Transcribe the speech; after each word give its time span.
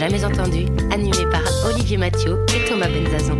Jamais 0.00 0.24
entendu, 0.24 0.64
animé 0.90 1.26
par 1.30 1.42
Olivier 1.66 1.98
Mathieu 1.98 2.38
et 2.56 2.66
Thomas 2.66 2.88
Benzazon. 2.88 3.36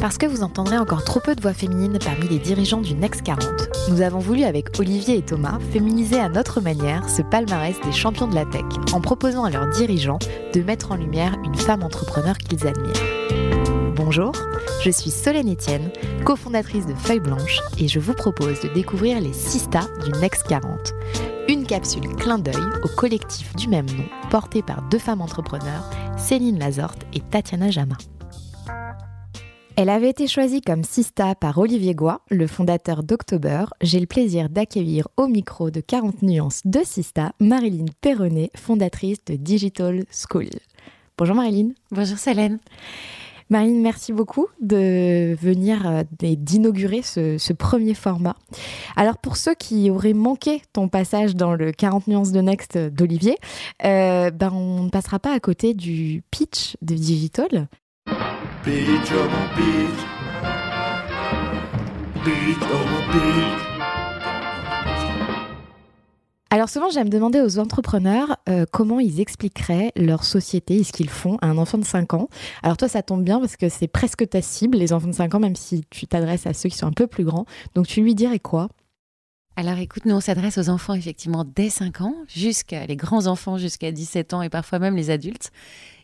Parce 0.00 0.16
que 0.16 0.26
vous 0.26 0.44
entendrez 0.44 0.78
encore 0.78 1.02
trop 1.02 1.18
peu 1.18 1.34
de 1.34 1.42
voix 1.42 1.52
féminines 1.52 1.98
parmi 1.98 2.28
les 2.28 2.38
dirigeants 2.38 2.80
du 2.80 2.94
Next 2.94 3.22
40, 3.22 3.42
nous 3.90 4.02
avons 4.02 4.20
voulu 4.20 4.44
avec 4.44 4.78
Olivier 4.78 5.16
et 5.16 5.22
Thomas 5.22 5.58
féminiser 5.72 6.20
à 6.20 6.28
notre 6.28 6.60
manière 6.60 7.08
ce 7.08 7.22
palmarès 7.22 7.74
des 7.80 7.90
champions 7.90 8.28
de 8.28 8.36
la 8.36 8.44
tech 8.44 8.62
en 8.92 9.00
proposant 9.00 9.42
à 9.42 9.50
leurs 9.50 9.70
dirigeants 9.70 10.20
de 10.54 10.62
mettre 10.62 10.92
en 10.92 10.96
lumière 10.96 11.34
une 11.44 11.56
femme 11.56 11.82
entrepreneur 11.82 12.38
qu'ils 12.38 12.64
admirent. 12.64 13.25
Bonjour, 14.06 14.30
je 14.84 14.90
suis 14.92 15.10
Solène 15.10 15.52
Etienne, 15.52 15.90
cofondatrice 16.24 16.86
de 16.86 16.94
Feuille 16.94 17.18
Blanche 17.18 17.58
et 17.76 17.88
je 17.88 17.98
vous 17.98 18.14
propose 18.14 18.60
de 18.60 18.68
découvrir 18.68 19.20
les 19.20 19.32
6 19.32 19.58
stars 19.58 19.90
du 20.04 20.12
Next 20.20 20.46
40. 20.46 20.94
Une 21.48 21.66
capsule 21.66 22.06
clin 22.14 22.38
d'œil 22.38 22.54
au 22.84 22.88
collectif 22.96 23.52
du 23.56 23.66
même 23.66 23.86
nom 23.86 24.04
porté 24.30 24.62
par 24.62 24.82
deux 24.90 25.00
femmes 25.00 25.22
entrepreneurs, 25.22 25.90
Céline 26.16 26.60
Lazorte 26.60 27.04
et 27.14 27.20
Tatiana 27.20 27.72
Jama. 27.72 27.96
Elle 29.74 29.88
avait 29.88 30.10
été 30.10 30.28
choisie 30.28 30.60
comme 30.60 30.84
Sista 30.84 31.34
par 31.34 31.58
Olivier 31.58 31.96
Goua, 31.96 32.20
le 32.30 32.46
fondateur 32.46 33.02
d'October. 33.02 33.64
J'ai 33.80 33.98
le 33.98 34.06
plaisir 34.06 34.50
d'accueillir 34.50 35.08
au 35.16 35.26
micro 35.26 35.72
de 35.72 35.80
40 35.80 36.22
nuances 36.22 36.62
de 36.64 36.82
Sista, 36.84 37.32
Marilyn 37.40 37.86
Perronnet, 38.02 38.52
fondatrice 38.54 39.24
de 39.24 39.34
Digital 39.34 40.04
School. 40.12 40.50
Bonjour 41.18 41.34
Marilyn. 41.34 41.70
Bonjour 41.90 42.18
Solène. 42.18 42.60
Marilyn, 43.48 43.80
merci 43.80 44.12
beaucoup 44.12 44.48
de 44.60 45.36
venir 45.40 45.86
euh, 45.86 46.02
et 46.22 46.34
d'inaugurer 46.36 47.02
ce, 47.02 47.52
premier 47.52 47.94
format. 47.94 48.36
Alors 48.96 49.18
pour 49.18 49.36
ceux 49.36 49.54
qui 49.54 49.88
auraient 49.90 50.14
manqué 50.14 50.62
ton 50.72 50.88
passage 50.88 51.36
dans 51.36 51.54
le 51.54 51.70
40 51.72 52.08
nuances 52.08 52.32
de 52.32 52.40
Next 52.40 52.76
d'Olivier, 52.76 53.36
euh, 53.84 54.30
ben 54.30 54.50
on 54.52 54.82
ne 54.84 54.90
passera 54.90 55.18
pas 55.18 55.32
à 55.32 55.40
côté 55.40 55.74
du 55.74 56.22
pitch 56.30 56.76
de 56.82 56.94
Digital. 56.94 57.68
Beach, 58.64 59.12
oh. 59.12 59.28
Beach, 62.24 62.56
oh. 62.72 63.65
Alors 66.50 66.68
souvent, 66.68 66.90
j'aime 66.90 67.08
demander 67.08 67.40
aux 67.40 67.58
entrepreneurs 67.58 68.36
euh, 68.48 68.66
comment 68.70 69.00
ils 69.00 69.20
expliqueraient 69.20 69.92
leur 69.96 70.22
société 70.22 70.76
et 70.76 70.84
ce 70.84 70.92
qu'ils 70.92 71.10
font 71.10 71.38
à 71.42 71.46
un 71.46 71.58
enfant 71.58 71.76
de 71.76 71.84
5 71.84 72.14
ans. 72.14 72.28
Alors 72.62 72.76
toi, 72.76 72.88
ça 72.88 73.02
tombe 73.02 73.24
bien 73.24 73.40
parce 73.40 73.56
que 73.56 73.68
c'est 73.68 73.88
presque 73.88 74.28
ta 74.28 74.40
cible, 74.40 74.78
les 74.78 74.92
enfants 74.92 75.08
de 75.08 75.12
5 75.12 75.34
ans, 75.34 75.40
même 75.40 75.56
si 75.56 75.84
tu 75.90 76.06
t'adresses 76.06 76.46
à 76.46 76.54
ceux 76.54 76.68
qui 76.68 76.76
sont 76.76 76.86
un 76.86 76.92
peu 76.92 77.08
plus 77.08 77.24
grands. 77.24 77.46
Donc 77.74 77.88
tu 77.88 78.00
lui 78.00 78.14
dirais 78.14 78.38
quoi? 78.38 78.68
Alors 79.56 79.78
écoute, 79.78 80.04
nous 80.04 80.14
on 80.14 80.20
s'adresse 80.20 80.58
aux 80.58 80.68
enfants 80.68 80.94
effectivement 80.94 81.44
dès 81.44 81.70
5 81.70 82.02
ans, 82.02 82.14
jusqu'à 82.28 82.86
les 82.86 82.96
grands 82.96 83.26
enfants 83.26 83.58
jusqu'à 83.58 83.90
17 83.90 84.34
ans 84.34 84.42
et 84.42 84.50
parfois 84.50 84.78
même 84.78 84.96
les 84.96 85.10
adultes. 85.10 85.50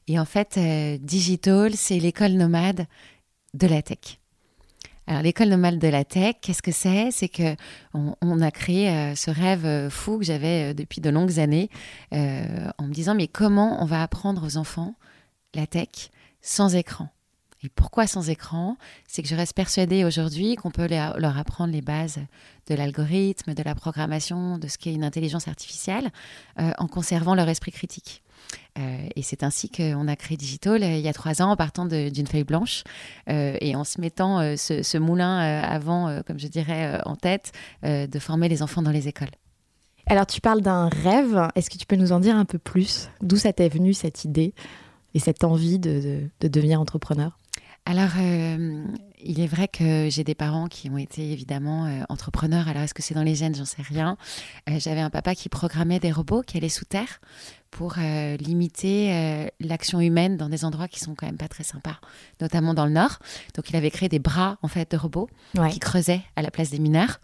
Et 0.09 0.19
en 0.19 0.25
fait, 0.25 0.57
euh, 0.57 0.98
Digital, 0.98 1.75
c'est 1.75 1.98
l'école 1.98 2.33
nomade 2.33 2.87
de 3.55 3.67
la 3.69 3.83
tech. 3.83 4.21
L'école 5.20 5.48
nomade 5.48 5.78
de 5.78 5.89
la 5.89 6.05
tech, 6.05 6.36
qu'est-ce 6.40 6.62
que 6.62 6.73
c'est? 6.73 7.11
C'est 7.11 7.28
que 7.28 7.56
on, 7.92 8.40
a 8.40 8.50
créé 8.50 8.89
euh, 8.89 9.14
ce 9.14 9.30
rêve 9.30 9.67
euh, 9.67 9.90
fou 9.90 10.18
que 10.18 10.24
j'avais 10.24 10.74
depuis 10.74 11.00
de 11.00 11.11
longues 11.11 11.39
années, 11.39 11.68
en 12.12 12.86
me 12.86 12.92
disant 12.92 13.14
mais 13.14 13.27
comment 13.27 13.83
on 13.83 13.84
va 13.84 14.02
apprendre 14.02 14.46
aux 14.46 14.56
enfants 14.56 14.95
la 15.55 15.67
tech 15.67 16.11
sans 16.40 16.74
écran? 16.74 17.08
Et 17.64 17.68
pourquoi 17.68 18.06
sans 18.06 18.28
écran? 18.28 18.77
C'est 19.06 19.22
que 19.22 19.28
je 19.28 19.36
reste 19.36 19.55
persuadée 19.55 20.05
aujourd'hui 20.05 20.56
qu'on 20.56 20.72
peut 20.72 20.89
leur 20.89 21.39
apprendre 21.39 21.72
les 21.72 21.83
bases 21.83 22.18
de 22.67 22.74
l'algorithme, 22.74 23.55
de 23.55 23.62
la 23.62 23.77
programmation, 23.77 24.58
de 24.58 24.67
ce 24.67 24.78
qu'est 24.78 24.92
une 24.92 25.05
intelligence 25.05 25.46
artificielle, 25.46 26.11
en 26.56 26.89
conservant 26.89 27.36
leur 27.36 27.48
esprit 27.48 27.70
critique. 27.70 28.24
Euh, 28.79 29.07
et 29.17 29.23
c'est 29.23 29.42
ainsi 29.42 29.68
qu'on 29.68 30.08
a 30.08 30.17
créé 30.17 30.36
Digital 30.36 30.83
euh, 30.83 30.96
il 30.96 31.01
y 31.01 31.08
a 31.08 31.13
trois 31.13 31.42
ans 31.42 31.51
en 31.51 31.57
partant 31.57 31.85
d'une 31.85 32.27
feuille 32.27 32.45
blanche 32.45 32.85
euh, 33.29 33.57
et 33.61 33.77
en 33.77 33.85
se 33.85 34.01
mettant 34.01 34.57
ce, 34.57 34.98
moulin 34.98 35.39
avant, 35.39 36.23
comme 36.27 36.39
je 36.39 36.48
dirais, 36.48 37.01
en 37.05 37.17
tête, 37.17 37.52
de 37.83 38.18
former 38.18 38.48
les 38.48 38.63
enfants 38.63 38.83
dans 38.83 38.90
les 38.90 39.08
écoles. 39.08 39.30
Alors 40.07 40.27
tu 40.27 40.40
parles 40.40 40.61
d'un 40.61 40.89
rêve, 40.89 41.48
est-ce 41.55 41.70
que 41.70 41.79
tu 41.79 41.86
peux 41.86 41.96
nous 41.96 42.13
en 42.13 42.20
dire 42.20 42.36
un 42.36 42.45
peu 42.45 42.58
plus? 42.58 43.08
D'où 43.20 43.36
ça 43.36 43.52
t'est 43.52 43.68
venu 43.68 43.95
cette 43.95 44.24
idée 44.24 44.55
et 45.14 45.19
cette 45.19 45.45
envie 45.45 45.79
de, 45.79 46.29
devenir 46.40 46.80
entrepreneur? 46.80 47.39
Alors, 47.84 48.11
il 49.24 49.40
est 49.40 49.46
vrai 49.46 49.68
que 49.68 50.08
j'ai 50.10 50.24
des 50.24 50.34
parents 50.34 50.68
qui 50.68 50.90
ont 50.90 50.98
été 50.98 51.33
évidemment 51.33 51.88
entrepreneurs. 52.08 52.68
Alors, 52.68 52.83
est-ce 52.83 52.94
que 52.94 53.02
c'est 53.02 53.14
dans 53.14 53.22
les 53.22 53.34
gènes? 53.34 53.55
J'en 53.55 53.64
sais 53.64 53.83
rien. 53.83 54.16
J'avais 54.66 55.00
un 55.00 55.10
papa 55.10 55.34
qui 55.34 55.48
programmait 55.48 56.00
des 56.00 56.12
robots 56.12 56.42
qui 56.42 56.56
allaient 56.56 56.68
sous 56.68 56.84
terre 56.84 57.20
pour 57.72 57.94
euh, 57.98 58.36
limiter 58.36 59.12
euh, 59.12 59.46
l'action 59.58 59.98
humaine 59.98 60.36
dans 60.36 60.50
des 60.50 60.64
endroits 60.66 60.88
qui 60.88 61.00
sont 61.00 61.14
quand 61.14 61.24
même 61.24 61.38
pas 61.38 61.48
très 61.48 61.64
sympas, 61.64 61.98
notamment 62.40 62.74
dans 62.74 62.84
le 62.84 62.92
nord. 62.92 63.18
Donc 63.55 63.70
il 63.70 63.77
avait 63.77 63.90
créé 63.90 64.10
des 64.10 64.18
bras 64.18 64.58
en 64.60 64.68
fait 64.68 64.90
de 64.92 64.96
robots 64.98 65.28
qui 65.70 65.78
creusaient 65.80 66.20
à 66.36 66.42
la 66.42 66.50
place 66.50 66.70
des 66.70 66.78
mineurs. 66.78 67.18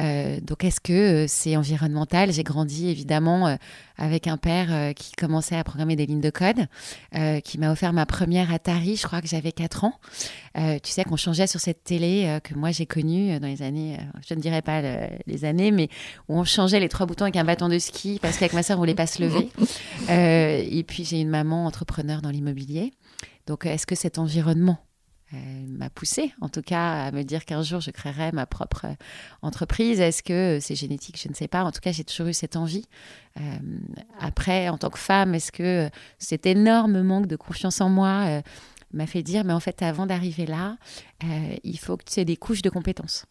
Euh, 0.00 0.40
donc 0.40 0.64
est-ce 0.64 0.80
que 0.80 1.26
c'est 1.28 1.56
environnemental? 1.56 2.32
J'ai 2.32 2.42
grandi 2.42 2.88
évidemment 2.88 3.56
avec 3.96 4.26
un 4.26 4.36
père 4.36 4.92
qui 4.94 5.12
commençait 5.12 5.56
à 5.56 5.62
programmer 5.62 5.94
des 5.94 6.06
lignes 6.06 6.20
de 6.20 6.30
code, 6.30 6.66
qui 7.44 7.58
m'a 7.58 7.70
offert 7.70 7.92
ma 7.92 8.04
première 8.04 8.52
Atari, 8.52 8.96
je 8.96 9.06
crois 9.06 9.20
que 9.20 9.28
j'avais 9.28 9.52
4 9.52 9.84
ans. 9.84 9.94
tu 10.56 10.90
sais 10.90 11.04
qu'on 11.04 11.16
changeait 11.16 11.41
sur 11.46 11.60
cette 11.60 11.84
télé 11.84 12.38
que 12.42 12.54
moi 12.54 12.70
j'ai 12.70 12.86
connue 12.86 13.38
dans 13.38 13.46
les 13.46 13.62
années, 13.62 13.98
je 14.26 14.34
ne 14.34 14.40
dirais 14.40 14.62
pas 14.62 14.82
les 15.26 15.44
années, 15.44 15.70
mais 15.70 15.88
où 16.28 16.38
on 16.38 16.44
changeait 16.44 16.80
les 16.80 16.88
trois 16.88 17.06
boutons 17.06 17.24
avec 17.24 17.36
un 17.36 17.44
bâton 17.44 17.68
de 17.68 17.78
ski 17.78 18.18
parce 18.20 18.38
qu'avec 18.38 18.52
ma 18.52 18.62
soeur 18.62 18.78
on 18.78 18.80
voulait 18.80 18.94
pas 18.94 19.06
se 19.06 19.22
lever. 19.22 19.50
Euh, 20.10 20.62
et 20.68 20.82
puis 20.82 21.04
j'ai 21.04 21.20
une 21.20 21.28
maman 21.28 21.64
entrepreneur 21.64 22.22
dans 22.22 22.30
l'immobilier. 22.30 22.92
Donc 23.46 23.66
est-ce 23.66 23.86
que 23.86 23.94
cet 23.94 24.18
environnement 24.18 24.78
euh, 25.32 25.36
m'a 25.66 25.90
poussé, 25.90 26.32
en 26.40 26.48
tout 26.48 26.60
cas, 26.60 27.04
à 27.04 27.12
me 27.12 27.22
dire 27.22 27.44
qu'un 27.44 27.62
jour 27.62 27.80
je 27.80 27.90
créerai 27.90 28.32
ma 28.32 28.44
propre 28.44 28.86
entreprise? 29.42 30.00
Est-ce 30.00 30.22
que 30.22 30.58
c'est 30.60 30.74
génétique? 30.74 31.20
Je 31.22 31.28
ne 31.28 31.34
sais 31.34 31.48
pas. 31.48 31.62
En 31.62 31.70
tout 31.70 31.80
cas, 31.80 31.92
j'ai 31.92 32.04
toujours 32.04 32.26
eu 32.26 32.34
cette 32.34 32.56
envie. 32.56 32.84
Euh, 33.38 33.40
après, 34.20 34.68
en 34.68 34.76
tant 34.76 34.90
que 34.90 34.98
femme, 34.98 35.34
est-ce 35.34 35.52
que 35.52 35.88
cet 36.18 36.46
énorme 36.46 37.02
manque 37.02 37.26
de 37.26 37.36
confiance 37.36 37.80
en 37.80 37.88
moi 37.88 38.42
m'a 38.92 39.06
fait 39.06 39.22
dire, 39.22 39.44
mais 39.44 39.52
en 39.52 39.60
fait, 39.60 39.82
avant 39.82 40.06
d'arriver 40.06 40.46
là, 40.46 40.76
il 41.64 41.78
faut 41.78 41.96
que 41.96 42.04
tu 42.04 42.20
aies 42.20 42.24
des 42.24 42.36
couches 42.36 42.62
de 42.62 42.70
compétences 42.70 43.26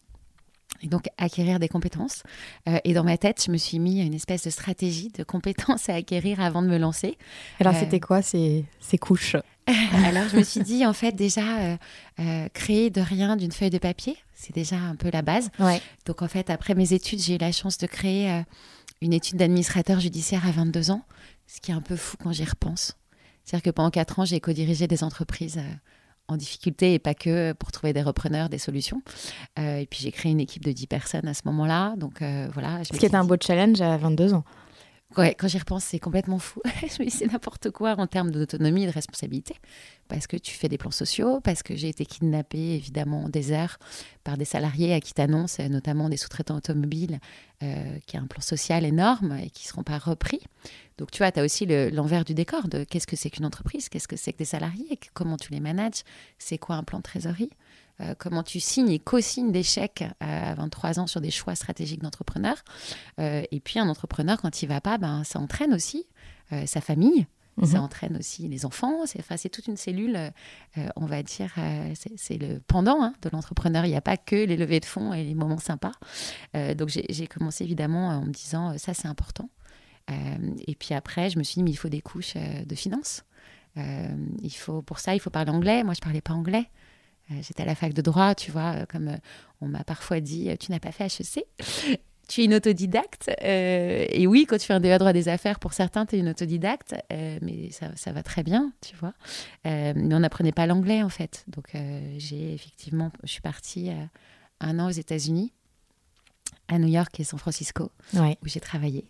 et 0.82 0.88
donc 0.88 1.06
acquérir 1.16 1.58
des 1.58 1.68
compétences. 1.68 2.22
Euh, 2.68 2.78
et 2.84 2.92
dans 2.92 3.04
ma 3.04 3.16
tête, 3.16 3.42
je 3.44 3.50
me 3.50 3.56
suis 3.56 3.78
mis 3.78 4.00
une 4.00 4.14
espèce 4.14 4.44
de 4.44 4.50
stratégie 4.50 5.10
de 5.16 5.22
compétences 5.24 5.88
à 5.88 5.94
acquérir 5.94 6.40
avant 6.40 6.62
de 6.62 6.68
me 6.68 6.78
lancer. 6.78 7.16
Alors, 7.60 7.74
euh, 7.74 7.80
c'était 7.80 8.00
quoi 8.00 8.22
ces, 8.22 8.64
ces 8.80 8.98
couches? 8.98 9.36
Alors, 10.04 10.28
je 10.28 10.36
me 10.36 10.42
suis 10.42 10.60
dit, 10.60 10.84
en 10.84 10.92
fait, 10.92 11.12
déjà, 11.12 11.76
euh, 12.18 12.48
créer 12.52 12.90
de 12.90 13.00
rien 13.00 13.36
d'une 13.36 13.52
feuille 13.52 13.70
de 13.70 13.78
papier, 13.78 14.16
c'est 14.34 14.54
déjà 14.54 14.76
un 14.76 14.96
peu 14.96 15.10
la 15.12 15.22
base. 15.22 15.50
Ouais. 15.60 15.80
Donc, 16.04 16.22
en 16.22 16.28
fait, 16.28 16.50
après 16.50 16.74
mes 16.74 16.92
études, 16.92 17.20
j'ai 17.20 17.36
eu 17.36 17.38
la 17.38 17.52
chance 17.52 17.78
de 17.78 17.86
créer 17.86 18.42
une 19.00 19.12
étude 19.12 19.36
d'administrateur 19.36 20.00
judiciaire 20.00 20.46
à 20.46 20.50
22 20.50 20.90
ans, 20.90 21.04
ce 21.46 21.60
qui 21.60 21.70
est 21.70 21.74
un 21.74 21.80
peu 21.80 21.94
fou 21.94 22.16
quand 22.20 22.32
j'y 22.32 22.44
repense. 22.44 22.96
C'est-à-dire 23.44 23.62
que 23.62 23.70
pendant 23.70 23.90
4 23.90 24.20
ans, 24.20 24.24
j'ai 24.24 24.40
co-dirigé 24.40 24.86
des 24.86 25.04
entreprises 25.04 25.60
en 26.28 26.36
difficulté 26.36 26.94
et 26.94 26.98
pas 26.98 27.14
que 27.14 27.52
pour 27.52 27.72
trouver 27.72 27.92
des 27.92 28.02
repreneurs, 28.02 28.48
des 28.48 28.58
solutions. 28.58 29.02
Euh, 29.58 29.78
et 29.78 29.86
puis 29.86 30.00
j'ai 30.02 30.12
créé 30.12 30.32
une 30.32 30.40
équipe 30.40 30.64
de 30.64 30.72
10 30.72 30.86
personnes 30.86 31.28
à 31.28 31.34
ce 31.34 31.42
moment-là. 31.46 31.94
Donc 31.96 32.22
euh, 32.22 32.48
voilà. 32.52 32.82
Ce 32.84 32.92
qui 32.96 33.04
est 33.04 33.14
un 33.14 33.24
beau 33.24 33.36
challenge 33.40 33.80
à 33.80 33.96
22 33.96 34.34
ans. 34.34 34.44
Ouais, 35.18 35.34
quand 35.34 35.46
j'y 35.46 35.58
repense, 35.58 35.84
c'est 35.84 35.98
complètement 35.98 36.38
fou. 36.38 36.62
c'est 36.88 37.30
n'importe 37.30 37.70
quoi 37.70 37.94
en 37.98 38.06
termes 38.06 38.30
d'autonomie 38.30 38.84
et 38.84 38.86
de 38.86 38.92
responsabilité. 38.92 39.54
Parce 40.08 40.26
que 40.26 40.36
tu 40.36 40.54
fais 40.54 40.68
des 40.68 40.78
plans 40.78 40.90
sociaux, 40.90 41.40
parce 41.40 41.62
que 41.62 41.76
j'ai 41.76 41.88
été 41.88 42.06
kidnappée, 42.06 42.74
évidemment, 42.74 43.28
des 43.28 43.52
heures 43.52 43.78
par 44.24 44.36
des 44.38 44.44
salariés 44.44 44.94
à 44.94 45.00
qui 45.00 45.12
t'annoncent, 45.12 45.62
notamment 45.68 46.08
des 46.08 46.16
sous-traitants 46.16 46.56
automobiles, 46.56 47.18
euh, 47.62 47.98
qui 48.06 48.16
a 48.16 48.20
un 48.20 48.26
plan 48.26 48.40
social 48.40 48.84
énorme 48.84 49.38
et 49.42 49.50
qui 49.50 49.66
ne 49.66 49.68
seront 49.68 49.82
pas 49.82 49.98
repris. 49.98 50.40
Donc, 50.98 51.10
tu 51.10 51.18
vois, 51.18 51.30
tu 51.30 51.40
as 51.40 51.44
aussi 51.44 51.66
l'envers 51.66 52.24
du 52.24 52.34
décor 52.34 52.68
de 52.68 52.84
qu'est-ce 52.84 53.06
que 53.06 53.16
c'est 53.16 53.30
qu'une 53.30 53.46
entreprise, 53.46 53.88
qu'est-ce 53.88 54.08
que 54.08 54.16
c'est 54.16 54.32
que 54.32 54.38
des 54.38 54.44
salariés, 54.44 54.98
comment 55.14 55.36
tu 55.36 55.52
les 55.52 55.60
manages, 55.60 56.04
c'est 56.38 56.58
quoi 56.58 56.76
un 56.76 56.84
plan 56.84 56.98
de 56.98 57.02
trésorerie. 57.02 57.50
Comment 58.18 58.42
tu 58.42 58.60
signes 58.60 58.90
et 58.90 58.98
co-signes 58.98 59.52
des 59.52 59.62
chèques 59.62 60.04
à 60.20 60.54
23 60.54 61.00
ans 61.00 61.06
sur 61.06 61.20
des 61.20 61.30
choix 61.30 61.54
stratégiques 61.54 62.02
d'entrepreneur. 62.02 62.56
et 63.18 63.60
puis 63.64 63.78
un 63.78 63.88
entrepreneur, 63.88 64.40
quand 64.40 64.62
il 64.62 64.66
va 64.66 64.80
pas, 64.80 64.98
ben, 64.98 65.24
ça 65.24 65.38
entraîne 65.38 65.74
aussi 65.74 66.06
sa 66.66 66.80
famille, 66.80 67.26
ça 67.62 67.78
mhm. 67.78 67.84
entraîne 67.84 68.16
aussi 68.16 68.48
les 68.48 68.64
enfants. 68.64 69.04
C'est 69.06 69.20
enfin, 69.20 69.36
toute 69.36 69.66
une 69.66 69.76
cellule, 69.76 70.16
euh, 70.16 70.88
on 70.96 71.04
va 71.04 71.22
dire, 71.22 71.52
euh, 71.58 71.92
c'est 72.16 72.38
le 72.38 72.60
pendant 72.60 73.02
hein, 73.02 73.12
de 73.22 73.28
l'entrepreneur. 73.30 73.84
Il 73.84 73.90
n'y 73.90 73.96
a 73.96 74.00
pas 74.00 74.16
que 74.16 74.36
les 74.36 74.56
levées 74.56 74.80
de 74.80 74.86
fonds 74.86 75.12
et 75.12 75.22
les 75.22 75.34
moments 75.34 75.58
sympas. 75.58 75.92
Euh, 76.56 76.74
donc 76.74 76.88
j'ai 76.88 77.26
commencé 77.26 77.64
évidemment 77.64 78.08
en 78.08 78.22
me 78.22 78.32
disant, 78.32 78.76
ça 78.78 78.94
c'est 78.94 79.08
important. 79.08 79.50
et 80.08 80.74
puis 80.74 80.94
après, 80.94 81.30
je 81.30 81.38
me 81.38 81.44
suis 81.44 81.56
dit, 81.56 81.62
mais 81.62 81.70
il 81.70 81.76
faut 81.76 81.88
des 81.90 82.00
couches 82.00 82.34
de 82.34 82.74
finances. 82.74 83.24
il 83.76 84.54
faut, 84.54 84.82
pour 84.82 84.98
ça, 84.98 85.14
il 85.14 85.20
faut 85.20 85.30
parler 85.30 85.50
anglais. 85.50 85.84
Moi, 85.84 85.94
je 85.94 86.00
ne 86.00 86.04
parlais 86.04 86.20
pas 86.22 86.32
anglais. 86.32 86.68
J'étais 87.40 87.62
à 87.62 87.66
la 87.66 87.74
fac 87.74 87.92
de 87.92 88.02
droit, 88.02 88.34
tu 88.34 88.50
vois, 88.50 88.86
comme 88.86 89.16
on 89.60 89.68
m'a 89.68 89.84
parfois 89.84 90.20
dit, 90.20 90.50
tu 90.58 90.70
n'as 90.70 90.80
pas 90.80 90.92
fait 90.92 91.06
HEC 91.06 91.46
tu 92.32 92.40
es 92.40 92.44
une 92.44 92.54
autodidacte. 92.54 93.30
Euh, 93.42 94.06
et 94.08 94.26
oui, 94.26 94.46
quand 94.48 94.56
tu 94.56 94.66
fais 94.66 94.72
un 94.72 94.80
DEA 94.80 94.98
droit 94.98 95.12
des 95.12 95.28
affaires, 95.28 95.58
pour 95.58 95.72
certains, 95.72 96.06
tu 96.06 96.16
es 96.16 96.18
une 96.18 96.30
autodidacte, 96.30 96.94
euh, 97.12 97.38
mais 97.42 97.70
ça, 97.70 97.90
ça, 97.94 98.12
va 98.12 98.22
très 98.22 98.42
bien, 98.42 98.72
tu 98.80 98.96
vois. 98.96 99.12
Euh, 99.66 99.92
mais 99.94 100.14
on 100.14 100.20
n'apprenait 100.20 100.52
pas 100.52 100.66
l'anglais, 100.66 101.02
en 101.02 101.08
fait. 101.08 101.44
Donc, 101.48 101.76
j'ai 102.18 102.54
effectivement, 102.54 103.10
je 103.24 103.32
suis 103.32 103.42
partie 103.42 103.90
un 104.60 104.78
an 104.78 104.86
aux 104.86 104.92
États-Unis, 104.92 105.52
à 106.68 106.78
New 106.78 106.88
York 106.88 107.18
et 107.20 107.24
San 107.24 107.38
Francisco, 107.38 107.90
où 108.14 108.46
j'ai 108.46 108.60
travaillé. 108.60 109.04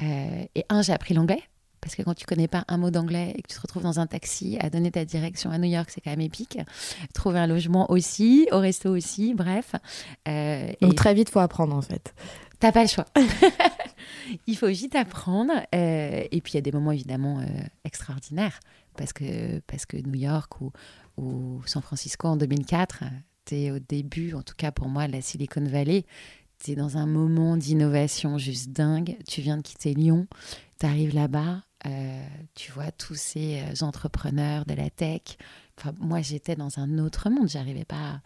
et 0.00 0.64
un, 0.68 0.82
j'ai 0.82 0.92
appris 0.92 1.14
l'anglais. 1.14 1.42
Parce 1.80 1.94
que 1.94 2.02
quand 2.02 2.14
tu 2.14 2.26
connais 2.26 2.48
pas 2.48 2.64
un 2.68 2.76
mot 2.76 2.90
d'anglais 2.90 3.34
et 3.36 3.42
que 3.42 3.48
tu 3.48 3.56
te 3.56 3.60
retrouves 3.60 3.82
dans 3.82 4.00
un 4.00 4.06
taxi 4.06 4.58
à 4.60 4.70
donner 4.70 4.90
ta 4.90 5.04
direction 5.04 5.50
à 5.50 5.58
New 5.58 5.70
York, 5.70 5.90
c'est 5.92 6.00
quand 6.00 6.10
même 6.10 6.20
épique. 6.20 6.58
Trouver 7.14 7.38
un 7.38 7.46
logement 7.46 7.90
aussi, 7.90 8.48
au 8.52 8.58
resto 8.58 8.90
aussi, 8.90 9.34
bref. 9.34 9.74
Donc 10.80 10.94
très 10.94 11.14
vite, 11.14 11.30
faut 11.30 11.40
apprendre 11.40 11.74
en 11.74 11.82
fait. 11.82 12.14
T'as 12.58 12.72
pas 12.72 12.82
le 12.82 12.88
choix. 12.88 13.06
il 14.46 14.56
faut 14.56 14.66
vite 14.66 14.94
apprendre. 14.94 15.52
Euh, 15.74 16.24
et 16.30 16.40
puis 16.40 16.52
il 16.52 16.56
y 16.56 16.58
a 16.58 16.62
des 16.62 16.72
moments 16.72 16.92
évidemment 16.92 17.38
euh, 17.38 17.44
extraordinaires 17.84 18.58
parce 18.96 19.12
que, 19.12 19.60
parce 19.60 19.86
que 19.86 19.96
New 19.96 20.14
York 20.14 20.60
ou, 20.60 20.72
ou 21.16 21.62
San 21.66 21.82
Francisco 21.82 22.26
en 22.26 22.36
2004, 22.36 23.04
tu 23.44 23.54
es 23.54 23.70
au 23.70 23.78
début, 23.78 24.34
en 24.34 24.42
tout 24.42 24.54
cas 24.56 24.72
pour 24.72 24.88
moi, 24.88 25.06
la 25.06 25.20
Silicon 25.20 25.64
Valley. 25.64 26.04
Tu 26.62 26.72
es 26.72 26.74
dans 26.74 26.96
un 26.96 27.06
moment 27.06 27.56
d'innovation 27.56 28.36
juste 28.36 28.70
dingue. 28.70 29.16
Tu 29.28 29.40
viens 29.40 29.56
de 29.56 29.62
quitter 29.62 29.94
Lyon, 29.94 30.26
tu 30.80 30.86
arrives 30.86 31.14
là-bas, 31.14 31.62
euh, 31.86 32.26
tu 32.54 32.72
vois 32.72 32.90
tous 32.90 33.14
ces 33.14 33.62
entrepreneurs 33.82 34.64
de 34.64 34.74
la 34.74 34.90
tech. 34.90 35.22
Enfin, 35.78 35.92
moi, 36.00 36.20
j'étais 36.22 36.56
dans 36.56 36.78
un 36.78 36.98
autre 36.98 37.30
monde. 37.30 37.48
J'arrivais 37.48 37.84
pas. 37.84 38.20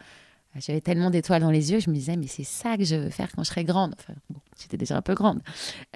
J'avais 0.55 0.81
tellement 0.81 1.09
d'étoiles 1.09 1.41
dans 1.41 1.49
les 1.49 1.71
yeux, 1.71 1.79
je 1.79 1.89
me 1.89 1.95
disais, 1.95 2.15
mais 2.15 2.27
c'est 2.27 2.43
ça 2.43 2.77
que 2.77 2.83
je 2.83 2.95
veux 2.95 3.09
faire 3.09 3.31
quand 3.31 3.43
je 3.43 3.49
serai 3.49 3.63
grande. 3.63 3.95
Enfin, 3.97 4.13
j'étais 4.59 4.77
déjà 4.77 4.95
un 4.95 5.01
peu 5.01 5.15
grande. 5.15 5.41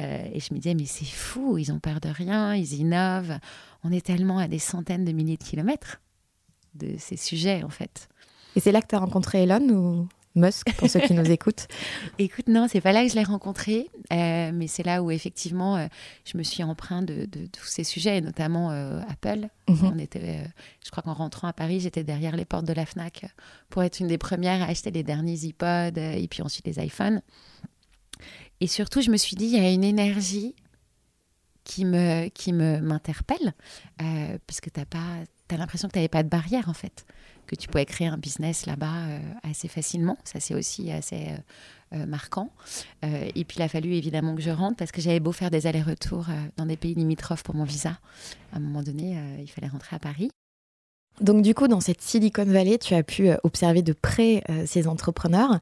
Euh, 0.01 0.27
et 0.33 0.39
je 0.39 0.51
me 0.51 0.59
disais, 0.59 0.74
mais 0.74 0.86
c'est 0.86 1.06
fou, 1.06 1.59
ils 1.59 1.71
ont 1.71 1.80
peur 1.80 2.00
de 2.00 2.09
rien, 2.09 2.56
ils 2.56 2.74
innovent. 2.74 3.38
On 3.83 3.92
est 3.92 4.04
tellement 4.04 4.39
à 4.39 4.48
des 4.48 4.57
centaines 4.57 5.06
de 5.06 5.12
milliers 5.12 5.38
de 5.38 5.44
kilomètres 5.44 6.01
de 6.74 6.95
ces 6.98 7.18
sujets, 7.18 7.63
en 7.63 7.69
fait. 7.69 8.09
Et 8.56 8.59
c'est 8.59 8.71
là 8.71 8.81
que 8.81 8.88
tu 8.88 8.95
as 8.95 9.00
rencontré 9.00 9.44
Elon 9.44 9.69
ou 9.69 10.09
Musk, 10.38 10.72
pour 10.75 10.89
ceux 10.89 11.00
qui 11.00 11.13
nous 11.13 11.25
écoutent 11.31 11.68
Écoute, 12.19 12.48
non, 12.48 12.68
c'est 12.69 12.81
pas 12.81 12.92
là 12.92 13.04
que 13.04 13.10
je 13.10 13.16
l'ai 13.16 13.24
rencontré, 13.24 13.89
euh, 14.13 14.51
mais 14.54 14.68
c'est 14.68 14.84
là 14.84 15.04
où 15.04 15.12
effectivement 15.12 15.78
euh, 15.78 15.88
je 16.25 16.38
me 16.38 16.44
suis 16.44 16.63
empreint 16.63 17.01
de, 17.01 17.25
tous 17.25 17.66
ces 17.66 17.84
sujets, 17.84 18.22
notamment 18.22 18.72
euh, 18.72 19.01
Apple. 19.10 19.50
Mhm. 19.68 19.92
On 19.94 19.98
était, 19.98 20.44
je 20.86 20.92
crois 20.92 21.04
qu'en 21.04 21.13
rentrant 21.13 21.48
à 21.48 21.54
Paris, 21.54 21.80
j'étais 21.80 22.04
derrière 22.04 22.36
les 22.36 22.45
portes 22.45 22.66
de 22.66 22.74
la 22.74 22.86
Fnac 22.86 23.25
pour 23.69 23.84
être 23.84 24.00
une 24.00 24.07
des 24.07 24.18
premières 24.18 24.62
à 24.62 24.66
acheter 24.66 24.92
les 24.92 25.04
derniers 25.04 25.39
iPods 25.44 25.98
et 25.98 26.28
puis 26.30 26.42
ensuite 26.42 26.66
les 26.68 26.83
iPhones. 26.83 27.22
Et 28.62 28.68
surtout, 28.68 29.01
je 29.01 29.12
me 29.12 29.18
suis 29.18 29.36
dit, 29.36 29.45
il 29.45 29.54
y 29.54 29.60
a 29.60 29.72
une 29.72 29.83
énergie 29.83 30.56
qui 31.63 31.83
me 31.83 32.30
qui 32.30 32.54
me 32.54 32.80
m'interpelle 32.80 33.54
puisque 34.48 34.72
t'as 34.72 34.86
pas 34.86 35.24
as 35.50 35.57
l'impression 35.57 35.88
que 35.90 35.94
tu 35.94 36.00
n'avais 36.00 36.07
pas 36.07 36.24
de 36.24 36.30
barrière 36.30 36.69
en 36.69 36.74
fait 36.74 37.06
que 37.48 37.56
tu 37.56 37.68
pouvais 37.68 37.86
créer 37.86 38.08
un 38.08 38.18
business 38.18 38.66
là-bas 38.66 38.94
euh, 39.08 39.20
assez 39.44 39.68
facilement. 39.68 40.18
Ça, 40.24 40.40
c'est 40.40 40.54
aussi 40.54 40.92
assez 40.92 41.30
euh, 41.30 41.98
euh, 42.00 42.06
marquant. 42.06 42.52
et 43.02 43.46
puis, 43.46 43.58
il 43.58 43.62
a 43.62 43.70
fallu 43.70 43.94
évidemment 43.94 44.36
que 44.36 44.42
je 44.42 44.52
rentre 44.52 44.76
parce 44.76 44.92
que 44.92 45.02
j'avais 45.02 45.22
beau 45.22 45.32
faire 45.32 45.50
des 45.50 45.66
allers-retours 45.66 46.28
dans 46.58 46.66
des 46.66 46.78
pays 46.78 46.94
limitrophes 46.94 47.44
pour 47.44 47.56
mon 47.56 47.64
visa. 47.64 47.98
À 48.52 48.58
un 48.58 48.60
moment 48.60 48.84
donné, 48.84 49.18
il 49.40 49.48
fallait 49.48 49.70
rentrer 49.70 49.96
à 49.96 50.00
Paris. 50.00 50.30
Donc, 51.22 51.42
du 51.42 51.56
coup, 51.56 51.68
dans 51.68 51.80
cette 51.80 52.02
Silicon 52.02 52.46
Valley, 52.46 52.78
tu 52.78 52.94
as 52.94 53.04
pu 53.04 53.30
observer 53.44 53.82
de 53.82 53.94
près 53.94 54.44
ces 54.66 54.88
entrepreneurs. 54.88 55.60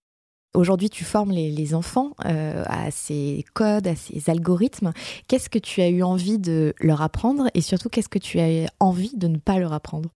Aujourd'hui, 0.56 0.90
tu 0.90 1.04
formes 1.04 1.32
les, 1.32 1.52
les 1.52 1.76
enfants 1.76 2.14
à 2.18 2.90
ces 2.90 3.46
codes, 3.54 3.88
à 3.88 3.96
ces 3.96 4.30
algorithmes. 4.30 4.94
Qu'est-ce 5.28 5.50
que 5.50 5.60
tu 5.60 5.82
as 5.82 5.90
eu 5.90 6.02
envie 6.02 6.40
de 6.40 6.74
leur 6.80 7.04
apprendre 7.04 7.50
et 7.54 7.62
surtout, 7.62 7.90
qu'est-ce 7.90 8.10
que 8.10 8.20
tu 8.20 8.40
as 8.40 8.66
envie 8.80 9.16
de 9.16 9.28
ne 9.28 9.38
pas 9.38 9.60
leur 9.60 9.74
apprendre? 9.74 10.10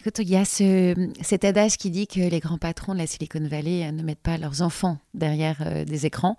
Écoute, 0.00 0.18
il 0.20 0.30
y 0.30 0.36
a 0.36 0.46
ce, 0.46 1.10
cet 1.20 1.44
adage 1.44 1.76
qui 1.76 1.90
dit 1.90 2.06
que 2.06 2.20
les 2.20 2.40
grands 2.40 2.56
patrons 2.56 2.94
de 2.94 2.98
la 2.98 3.06
Silicon 3.06 3.46
Valley 3.46 3.84
euh, 3.84 3.92
ne 3.92 4.02
mettent 4.02 4.22
pas 4.22 4.38
leurs 4.38 4.62
enfants 4.62 4.96
derrière 5.12 5.58
euh, 5.60 5.84
des 5.84 6.06
écrans. 6.06 6.38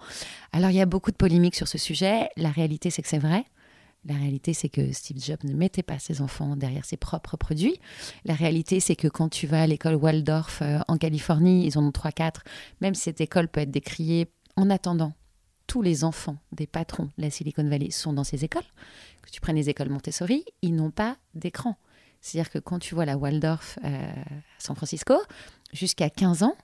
Alors, 0.51 0.71
il 0.71 0.77
y 0.77 0.81
a 0.81 0.87
beaucoup 0.87 1.11
de 1.11 1.15
polémiques 1.15 1.53
sur 1.53 1.67
ce 1.67 1.77
sujet. 1.77 2.27
La 2.37 2.49
réalité, 2.49 2.89
c'est 2.89 3.03
que 3.03 3.07
c'est 3.07 3.19
vrai. 3.19 3.45
La 4.03 4.15
réalité, 4.15 4.55
c'est 4.55 4.67
que 4.67 4.91
Steve 4.91 5.19
Jobs 5.19 5.43
ne 5.43 5.53
mettait 5.53 5.83
pas 5.83 5.99
ses 5.99 6.23
enfants 6.23 6.55
derrière 6.55 6.85
ses 6.85 6.97
propres 6.97 7.37
produits. 7.37 7.79
La 8.25 8.33
réalité, 8.33 8.79
c'est 8.79 8.95
que 8.95 9.07
quand 9.07 9.29
tu 9.29 9.45
vas 9.45 9.61
à 9.61 9.67
l'école 9.67 9.93
Waldorf 9.93 10.63
euh, 10.63 10.79
en 10.87 10.97
Californie, 10.97 11.67
ils 11.67 11.77
en 11.77 11.83
ont 11.83 11.91
3-4, 11.91 12.37
même 12.81 12.95
si 12.95 13.03
cette 13.03 13.21
école 13.21 13.47
peut 13.47 13.61
être 13.61 13.69
décriée 13.69 14.31
en 14.55 14.71
attendant. 14.71 15.13
Tous 15.67 15.83
les 15.83 16.03
enfants 16.03 16.37
des 16.51 16.65
patrons 16.65 17.11
de 17.15 17.21
la 17.21 17.29
Silicon 17.29 17.69
Valley 17.69 17.91
sont 17.91 18.13
dans 18.13 18.23
ces 18.23 18.43
écoles. 18.43 18.63
Que 19.21 19.29
tu 19.29 19.39
prennes 19.39 19.55
les 19.55 19.69
écoles 19.69 19.89
Montessori, 19.89 20.45
ils 20.63 20.73
n'ont 20.73 20.89
pas 20.89 21.15
d'écran. 21.35 21.77
C'est-à-dire 22.21 22.51
que 22.51 22.59
quand 22.59 22.79
tu 22.79 22.95
vois 22.95 23.05
la 23.05 23.17
Waldorf 23.17 23.79
euh, 23.83 23.87
à 23.87 24.59
San 24.59 24.75
Francisco, 24.75 25.15
jusqu'à 25.73 26.09
15 26.09 26.43
ans, 26.43 26.55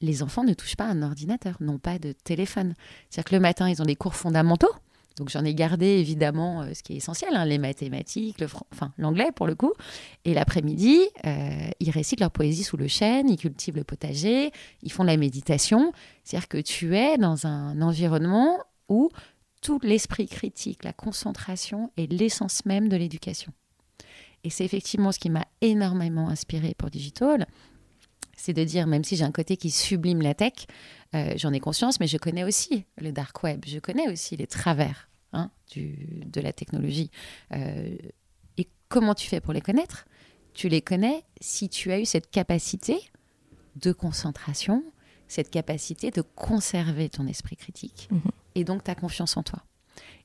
les 0.00 0.22
enfants 0.22 0.44
ne 0.44 0.54
touchent 0.54 0.76
pas 0.76 0.84
un 0.84 1.02
ordinateur, 1.02 1.56
n'ont 1.60 1.78
pas 1.78 1.98
de 1.98 2.12
téléphone. 2.12 2.74
C'est-à-dire 3.08 3.30
que 3.30 3.34
le 3.34 3.40
matin, 3.40 3.68
ils 3.68 3.80
ont 3.80 3.86
des 3.86 3.96
cours 3.96 4.14
fondamentaux. 4.14 4.72
Donc 5.16 5.30
j'en 5.30 5.44
ai 5.44 5.54
gardé 5.54 5.86
évidemment 5.86 6.60
euh, 6.60 6.74
ce 6.74 6.82
qui 6.82 6.92
est 6.92 6.96
essentiel, 6.96 7.34
hein, 7.34 7.46
les 7.46 7.56
mathématiques, 7.56 8.36
l'anglais 8.98 9.30
pour 9.34 9.46
le 9.46 9.54
coup. 9.54 9.72
Et 10.26 10.34
l'après-midi, 10.34 11.00
euh, 11.24 11.50
ils 11.80 11.90
récitent 11.90 12.20
leur 12.20 12.30
poésie 12.30 12.64
sous 12.64 12.76
le 12.76 12.86
chêne, 12.86 13.30
ils 13.30 13.38
cultivent 13.38 13.76
le 13.76 13.84
potager, 13.84 14.50
ils 14.82 14.92
font 14.92 15.04
la 15.04 15.16
méditation. 15.16 15.92
C'est-à-dire 16.22 16.48
que 16.48 16.58
tu 16.58 16.94
es 16.96 17.16
dans 17.16 17.46
un 17.46 17.80
environnement 17.80 18.58
où 18.90 19.08
tout 19.62 19.80
l'esprit 19.82 20.28
critique, 20.28 20.84
la 20.84 20.92
concentration 20.92 21.90
est 21.96 22.12
l'essence 22.12 22.66
même 22.66 22.90
de 22.90 22.96
l'éducation. 22.96 23.52
Et 24.46 24.50
c'est 24.50 24.64
effectivement 24.64 25.10
ce 25.10 25.18
qui 25.18 25.28
m'a 25.28 25.44
énormément 25.60 26.28
inspiré 26.28 26.72
pour 26.78 26.88
Digital. 26.88 27.48
C'est 28.36 28.52
de 28.52 28.62
dire, 28.62 28.86
même 28.86 29.02
si 29.02 29.16
j'ai 29.16 29.24
un 29.24 29.32
côté 29.32 29.56
qui 29.56 29.72
sublime 29.72 30.22
la 30.22 30.34
tech, 30.34 30.68
euh, 31.16 31.32
j'en 31.36 31.52
ai 31.52 31.58
conscience, 31.58 31.98
mais 31.98 32.06
je 32.06 32.16
connais 32.16 32.44
aussi 32.44 32.84
le 32.98 33.10
dark 33.10 33.42
web, 33.42 33.64
je 33.66 33.80
connais 33.80 34.08
aussi 34.08 34.36
les 34.36 34.46
travers 34.46 35.08
hein, 35.32 35.50
du, 35.72 36.22
de 36.26 36.40
la 36.40 36.52
technologie. 36.52 37.10
Euh, 37.54 37.96
et 38.56 38.68
comment 38.88 39.16
tu 39.16 39.26
fais 39.26 39.40
pour 39.40 39.52
les 39.52 39.60
connaître? 39.60 40.06
Tu 40.54 40.68
les 40.68 40.80
connais 40.80 41.24
si 41.40 41.68
tu 41.68 41.90
as 41.90 41.98
eu 41.98 42.04
cette 42.04 42.30
capacité 42.30 43.00
de 43.74 43.90
concentration, 43.90 44.84
cette 45.26 45.50
capacité 45.50 46.12
de 46.12 46.22
conserver 46.22 47.08
ton 47.08 47.26
esprit 47.26 47.56
critique 47.56 48.06
mhm. 48.12 48.30
et 48.54 48.62
donc 48.62 48.84
ta 48.84 48.94
confiance 48.94 49.36
en 49.36 49.42
toi. 49.42 49.64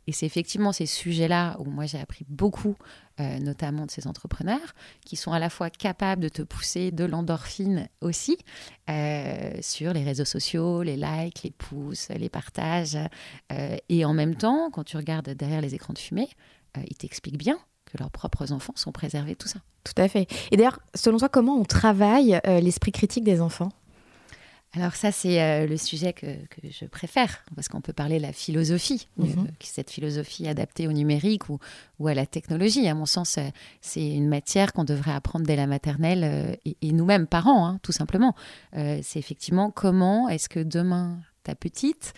Et 0.08 0.12
c'est 0.12 0.26
effectivement 0.26 0.72
ces 0.72 0.86
sujets-là 0.86 1.58
où 1.60 1.66
moi 1.66 1.86
j'ai 1.86 2.00
appris 2.00 2.26
beaucoup, 2.28 2.76
euh, 3.22 3.40
notamment 3.40 3.86
de 3.86 3.92
ces 3.92 4.08
entrepreneurs, 4.08 4.74
qui 5.06 5.16
sont 5.16 5.32
à 5.32 5.38
la 5.38 5.50
fois 5.50 5.70
capables 5.70 6.24
de 6.24 6.30
te 6.30 6.42
pousser 6.42 6.92
de 6.92 7.06
l'endorphine 7.06 7.88
aussi 8.00 8.38
euh, 8.90 9.52
sur 9.62 9.94
les 9.94 10.04
réseaux 10.04 10.26
sociaux, 10.26 10.82
les 10.82 10.96
likes, 10.96 11.44
les 11.44 11.52
pouces, 11.52 12.10
les 12.10 12.30
partages. 12.30 12.98
Euh, 13.52 13.78
et 13.90 14.06
en 14.06 14.14
même 14.14 14.36
temps, 14.36 14.72
quand 14.72 14.84
tu 14.84 14.98
regardes 14.98 15.30
derrière 15.30 15.62
les 15.62 15.76
écrans 15.76 15.94
de 15.94 16.00
fumée, 16.00 16.30
ils 16.90 16.96
t'expliquent 16.96 17.38
bien 17.38 17.60
que 17.86 17.98
leurs 18.00 18.12
propres 18.12 18.54
enfants 18.54 18.74
sont 18.76 18.94
préservés 18.94 19.36
tout 19.36 19.50
ça. 19.50 19.60
Tout 19.84 20.02
à 20.02 20.08
fait. 20.08 20.28
Et 20.52 20.58
d'ailleurs, 20.58 20.80
selon 20.96 21.18
toi, 21.18 21.30
comment 21.30 21.58
on 21.58 21.66
travaille 21.66 22.40
l'esprit 22.46 22.92
critique 22.92 23.26
des 23.26 23.42
enfants? 23.42 23.70
Alors 24.74 24.96
ça, 24.96 25.12
c'est 25.12 25.42
euh, 25.42 25.68
le 25.68 25.76
sujet 25.76 26.14
que, 26.14 26.28
je 26.64 26.86
préfère, 26.86 27.44
parce 27.56 27.68
qu'on 27.68 27.82
peut 27.82 27.92
parler 27.92 28.18
de 28.20 28.22
la 28.22 28.32
philosophie, 28.32 29.10
mhm. 29.18 29.28
euh, 29.28 29.52
cette 29.60 29.92
philosophie 29.92 30.48
adaptée 30.48 30.88
au 30.88 30.94
numérique 30.94 31.50
ou, 31.50 31.60
à 32.08 32.14
la 32.14 32.26
technologie. 32.26 32.88
À 32.88 32.96
mon 32.96 33.06
sens, 33.06 33.38
euh, 33.38 33.42
c'est 33.82 34.10
une 34.10 34.30
matière 34.30 34.72
qu'on 34.72 34.86
devrait 34.86 35.12
apprendre 35.12 35.46
dès 35.46 35.58
la 35.58 35.68
maternelle, 35.68 36.58
et, 36.66 36.92
nous-mêmes, 36.94 37.28
parents, 37.28 37.68
hein, 37.68 37.80
tout 37.84 37.92
simplement. 37.92 38.36
c'est 38.74 39.18
effectivement 39.18 39.72
comment 39.72 40.30
est-ce 40.30 40.48
que 40.48 40.60
demain, 40.60 41.20
ta 41.44 41.56
petite 41.56 42.14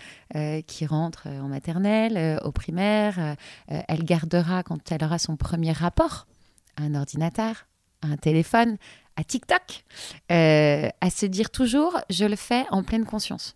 qui 0.67 0.85
rentre 0.85 1.27
en 1.27 1.47
maternelle, 1.47 2.39
au 2.43 2.51
primaire, 2.51 3.35
elle 3.67 4.03
gardera, 4.03 4.63
quand 4.63 4.91
elle 4.91 5.03
aura 5.03 5.19
son 5.19 5.37
premier 5.37 5.71
rapport, 5.71 6.27
à 6.77 6.83
un 6.83 6.95
ordinateur, 6.95 7.67
à 8.01 8.07
un 8.07 8.17
téléphone, 8.17 8.77
à 9.15 9.23
TikTok, 9.23 9.83
euh, 10.31 10.89
à 11.01 11.09
se 11.09 11.25
dire 11.25 11.49
toujours, 11.49 11.99
je 12.09 12.25
le 12.25 12.35
fais 12.35 12.65
en 12.71 12.83
pleine 12.83 13.05
conscience. 13.05 13.55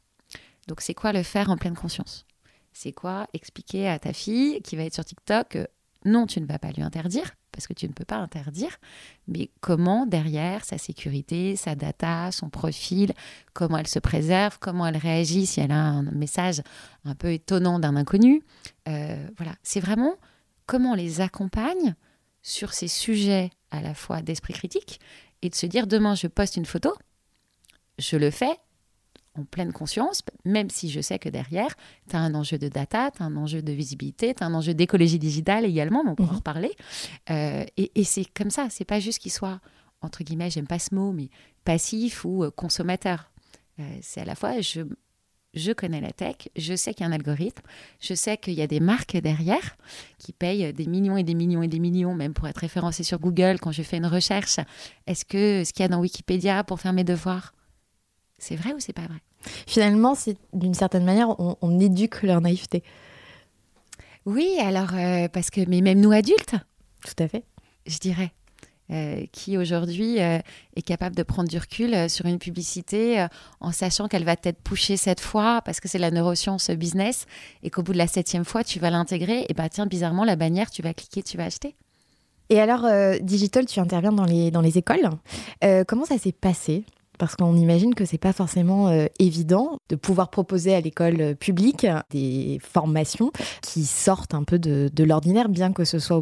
Donc 0.67 0.81
c'est 0.81 0.93
quoi 0.93 1.13
le 1.13 1.23
faire 1.23 1.49
en 1.49 1.57
pleine 1.57 1.75
conscience? 1.75 2.25
C'est 2.73 2.91
quoi 2.91 3.27
expliquer 3.33 3.87
à 3.87 3.97
ta 3.97 4.13
fille 4.13 4.61
qui 4.61 4.75
va 4.75 4.83
être 4.83 4.93
sur 4.93 5.05
TikTok 5.05 5.47
que 5.49 5.67
non, 6.05 6.27
tu 6.27 6.39
ne 6.39 6.45
vas 6.45 6.59
pas 6.59 6.71
lui 6.71 6.83
interdire, 6.83 7.31
parce 7.51 7.67
que 7.67 7.73
tu 7.73 7.87
ne 7.87 7.93
peux 7.93 8.05
pas 8.05 8.17
interdire, 8.17 8.77
mais 9.27 9.49
comment 9.61 10.05
derrière 10.05 10.63
sa 10.63 10.77
sécurité, 10.77 11.55
sa 11.55 11.75
data, 11.75 12.31
son 12.31 12.49
profil, 12.49 13.13
comment 13.53 13.77
elle 13.77 13.87
se 13.87 13.99
préserve, 13.99 14.57
comment 14.59 14.85
elle 14.85 14.97
réagit 14.97 15.45
si 15.45 15.59
elle 15.59 15.71
a 15.71 15.83
un 15.83 16.03
message 16.03 16.61
un 17.03 17.15
peu 17.15 17.33
étonnant 17.33 17.79
d'un 17.79 17.95
inconnu. 17.95 18.43
Euh, 18.87 19.27
voilà, 19.37 19.53
c'est 19.63 19.79
vraiment 19.79 20.15
comment 20.65 20.91
on 20.91 20.95
les 20.95 21.19
accompagne 21.19 21.95
sur 22.47 22.73
ces 22.73 22.87
sujets 22.87 23.49
à 23.71 23.81
la 23.81 23.93
fois 23.93 24.21
d'esprit 24.21 24.53
critique 24.53 25.01
et 25.41 25.49
de 25.49 25.55
se 25.55 25.65
dire 25.65 25.85
demain 25.85 26.15
je 26.15 26.27
poste 26.27 26.55
une 26.55 26.65
photo, 26.65 26.93
je 27.99 28.15
le 28.15 28.31
fais 28.31 28.57
en 29.35 29.43
pleine 29.43 29.73
conscience, 29.73 30.21
même 30.45 30.69
si 30.69 30.89
je 30.89 31.01
sais 31.01 31.19
que 31.19 31.27
derrière, 31.27 31.75
tu 32.09 32.15
as 32.15 32.19
un 32.19 32.33
enjeu 32.33 32.57
de 32.57 32.69
data, 32.69 33.11
tu 33.11 33.21
as 33.21 33.25
un 33.25 33.35
enjeu 33.35 33.61
de 33.61 33.71
visibilité, 33.73 34.33
tu 34.33 34.43
as 34.43 34.47
un 34.47 34.53
enjeu 34.53 34.73
d'écologie 34.73 35.19
digitale 35.19 35.65
également, 35.65 36.03
mais 36.03 36.11
on 36.11 36.15
pourra 36.15 36.33
en 36.33 36.37
reparler. 36.37 36.71
Euh, 37.29 37.65
et, 37.75 38.03
c'est 38.03 38.25
comme 38.33 38.49
ça, 38.49 38.69
c'est 38.71 38.85
pas 38.85 38.99
juste 38.99 39.19
qu'il 39.19 39.31
soit, 39.31 39.59
entre 40.01 40.23
guillemets, 40.23 40.49
j'aime 40.49 40.67
pas 40.67 40.79
ce 40.79 40.95
mot, 40.95 41.11
mais 41.11 41.29
passif 41.65 42.25
ou 42.25 42.45
euh, 42.45 42.49
consommateur. 42.49 43.29
Euh, 43.79 43.83
c'est 44.01 44.21
à 44.21 44.25
la 44.25 44.33
fois, 44.33 44.59
je, 44.61 44.81
je 45.53 45.71
connais 45.71 46.01
la 46.01 46.11
tech, 46.11 46.49
je 46.55 46.75
sais 46.75 46.93
qu'il 46.93 47.05
y 47.05 47.07
a 47.07 47.09
un 47.09 47.13
algorithme, 47.13 47.63
je 47.99 48.13
sais 48.13 48.37
qu'il 48.37 48.53
y 48.53 48.61
a 48.61 48.67
des 48.67 48.79
marques 48.79 49.17
derrière 49.17 49.77
qui 50.17 50.33
payent 50.33 50.71
des 50.73 50.85
millions 50.85 51.17
et 51.17 51.23
des 51.23 51.33
millions 51.33 51.63
et 51.63 51.67
des 51.67 51.79
millions, 51.79 52.13
même 52.13 52.33
pour 52.33 52.47
être 52.47 52.59
référencé 52.59 53.03
sur 53.03 53.19
Google 53.19 53.59
quand 53.59 53.71
je 53.71 53.81
fais 53.81 53.97
une 53.97 54.05
recherche. 54.05 54.59
Est-ce 55.07 55.25
que 55.25 55.63
ce 55.63 55.73
qu'il 55.73 55.83
y 55.83 55.85
a 55.85 55.89
dans 55.89 55.99
Wikipédia 55.99 56.63
pour 56.63 56.79
faire 56.79 56.93
mes 56.93 57.03
devoirs, 57.03 57.53
c'est 58.37 58.55
vrai 58.55 58.73
ou 58.73 58.79
c'est 58.79 58.93
pas 58.93 59.07
vrai? 59.07 59.21
Finalement, 59.65 60.15
c'est 60.15 60.37
d'une 60.53 60.73
certaine 60.73 61.05
manière, 61.05 61.39
on, 61.39 61.79
éduque 61.79 62.23
leur 62.23 62.41
naïveté. 62.41 62.83
Oui, 64.25 64.57
alors, 64.59 64.93
euh, 64.93 65.27
parce 65.29 65.49
que, 65.49 65.61
mais 65.67 65.81
même 65.81 66.01
nous 66.01 66.11
adultes? 66.11 66.55
Tout 67.05 67.23
à 67.23 67.27
fait. 67.27 67.45
Je 67.85 67.97
dirais. 67.99 68.31
Euh, 68.89 69.25
qui 69.33 69.57
aujourd'hui 69.57 70.21
euh, 70.21 70.39
est 70.77 70.81
capable 70.81 71.13
de 71.13 71.23
prendre 71.23 71.49
du 71.49 71.57
recul 71.57 72.09
sur 72.09 72.25
une 72.25 72.39
publicité 72.39 73.27
en 73.59 73.73
sachant 73.73 74.07
qu'elle 74.07 74.23
va 74.23 74.31
être 74.31 74.61
pushée 74.63 74.95
cette 74.95 75.19
fois 75.19 75.61
parce 75.65 75.81
que 75.81 75.89
c'est 75.89 75.97
la 75.97 76.09
neuroscience 76.09 76.69
business 76.71 77.25
et 77.63 77.69
qu'au 77.69 77.83
bout 77.83 77.91
de 77.91 77.97
la 77.97 78.07
septième 78.07 78.45
fois, 78.45 78.63
tu 78.63 78.79
vas 78.79 78.89
l'intégrer 78.89 79.45
et 79.49 79.53
bah 79.53 79.67
tiens, 79.67 79.87
bizarrement, 79.87 80.23
la 80.23 80.37
bannière, 80.37 80.69
tu 80.69 80.81
vas 80.81 80.93
cliquer, 80.93 81.21
tu 81.21 81.35
vas 81.35 81.45
acheter. 81.45 81.75
Et 82.49 82.61
alors, 82.61 82.87
Digital, 83.21 83.65
tu 83.65 83.81
interviens 83.81 84.13
dans 84.13 84.23
les, 84.23 84.51
dans 84.51 84.61
les 84.61 84.77
écoles. 84.77 85.09
comment 85.85 86.05
ça 86.05 86.17
s'est 86.17 86.31
passé? 86.31 86.85
Parce 87.17 87.35
qu'on 87.35 87.55
imagine 87.55 87.95
que 87.95 88.05
c'est 88.05 88.17
pas 88.17 88.33
forcément 88.33 88.89
euh, 88.89 89.05
évident 89.19 89.77
de 89.89 89.95
pouvoir 89.95 90.29
proposer 90.29 90.73
à 90.73 90.81
l'école 90.81 91.21
euh, 91.21 91.33
publique 91.33 91.87
des 92.11 92.59
formations 92.61 93.31
qui 93.61 93.85
sortent 93.85 94.33
un 94.33 94.43
peu 94.43 94.59
de, 94.59 95.03
l'ordinaire, 95.03 95.49
bien 95.49 95.73
que 95.73 95.85
ce 95.85 95.99
soit, 95.99 96.21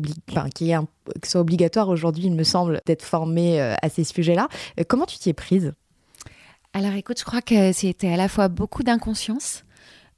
soit 1.23 1.41
obligatoire 1.41 1.89
aujourd'hui, 1.89 2.25
il 2.25 2.33
me 2.33 2.43
semble, 2.43 2.81
d'être 2.85 3.03
formé 3.03 3.61
euh, 3.61 3.75
à 3.81 3.89
ces 3.89 4.03
sujets-là. 4.03 4.47
comment 4.87 5.05
tu 5.05 5.17
t'y 5.17 5.29
es 5.29 5.33
prise? 5.33 5.73
Alors 6.73 6.93
écoute, 6.93 7.19
je 7.19 7.25
crois 7.25 7.41
que 7.41 7.71
c'était 7.71 8.11
à 8.11 8.17
la 8.17 8.27
fois 8.27 8.47
beaucoup 8.47 8.83
d'inconscience. 8.83 9.63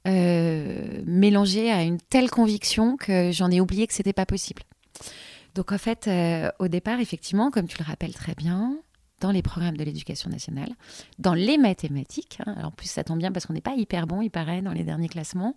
mélangée 0.04 1.70
à 1.70 1.82
une 1.82 1.98
telle 1.98 2.30
conviction 2.30 2.96
que 2.96 3.30
j'en 3.32 3.50
ai 3.50 3.60
oublié 3.60 3.86
que 3.86 3.94
c'était 3.94 4.12
pas 4.12 4.26
possible. 4.26 4.62
Donc 5.54 5.72
en 5.72 5.78
fait, 5.78 6.10
au 6.58 6.68
départ, 6.68 7.00
effectivement, 7.00 7.50
comme 7.50 7.66
tu 7.68 7.78
le 7.78 7.84
rappelles 7.84 8.14
très 8.14 8.34
bien, 8.34 8.78
dans 9.20 9.30
les 9.30 9.42
programmes 9.42 9.76
de 9.76 9.84
l'éducation 9.84 10.30
nationale, 10.30 10.74
dans 11.18 11.34
les 11.34 11.58
mathématiques. 11.58 12.38
Hein. 12.46 12.54
en 12.64 12.70
plus, 12.70 12.88
ça 12.88 13.04
tombe 13.04 13.18
bien 13.18 13.32
parce 13.32 13.46
qu'on 13.46 13.52
n'est 13.52 13.60
pas 13.60 13.74
hyper 13.74 14.06
bon, 14.06 14.22
il 14.22 14.30
paraît, 14.30 14.62
dans 14.62 14.72
les 14.72 14.84
derniers 14.84 15.08
classements. 15.08 15.56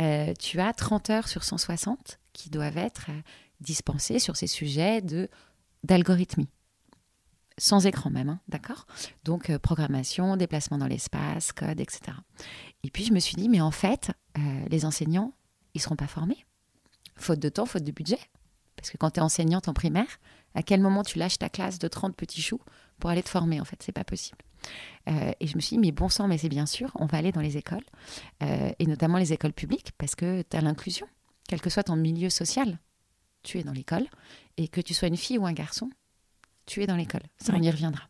Euh, 0.00 0.32
tu 0.38 0.60
as 0.60 0.72
30 0.72 1.10
heures 1.10 1.28
sur 1.28 1.44
160 1.44 2.18
qui 2.32 2.50
doivent 2.50 2.78
être 2.78 3.06
euh, 3.10 3.20
dispensées 3.60 4.18
sur 4.18 4.36
ces 4.36 4.46
sujets 4.46 5.02
d'algorithmie. 5.84 6.48
Sans 7.58 7.86
écran 7.86 8.10
même, 8.10 8.30
hein, 8.30 8.40
d'accord? 8.48 8.86
Donc, 9.24 9.50
euh, 9.50 9.58
programmation, 9.58 10.36
déplacement 10.36 10.78
dans 10.78 10.86
l'espace, 10.86 11.52
code, 11.52 11.80
etc. 11.80 12.16
Et 12.82 12.90
puis, 12.90 13.04
je 13.04 13.12
me 13.12 13.20
suis 13.20 13.36
dit, 13.36 13.48
mais 13.48 13.60
en 13.60 13.70
fait, 13.70 14.10
les 14.70 14.84
enseignants, 14.86 15.34
ils 15.74 15.78
ne 15.78 15.82
seront 15.82 15.96
pas 15.96 16.06
formés. 16.06 16.46
Faute 17.16 17.38
de 17.38 17.48
temps, 17.50 17.66
faute 17.66 17.84
de 17.84 17.92
budget. 17.92 18.18
Parce 18.76 18.90
que 18.90 18.96
quand 18.96 19.10
tu 19.10 19.20
es 19.20 19.22
enseignante 19.22 19.68
en 19.68 19.74
primaire, 19.74 20.18
à 20.54 20.62
quel 20.62 20.80
moment 20.80 21.02
tu 21.02 21.18
lâches 21.18 21.38
ta 21.38 21.48
classe 21.48 21.78
de 21.78 21.88
30 21.88 22.16
petits 22.16 22.42
choux 22.42 22.60
pour 23.02 23.10
aller 23.10 23.24
te 23.24 23.28
former, 23.28 23.60
en 23.60 23.64
fait. 23.64 23.82
C'est 23.82 23.90
pas 23.90 24.04
possible. 24.04 24.38
Euh, 25.08 25.32
et 25.40 25.48
je 25.48 25.56
me 25.56 25.60
suis 25.60 25.74
dit, 25.74 25.80
mais 25.80 25.90
bon 25.90 26.08
sang, 26.08 26.28
mais 26.28 26.38
c'est 26.38 26.48
bien 26.48 26.66
sûr, 26.66 26.92
on 26.94 27.06
va 27.06 27.18
aller 27.18 27.32
dans 27.32 27.40
les 27.40 27.56
écoles, 27.56 27.82
euh, 28.44 28.70
et 28.78 28.86
notamment 28.86 29.18
les 29.18 29.32
écoles 29.32 29.52
publiques, 29.52 29.90
parce 29.98 30.14
que 30.14 30.42
tu 30.48 30.56
as 30.56 30.60
l'inclusion, 30.60 31.08
quel 31.48 31.60
que 31.60 31.68
soit 31.68 31.82
ton 31.82 31.96
milieu 31.96 32.30
social. 32.30 32.78
Tu 33.42 33.58
es 33.58 33.64
dans 33.64 33.72
l'école, 33.72 34.06
et 34.56 34.68
que 34.68 34.80
tu 34.80 34.94
sois 34.94 35.08
une 35.08 35.16
fille 35.16 35.36
ou 35.36 35.46
un 35.46 35.52
garçon, 35.52 35.90
tu 36.64 36.80
es 36.80 36.86
dans 36.86 36.94
l'école. 36.94 37.24
Ça, 37.38 37.54
on 37.56 37.60
y 37.60 37.68
reviendra. 37.68 38.04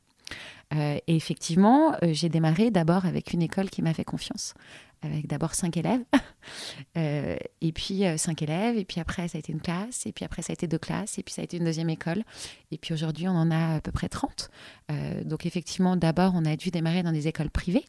Euh, 0.73 0.99
et 1.07 1.17
effectivement, 1.17 1.97
j'ai 2.03 2.29
démarré 2.29 2.71
d'abord 2.71 3.07
avec 3.07 3.33
une 3.33 3.43
école 3.43 3.71
qui 3.71 3.83
m'a 3.83 3.95
fait 3.95 4.05
confiance, 4.05 4.55
avec 5.03 5.27
d'abord 5.27 5.55
cinq 5.55 5.77
élèves, 5.77 6.03
euh, 6.97 7.37
et 7.61 7.73
puis 7.73 8.07
euh, 8.07 8.17
cinq 8.17 8.43
élèves, 8.43 8.77
et 8.77 8.85
puis 8.85 9.01
après 9.01 9.29
ça 9.29 9.37
a 9.37 9.41
été 9.41 9.53
une 9.53 9.61
classe, 9.61 10.07
et 10.07 10.13
puis 10.13 10.25
après 10.25 10.43
ça 10.43 10.53
a 10.53 10.55
été 10.55 10.67
deux 10.67 10.79
classes, 10.79 11.19
et 11.19 11.23
puis 11.23 11.35
ça 11.35 11.43
a 11.43 11.45
été 11.45 11.57
une 11.57 11.65
deuxième 11.65 11.91
école, 11.91 12.23
et 12.71 12.79
puis 12.79 12.95
aujourd'hui 12.95 13.29
on 13.29 13.33
en 13.33 13.51
a 13.51 13.77
à 13.77 13.81
peu 13.81 13.93
près 13.93 14.09
30. 14.09 14.51
Euh, 14.91 15.25
donc 15.25 15.47
effectivement, 15.47 15.97
d'abord 15.97 16.33
on 16.35 16.45
a 16.45 16.57
dû 16.57 16.71
démarrer 16.71 17.03
dans 17.03 17.13
des 17.13 17.29
écoles 17.29 17.51
privées, 17.51 17.85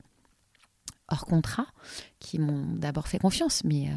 hors 1.08 1.26
contrat, 1.26 1.68
qui 2.20 2.40
m'ont 2.40 2.66
d'abord 2.76 3.08
fait 3.08 3.20
confiance, 3.20 3.64
mais 3.64 3.90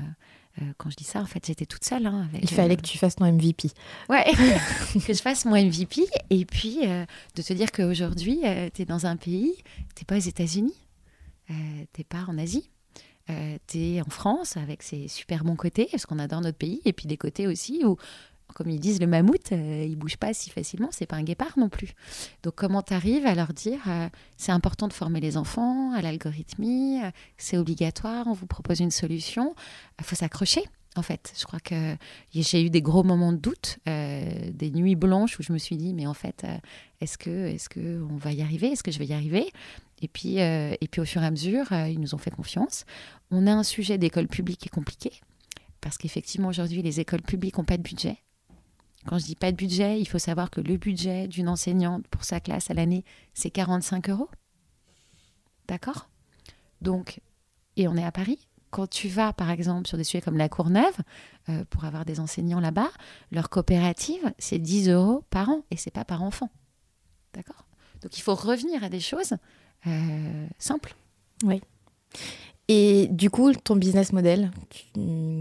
quand 0.79 0.91
je 0.91 0.97
dis 0.97 1.05
ça, 1.05 1.21
en 1.21 1.27
fait, 1.27 1.45
j'étais 1.47 1.67
toute 1.67 1.85
seule. 1.85 2.07
Hein, 2.07 2.29
Il 2.41 2.49
fallait 2.49 2.77
que 2.77 2.83
tu 2.83 2.99
fasses 2.99 3.17
ton 3.17 3.31
MVP. 3.31 3.71
Ouais, 4.09 4.25
que 5.07 5.13
je 5.13 5.23
fasse 5.23 5.45
mon 5.45 5.57
MVP. 5.57 6.07
Et 6.31 6.45
puis, 6.45 6.81
de 6.81 7.43
te 7.43 7.53
dire 7.53 7.71
qu'aujourd'hui, 7.73 8.41
tu 8.75 8.83
es 8.83 8.85
dans 8.85 9.07
un 9.07 9.17
pays, 9.17 9.55
tu 9.95 10.05
pas 10.05 10.17
aux 10.17 10.21
États-Unis, 10.21 10.75
tu 11.49 11.55
n'es 11.55 12.05
pas 12.09 12.25
en 12.29 12.39
Asie, 12.39 12.71
euh, 13.29 13.59
tu 13.67 13.79
es 13.79 14.01
en 14.01 14.09
France 14.09 14.57
avec 14.57 14.83
ses 14.83 15.09
super 15.09 15.43
bons 15.43 15.57
côtés, 15.57 15.89
parce 15.91 16.07
qu'on 16.07 16.19
adore 16.19 16.41
notre 16.41 16.59
pays, 16.59 16.81
et 16.85 16.93
puis 16.93 17.07
des 17.07 17.17
côtés 17.17 17.47
aussi 17.47 17.85
où, 17.85 17.97
comme 18.57 18.71
ils 18.71 18.81
disent, 18.81 19.01
le 19.01 19.07
mammouth, 19.07 19.53
euh, 19.53 19.87
il 19.89 19.97
bouge 19.97 20.17
pas 20.17 20.35
si 20.35 20.51
facilement, 20.51 20.89
c'est 20.91 21.07
pas 21.07 21.17
un 21.17 21.23
guépard 21.23 21.59
non 21.59 21.69
plus. 21.69 21.93
Donc 22.43 22.55
comment 22.57 22.83
tu 22.83 22.95
arrives 22.95 23.27
à 23.27 23.35
leur 23.35 23.53
dire, 23.53 23.81
euh, 23.87 24.09
c'est 24.37 24.53
important 24.53 24.89
de 24.89 24.93
former 24.93 25.21
les 25.21 25.37
enfants 25.37 25.93
à 25.93 26.03
l'algorithmie, 26.03 27.01
c'est 27.37 27.59
obligatoire, 27.59 28.27
on 28.27 28.33
vous 28.33 28.47
propose 28.47 28.81
une 28.81 28.91
solution, 28.91 29.55
il 30.01 30.05
faut 30.05 30.17
s'accrocher 30.17 30.63
en 30.97 31.03
fait. 31.03 31.35
Je 31.39 31.45
crois 31.45 31.61
que 31.61 31.95
j'ai 32.35 32.65
eu 32.65 32.71
des 32.71 32.81
gros 32.81 33.03
moments 33.03 33.33
de 33.33 33.37
doute, 33.37 33.79
des 33.85 34.71
nuits 34.71 34.95
blanches 34.95 35.39
où 35.39 35.43
je 35.43 35.53
me 35.53 35.59
suis 35.59 35.77
dit, 35.77 35.93
mais 35.93 36.07
en 36.07 36.15
fait, 36.15 36.47
est-ce 37.03 37.19
que, 37.19 37.49
est-ce 37.49 37.69
que 37.69 38.03
on 38.11 38.17
va 38.17 38.33
y 38.33 38.41
arriver 38.41 38.69
Est-ce 38.69 38.83
que 38.83 38.91
je 38.91 38.99
vais 38.99 39.05
y 39.05 39.13
arriver? 39.13 39.53
Et 40.03 40.09
puis, 40.09 40.41
euh, 40.41 40.75
et 40.81 40.89
puis 40.89 41.01
au 41.01 41.05
fur 41.05 41.23
et 41.23 41.27
à 41.27 41.31
mesure, 41.31 41.73
euh, 41.73 41.89
ils 41.89 42.01
nous 42.01 42.15
ont 42.15 42.19
fait 42.19 42.31
confiance. 42.31 42.85
On 43.31 43.47
a 43.47 43.53
un 43.53 43.63
sujet 43.63 43.99
d'école 43.99 44.29
publique 44.29 44.61
qui 44.61 44.69
est 44.69 44.75
compliqué, 44.75 45.13
parce 45.81 45.97
qu'effectivement 45.97 46.49
aujourd'hui, 46.49 46.83
les 46.83 47.01
écoles 47.01 47.23
publiques 47.23 47.59
n'ont 47.59 47.65
pas 47.65 47.77
de 47.77 47.83
budget. 47.83 48.19
Quand 49.07 49.19
je 49.19 49.25
dis 49.25 49.37
pas 49.37 49.53
de 49.53 49.57
budget, 49.57 50.01
il 50.01 50.07
faut 50.07 50.19
savoir 50.19 50.51
que 50.51 50.61
le 50.61 50.77
budget 50.77 51.29
d'une 51.29 51.49
enseignante 51.49 52.07
pour 52.09 52.25
sa 52.25 52.41
classe 52.41 52.71
à 52.71 52.75
l'année, 52.75 53.05
c'est 53.35 53.51
45 53.51 54.11
euros. 54.11 54.29
D'accord? 55.69 56.09
Donc, 56.81 57.21
et 57.77 57.89
on 57.89 57.97
est 57.97 58.05
à 58.05 58.13
Paris. 58.13 58.39
Quand 58.71 58.89
tu 58.89 59.09
vas, 59.09 59.33
par 59.33 59.51
exemple, 59.51 59.87
sur 59.87 59.97
des 59.97 60.05
sujets 60.05 60.21
comme 60.21 60.37
la 60.37 60.49
Courneuve, 60.49 60.97
euh, 61.49 61.65
pour 61.71 61.85
avoir 61.85 62.05
des 62.05 62.21
enseignants 62.21 62.61
là-bas, 62.61 62.91
leur 63.31 63.49
coopérative, 63.49 64.33
c'est 64.39 64.59
10 64.59 64.91
euros 64.91 65.25
par 65.31 65.49
an, 65.49 65.63
et 65.71 65.77
c'est 65.77 65.93
pas 65.93 66.05
par 66.05 66.23
enfant. 66.23 66.51
D'accord? 67.33 67.65
Donc 68.03 68.19
il 68.19 68.23
faut 68.23 68.35
revenir 68.35 68.83
à 68.85 68.89
des 68.89 69.01
choses 69.01 69.35
euh, 69.87 70.47
simple. 70.59 70.95
Oui. 71.45 71.63
Et 72.69 73.07
du 73.11 73.31
coup, 73.31 73.53
ton 73.53 73.77
business 73.77 74.13
model, 74.13 74.51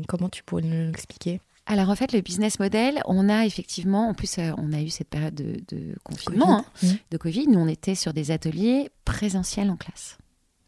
comment 0.08 0.30
tu 0.30 0.44
pourrais 0.44 0.62
nous 0.62 0.92
l'expliquer? 0.92 1.42
Alors 1.68 1.90
en 1.90 1.96
fait, 1.96 2.14
le 2.14 2.22
business 2.22 2.60
model, 2.60 3.02
on 3.06 3.28
a 3.28 3.46
effectivement, 3.46 4.10
en 4.10 4.14
plus, 4.14 4.38
euh, 4.38 4.52
on 4.58 4.72
a 4.72 4.82
eu 4.82 4.90
cette 4.90 5.10
période 5.10 5.34
de, 5.34 5.96
confinement, 6.04 6.60
hein, 6.60 6.66
mmh. 6.84 6.88
de 7.12 7.18
Covid. 7.18 7.48
Nous, 7.48 7.60
on 7.60 7.68
était 7.68 7.96
sur 7.96 8.14
des 8.14 8.32
ateliers 8.32 8.90
présentiels 9.04 9.72
en 9.72 9.76
classe. 9.76 10.18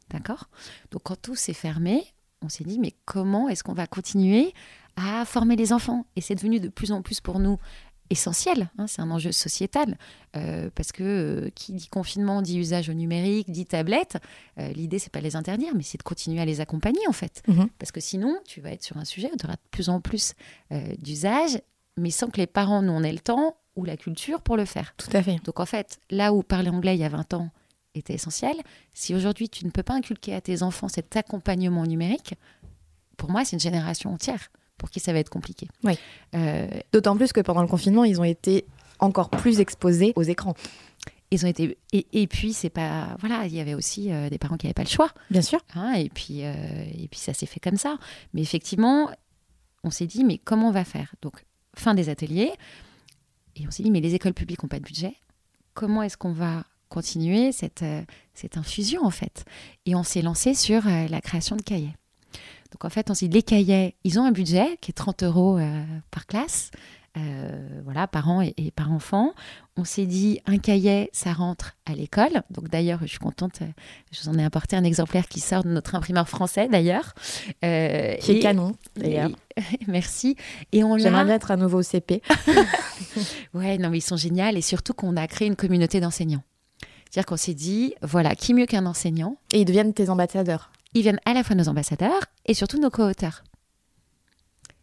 D'accord? 0.09 0.49
Donc 0.91 1.03
quand 1.03 1.21
tout 1.21 1.35
s'est 1.35 1.53
fermé, 1.53 2.03
on 2.41 2.49
s'est 2.49 2.63
dit, 2.63 2.79
mais 2.79 2.93
comment 3.05 3.49
est-ce 3.49 3.63
qu'on 3.63 3.73
va 3.73 3.87
continuer 3.87 4.53
à 4.95 5.25
former 5.25 5.55
les 5.55 5.73
enfants? 5.73 6.05
Et 6.15 6.21
c'est 6.21 6.35
devenu 6.35 6.59
de 6.59 6.69
plus 6.69 6.91
en 6.91 7.01
plus 7.01 7.21
pour 7.21 7.39
nous 7.39 7.57
essentiel, 8.09 8.69
hein, 8.77 8.87
c'est 8.87 9.01
un 9.01 9.11
enjeu 9.11 9.31
sociétal, 9.31 9.97
euh, 10.35 10.69
parce 10.75 10.91
que 10.91 11.03
euh, 11.03 11.49
qui 11.55 11.73
dit 11.73 11.87
confinement 11.87 12.41
dit 12.41 12.59
usage 12.59 12.89
au 12.89 12.93
numérique, 12.93 13.51
dit 13.51 13.65
tablette, 13.65 14.17
euh, 14.59 14.69
l'idée 14.69 14.99
c'est 14.99 15.11
pas 15.11 15.19
de 15.19 15.25
les 15.25 15.35
interdire, 15.35 15.73
mais 15.75 15.83
c'est 15.83 15.97
de 15.97 16.03
continuer 16.03 16.41
à 16.41 16.45
les 16.45 16.61
accompagner 16.61 17.05
en 17.07 17.13
fait, 17.13 17.41
mhm. 17.47 17.69
parce 17.79 17.91
que 17.91 17.99
sinon 17.99 18.37
tu 18.45 18.61
vas 18.61 18.71
être 18.71 18.83
sur 18.83 18.97
un 18.97 19.05
sujet 19.05 19.29
où 19.33 19.37
tu 19.37 19.45
auras 19.45 19.55
de 19.55 19.69
plus 19.71 19.89
en 19.89 20.01
plus 20.01 20.33
d'usage, 20.99 21.59
mais 21.97 22.11
sans 22.11 22.29
que 22.29 22.37
les 22.37 22.47
parents 22.47 22.81
nous 22.81 22.93
en 22.93 23.03
aient 23.03 23.11
le 23.11 23.19
temps 23.19 23.57
ou 23.75 23.85
la 23.85 23.97
culture 23.97 24.41
pour 24.41 24.57
le 24.57 24.65
faire. 24.65 24.93
Tout 24.97 25.09
à 25.13 25.21
fait. 25.21 25.37
Donc 25.43 25.59
en 25.59 25.65
fait, 25.65 25.99
là 26.09 26.33
où 26.33 26.43
parler 26.43 26.69
anglais 26.69 26.95
il 26.95 26.99
y 26.99 27.03
a 27.03 27.09
20 27.09 27.33
ans 27.35 27.49
était 27.95 28.13
essentiel, 28.13 28.55
si 28.93 29.15
aujourd'hui 29.15 29.49
tu 29.49 29.65
ne 29.65 29.71
peux 29.71 29.83
pas 29.83 29.93
inculquer 29.93 30.33
à 30.33 30.41
tes 30.41 30.63
enfants 30.63 30.87
cet 30.87 31.15
accompagnement 31.15 31.85
numérique, 31.85 32.35
pour 33.17 33.31
moi 33.31 33.45
c'est 33.45 33.55
une 33.55 33.61
génération 33.61 34.13
entière 34.13 34.49
pour 34.77 34.89
qui 34.89 34.99
ça 34.99 35.13
va 35.13 35.19
être 35.19 35.29
compliqué. 35.29 35.67
Oui. 35.83 35.97
Euh, 36.35 36.67
D'autant 36.93 37.15
plus 37.17 37.33
que 37.33 37.41
pendant 37.41 37.61
le 37.61 37.67
confinement, 37.67 38.03
ils 38.03 38.19
ont 38.21 38.23
été 38.23 38.65
encore 38.99 39.29
plus 39.29 39.59
exposés 39.59 40.13
aux 40.15 40.23
écrans. 40.23 40.55
ils 41.31 41.45
ont 41.45 41.49
été 41.49 41.77
et, 41.93 42.07
et 42.13 42.25
puis 42.27 42.53
c'est 42.53 42.69
pas 42.69 43.15
voilà 43.19 43.45
il 43.45 43.53
y 43.53 43.59
avait 43.59 43.73
aussi 43.75 44.11
euh, 44.11 44.29
des 44.29 44.37
parents 44.37 44.57
qui 44.57 44.65
n'avaient 44.65 44.73
pas 44.73 44.83
le 44.83 44.89
choix 44.89 45.11
Bien 45.29 45.41
sûr. 45.41 45.59
hein, 45.75 45.93
et 45.93 46.09
puis 46.09 46.39
euh, 46.45 46.53
et 46.97 47.07
puis 47.07 47.19
ça 47.19 47.33
s'est 47.33 47.45
fait 47.45 47.59
comme 47.59 47.77
ça 47.77 47.97
mais 48.33 48.41
effectivement 48.41 49.09
on 49.83 49.89
s'est 49.91 50.07
dit 50.07 50.23
mais 50.23 50.37
comment 50.37 50.69
on 50.69 50.71
va 50.71 50.83
faire? 50.85 51.13
Donc 51.21 51.43
fin 51.75 51.93
des 51.93 52.09
ateliers 52.09 52.51
et 53.55 53.67
on 53.67 53.71
s'est 53.71 53.83
dit 53.83 53.91
mais 53.91 53.99
les 54.01 54.15
écoles 54.15 54.33
publiques 54.33 54.63
n'ont 54.63 54.69
pas 54.69 54.79
de 54.79 54.85
budget 54.85 55.13
comment 55.73 56.01
est-ce 56.01 56.17
qu'on 56.17 56.33
va 56.33 56.63
continuer 56.89 57.51
cette 57.51 57.83
cette 58.33 58.57
infusion 58.57 59.03
en 59.05 59.11
fait? 59.11 59.43
Et 59.85 59.93
on 59.95 60.03
s'est 60.03 60.21
lancé 60.21 60.53
sur 60.55 60.83
la 60.85 61.21
création 61.21 61.55
de 61.57 61.61
cahiers 61.61 61.93
donc 62.71 62.85
en 62.85 62.89
fait 62.89 63.09
on 63.09 63.13
s'est 63.13 63.27
dit 63.27 63.35
les 63.35 63.43
cahiers 63.43 63.95
ils 64.03 64.19
ont 64.19 64.23
un 64.23 64.31
budget 64.31 64.77
qui 64.81 64.91
est 64.91 64.93
30 64.93 65.23
euros 65.23 65.57
euh, 65.57 65.83
par 66.11 66.25
classe 66.25 66.71
euh, 67.17 67.49
voilà, 67.83 68.05
par 68.05 68.29
an 68.29 68.41
et, 68.41 68.53
et 68.57 68.71
par 68.71 68.91
enfant. 68.91 69.33
On 69.75 69.83
s'est 69.83 70.05
dit, 70.05 70.39
un 70.45 70.57
cahier, 70.57 71.09
ça 71.13 71.33
rentre 71.33 71.75
à 71.85 71.93
l'école. 71.93 72.43
Donc 72.51 72.69
d'ailleurs, 72.69 72.99
je 73.01 73.07
suis 73.07 73.17
contente, 73.17 73.61
euh, 73.61 73.65
je 74.11 74.21
vous 74.21 74.29
en 74.29 74.37
ai 74.37 74.43
apporté 74.43 74.75
un 74.75 74.83
exemplaire 74.83 75.27
qui 75.27 75.39
sort 75.39 75.63
de 75.63 75.69
notre 75.69 75.95
imprimeur 75.95 76.29
français 76.29 76.67
d'ailleurs. 76.67 77.15
Euh, 77.65 78.15
Qui 78.17 78.33
est 78.33 78.39
canon, 78.39 78.73
d'ailleurs. 78.95 79.31
Merci. 79.87 80.35
Et 80.73 80.83
on 80.83 80.97
J'aimerais 80.97 81.25
bien 81.25 81.35
être 81.35 81.51
un 81.51 81.57
nouveau 81.57 81.81
CP. 81.81 82.21
Ouais, 83.53 83.77
non, 83.77 83.89
mais 83.89 83.97
ils 83.97 84.01
sont 84.01 84.17
géniaux 84.17 84.55
et 84.55 84.61
surtout 84.61 84.93
qu'on 84.93 85.15
a 85.17 85.25
créé 85.27 85.47
une 85.47 85.55
communauté 85.55 85.99
d'enseignants. 85.99 86.43
C'est-à-dire 87.09 87.25
qu'on 87.25 87.37
s'est 87.37 87.53
dit, 87.55 87.95
voilà, 88.03 88.35
qui 88.35 88.53
mieux 88.53 88.65
qu'un 88.65 88.85
enseignant 88.85 89.37
Et 89.53 89.61
ils 89.61 89.65
deviennent 89.65 89.93
tes 89.93 90.09
ambassadeurs. 90.09 90.71
Ils 90.99 91.03
viennent 91.03 91.19
à 91.25 91.33
la 91.33 91.43
fois 91.43 91.55
nos 91.55 91.67
ambassadeurs 91.67 92.25
et 92.45 92.53
surtout 92.53 92.79
nos 92.79 92.89
co-auteurs. 92.89 93.43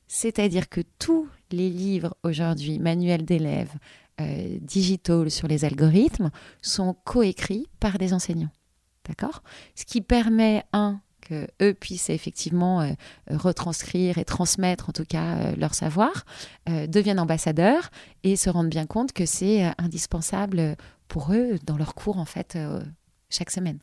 C'est-à-dire 0.06 0.68
que 0.68 0.80
tous 0.98 1.28
les 1.50 1.70
livres 1.70 2.16
aujourd'hui, 2.22 2.78
manuels 2.78 3.24
d'élèves, 3.24 3.72
euh, 4.20 4.58
digitaux 4.60 5.28
sur 5.28 5.48
les 5.48 5.64
algorithmes, 5.64 6.30
sont 6.62 6.94
coécrits 7.04 7.66
par 7.80 7.98
des 7.98 8.12
enseignants. 8.12 8.52
D'accord? 9.06 9.42
Ce 9.74 9.84
qui 9.84 10.00
permet, 10.00 10.64
un, 10.72 11.00
que 11.24 11.48
eux 11.62 11.74
puissent 11.74 12.10
effectivement 12.10 12.82
euh, 12.82 12.92
retranscrire 13.30 14.18
et 14.18 14.24
transmettre 14.24 14.90
en 14.90 14.92
tout 14.92 15.04
cas 15.04 15.36
euh, 15.36 15.56
leur 15.56 15.74
savoir, 15.74 16.24
euh, 16.68 16.86
deviennent 16.86 17.18
ambassadeurs 17.18 17.90
et 18.22 18.36
se 18.36 18.50
rendent 18.50 18.68
bien 18.68 18.86
compte 18.86 19.12
que 19.12 19.26
c'est 19.26 19.72
indispensable 19.78 20.76
pour 21.08 21.32
eux 21.32 21.58
dans 21.64 21.76
leur 21.76 21.94
cours 21.94 22.18
en 22.18 22.24
fait 22.24 22.58
chaque 23.28 23.50
semaine. 23.50 23.78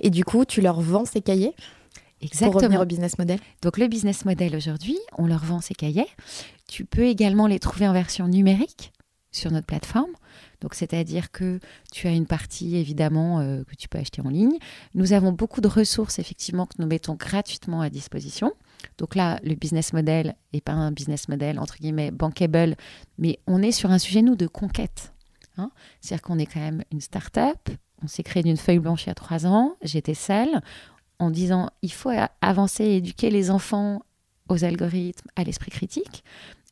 Et 0.00 0.10
du 0.10 0.24
coup, 0.24 0.44
tu 0.44 0.60
leur 0.60 0.80
vends 0.80 1.04
ces 1.04 1.20
cahiers 1.20 1.54
pour 2.20 2.54
revenir 2.54 2.80
au 2.80 2.86
business 2.86 3.18
model? 3.18 3.38
Donc 3.62 3.78
le 3.78 3.86
business 3.86 4.24
model 4.24 4.56
aujourd'hui, 4.56 4.98
on 5.18 5.26
leur 5.26 5.44
vend 5.44 5.60
ces 5.60 5.74
cahiers. 5.74 6.08
Tu 6.68 6.84
peux 6.84 7.04
également 7.06 7.46
les 7.46 7.58
trouver 7.58 7.86
en 7.86 7.92
version 7.92 8.28
numérique 8.28 8.92
sur 9.30 9.50
notre 9.50 9.66
plateforme. 9.66 10.12
Donc 10.60 10.74
c'est-à-dire 10.74 11.30
que 11.30 11.58
tu 11.92 12.06
as 12.06 12.12
une 12.12 12.26
partie 12.26 12.76
évidemment 12.76 13.40
euh, 13.40 13.64
que 13.64 13.74
tu 13.74 13.88
peux 13.88 13.98
acheter 13.98 14.22
en 14.22 14.30
ligne. 14.30 14.56
Nous 14.94 15.12
avons 15.12 15.32
beaucoup 15.32 15.60
de 15.60 15.68
ressources 15.68 16.18
effectivement 16.18 16.66
que 16.66 16.74
nous 16.78 16.86
mettons 16.86 17.14
gratuitement 17.14 17.80
à 17.80 17.90
disposition. 17.90 18.52
Donc 18.96 19.14
là, 19.14 19.40
le 19.42 19.54
business 19.54 19.92
model 19.92 20.36
n'est 20.52 20.60
pas 20.60 20.72
un 20.72 20.92
business 20.92 21.28
model 21.28 21.58
entre 21.58 21.76
guillemets 21.78 22.10
bankable, 22.10 22.76
mais 23.18 23.40
on 23.46 23.60
est 23.60 23.72
sur 23.72 23.90
un 23.90 23.98
sujet 23.98 24.22
nous 24.22 24.36
de 24.36 24.46
conquête. 24.46 25.12
hein. 25.58 25.70
C'est-à-dire 26.00 26.22
qu'on 26.22 26.38
est 26.38 26.46
quand 26.46 26.60
même 26.60 26.84
une 26.92 27.00
start-up. 27.00 27.70
On 28.02 28.06
s'est 28.06 28.22
créé 28.22 28.42
d'une 28.42 28.56
feuille 28.56 28.78
blanche 28.78 29.04
il 29.04 29.08
y 29.08 29.10
a 29.10 29.14
trois 29.14 29.46
ans. 29.46 29.76
J'étais 29.82 30.14
seule 30.14 30.60
en 31.18 31.30
disant 31.30 31.70
il 31.82 31.92
faut 31.92 32.10
avancer 32.40 32.84
et 32.84 32.96
éduquer 32.96 33.30
les 33.30 33.50
enfants 33.50 34.02
aux 34.48 34.64
algorithmes, 34.64 35.28
à 35.36 35.44
l'esprit 35.44 35.70
critique. 35.70 36.24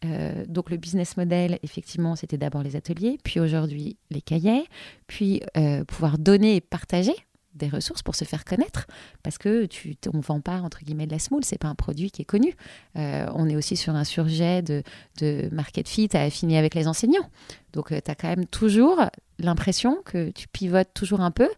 Euh, 0.04 0.44
donc 0.48 0.70
le 0.70 0.76
business 0.76 1.16
model, 1.16 1.58
effectivement, 1.62 2.16
c'était 2.16 2.36
d'abord 2.36 2.62
les 2.62 2.76
ateliers, 2.76 3.18
puis 3.22 3.40
aujourd'hui 3.40 3.96
les 4.10 4.20
cahiers, 4.20 4.66
puis 5.06 5.42
euh, 5.56 5.84
pouvoir 5.84 6.18
donner 6.18 6.56
et 6.56 6.60
partager 6.60 7.14
des 7.54 7.68
ressources 7.68 8.02
pour 8.02 8.14
se 8.14 8.24
faire 8.24 8.44
connaître, 8.44 8.86
parce 9.22 9.38
que 9.38 9.66
tu, 9.66 9.96
on 10.12 10.20
vend 10.20 10.40
pas 10.40 10.60
entre 10.60 10.80
guillemets 10.84 11.06
de 11.06 11.12
la 11.12 11.18
semoule, 11.18 11.44
c'est 11.44 11.58
pas 11.58 11.68
un 11.68 11.74
produit 11.74 12.10
qui 12.10 12.22
est 12.22 12.26
connu. 12.26 12.54
Euh, 12.96 13.26
on 13.34 13.48
est 13.48 13.56
aussi 13.56 13.76
sur 13.76 13.94
un 13.94 14.04
sujet 14.04 14.62
de, 14.62 14.82
de 15.18 15.48
market 15.52 15.88
fit 15.88 16.08
à 16.14 16.22
affiner 16.22 16.58
avec 16.58 16.74
les 16.74 16.88
enseignants. 16.88 17.28
Donc 17.72 17.88
tu 17.88 18.10
as 18.10 18.14
quand 18.14 18.28
même 18.28 18.46
toujours 18.46 19.00
l'impression 19.38 20.02
que 20.04 20.30
tu 20.30 20.48
pivotes 20.48 20.92
toujours 20.94 21.20
un 21.20 21.30
peu, 21.30 21.48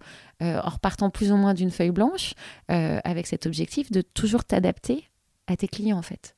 euh, 0.43 0.61
en 0.63 0.71
repartant 0.71 1.11
plus 1.11 1.33
ou 1.33 1.37
moins 1.37 1.55
d'une 1.55 1.71
feuille 1.71 1.91
blanche, 1.91 2.35
euh, 2.71 2.99
avec 3.05 3.27
cet 3.27 3.47
objectif 3.47 3.91
de 3.91 4.01
toujours 4.01 4.45
t'adapter 4.45 5.09
à 5.47 5.57
tes 5.57 5.69
clients 5.69 5.99
en 5.99 6.03
fait. 6.03 6.34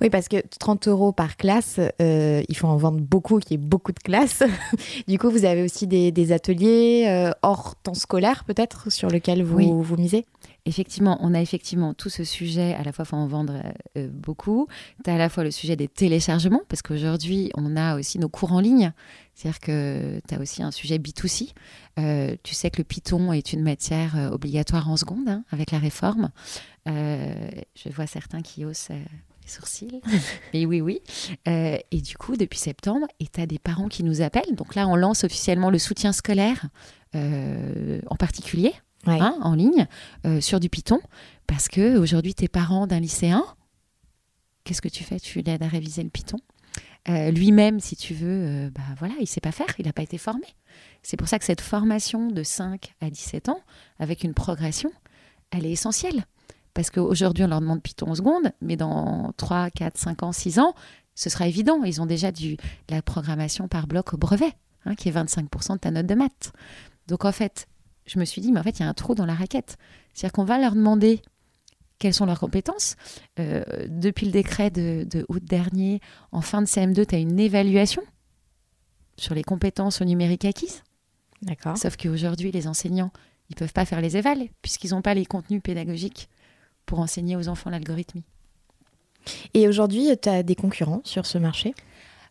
Oui, 0.00 0.10
parce 0.10 0.28
que 0.28 0.36
30 0.58 0.88
euros 0.88 1.12
par 1.12 1.36
classe, 1.36 1.78
euh, 2.00 2.42
il 2.48 2.56
faut 2.56 2.66
en 2.66 2.76
vendre 2.76 3.00
beaucoup, 3.00 3.38
qu'il 3.38 3.52
y 3.52 3.54
ait 3.54 3.66
beaucoup 3.66 3.92
de 3.92 3.98
classes. 4.00 4.42
du 5.08 5.18
coup, 5.18 5.30
vous 5.30 5.44
avez 5.44 5.62
aussi 5.62 5.86
des, 5.86 6.10
des 6.12 6.32
ateliers 6.32 7.06
euh, 7.08 7.30
hors 7.42 7.76
temps 7.76 7.94
scolaire, 7.94 8.44
peut-être, 8.44 8.90
sur 8.90 9.08
lesquels 9.08 9.42
vous, 9.42 9.56
Oui. 9.56 9.70
vous 9.72 9.96
misez? 9.96 10.26
Effectivement, 10.66 11.18
on 11.22 11.32
a 11.32 11.40
effectivement 11.40 11.94
tout 11.94 12.10
ce 12.10 12.24
sujet, 12.24 12.74
à 12.74 12.82
la 12.82 12.92
fois, 12.92 13.04
faut 13.06 13.16
en 13.16 13.26
vendre 13.26 13.62
euh, 13.96 14.08
beaucoup. 14.12 14.66
Tu 15.04 15.10
as 15.10 15.14
à 15.14 15.18
la 15.18 15.28
fois 15.30 15.42
le 15.42 15.50
sujet 15.50 15.76
des 15.76 15.88
téléchargements, 15.88 16.60
parce 16.68 16.82
qu'aujourd'hui, 16.82 17.50
on 17.56 17.74
a 17.76 17.96
aussi 17.96 18.18
nos 18.18 18.28
cours 18.28 18.52
en 18.52 18.60
ligne. 18.60 18.92
C'est-à-dire 19.34 19.60
que 19.60 20.20
tu 20.28 20.34
as 20.34 20.40
aussi 20.40 20.62
un 20.62 20.70
sujet 20.72 20.98
B2C. 20.98 21.52
Euh, 21.98 22.36
tu 22.42 22.54
sais 22.54 22.70
que 22.70 22.78
le 22.78 22.84
Python 22.84 23.32
est 23.32 23.52
une 23.52 23.62
matière 23.62 24.16
euh, 24.16 24.30
obligatoire 24.30 24.90
en 24.90 24.96
seconde, 24.96 25.28
hein, 25.28 25.44
avec 25.52 25.70
la 25.70 25.78
réforme. 25.78 26.30
Euh, 26.88 27.32
je 27.74 27.88
vois 27.90 28.06
certains 28.06 28.42
qui 28.42 28.64
euh, 28.64 28.72
les 29.48 29.54
sourcils. 29.54 30.00
Mais 30.54 30.66
oui, 30.66 30.80
oui. 30.80 31.00
Euh, 31.48 31.78
et 31.90 32.00
du 32.00 32.16
coup, 32.16 32.36
depuis 32.36 32.58
septembre, 32.58 33.06
et 33.18 33.26
tu 33.26 33.40
as 33.40 33.46
des 33.46 33.58
parents 33.58 33.88
qui 33.88 34.04
nous 34.04 34.20
appellent. 34.20 34.54
Donc 34.54 34.74
là, 34.74 34.86
on 34.86 34.94
lance 34.96 35.24
officiellement 35.24 35.70
le 35.70 35.78
soutien 35.78 36.12
scolaire, 36.12 36.66
euh, 37.14 38.00
en 38.08 38.16
particulier 38.16 38.72
Ouais. 39.06 39.18
hein, 39.20 39.36
en 39.42 39.54
ligne 39.54 39.86
euh, 40.26 40.40
sur 40.40 40.58
du 40.58 40.68
Python 40.68 40.98
parce 41.46 41.68
que 41.68 41.96
aujourd'hui 41.98 42.34
tes 42.34 42.48
parents 42.48 42.88
d'un 42.88 42.98
lycéen 42.98 43.44
qu'est-ce 44.64 44.82
que 44.82 44.88
tu 44.88 45.04
fais? 45.04 45.20
Tu 45.20 45.40
l'aides 45.40 45.62
à 45.62 45.68
réviser 45.68 46.02
le 46.02 46.10
Python 46.10 46.38
Euh, 47.08 47.30
lui-même 47.30 47.78
si 47.78 47.94
tu 47.94 48.12
veux 48.12 48.26
euh, 48.66 48.70
bah 48.70 48.82
voilà 48.98 49.14
il 49.20 49.28
sait 49.28 49.40
pas 49.40 49.52
faire 49.52 49.68
il 49.78 49.86
n'a 49.86 49.92
pas 49.92 50.02
été 50.02 50.18
formé 50.18 50.44
c'est 51.04 51.16
pour 51.16 51.28
ça 51.28 51.38
que 51.38 51.44
cette 51.44 51.60
formation 51.60 52.26
de 52.28 52.42
5 52.42 52.92
à 53.00 53.08
17 53.08 53.48
ans 53.48 53.60
avec 54.00 54.24
une 54.24 54.34
progression 54.34 54.90
elle 55.52 55.64
est 55.64 55.70
essentielle 55.72 56.24
parce 56.78 56.90
qu'aujourd'hui 56.90 57.42
on 57.42 57.48
leur 57.48 57.60
demande 57.60 57.82
Python 57.82 58.10
en 58.10 58.14
seconde 58.14 58.52
mais 58.60 58.76
dans 58.76 59.32
3, 59.36 59.70
4, 59.70 59.98
5 59.98 60.22
ans 60.22 60.32
6 60.32 60.60
ans 60.60 60.74
ce 61.16 61.28
sera 61.28 61.48
évident 61.48 61.82
ils 61.82 62.00
ont 62.00 62.06
déjà 62.06 62.30
du, 62.30 62.54
de 62.54 62.94
la 62.94 63.02
programmation 63.02 63.66
par 63.66 63.88
bloc 63.88 64.14
au 64.14 64.16
brevet 64.16 64.52
hein, 64.84 64.94
qui 64.94 65.08
est 65.08 65.12
25% 65.12 65.72
de 65.72 65.78
ta 65.78 65.90
note 65.90 66.06
de 66.06 66.14
maths 66.14 66.52
donc 67.08 67.24
en 67.24 67.32
fait 67.32 67.66
je 68.08 68.18
me 68.18 68.24
suis 68.24 68.40
dit, 68.40 68.52
mais 68.52 68.60
en 68.60 68.62
fait, 68.62 68.78
il 68.78 68.82
y 68.82 68.84
a 68.84 68.88
un 68.88 68.94
trou 68.94 69.14
dans 69.14 69.26
la 69.26 69.34
raquette. 69.34 69.76
C'est-à-dire 70.14 70.32
qu'on 70.32 70.44
va 70.44 70.58
leur 70.58 70.74
demander 70.74 71.22
quelles 71.98 72.14
sont 72.14 72.26
leurs 72.26 72.40
compétences. 72.40 72.96
Euh, 73.38 73.62
depuis 73.88 74.26
le 74.26 74.32
décret 74.32 74.70
de, 74.70 75.06
de 75.08 75.24
août 75.28 75.44
dernier, 75.44 76.00
en 76.32 76.40
fin 76.40 76.62
de 76.62 76.66
CM2, 76.66 77.06
tu 77.06 77.14
as 77.14 77.18
une 77.18 77.38
évaluation 77.38 78.02
sur 79.16 79.34
les 79.34 79.44
compétences 79.44 80.00
au 80.00 80.04
numérique 80.04 80.44
acquises. 80.44 80.82
D'accord. 81.42 81.76
Sauf 81.76 81.96
qu'aujourd'hui, 81.96 82.50
les 82.50 82.66
enseignants, 82.66 83.12
ils 83.50 83.56
peuvent 83.56 83.72
pas 83.72 83.84
faire 83.84 84.00
les 84.00 84.16
évals, 84.16 84.48
puisqu'ils 84.62 84.90
n'ont 84.90 85.02
pas 85.02 85.14
les 85.14 85.26
contenus 85.26 85.62
pédagogiques 85.62 86.28
pour 86.88 86.98
enseigner 87.00 87.36
aux 87.36 87.48
enfants 87.48 87.70
l'algorithmie. 87.70 88.24
Et 89.52 89.68
aujourd'hui, 89.68 90.08
tu 90.20 90.28
as 90.28 90.42
des 90.42 90.56
concurrents 90.56 91.02
sur 91.04 91.26
ce 91.26 91.38
marché? 91.38 91.74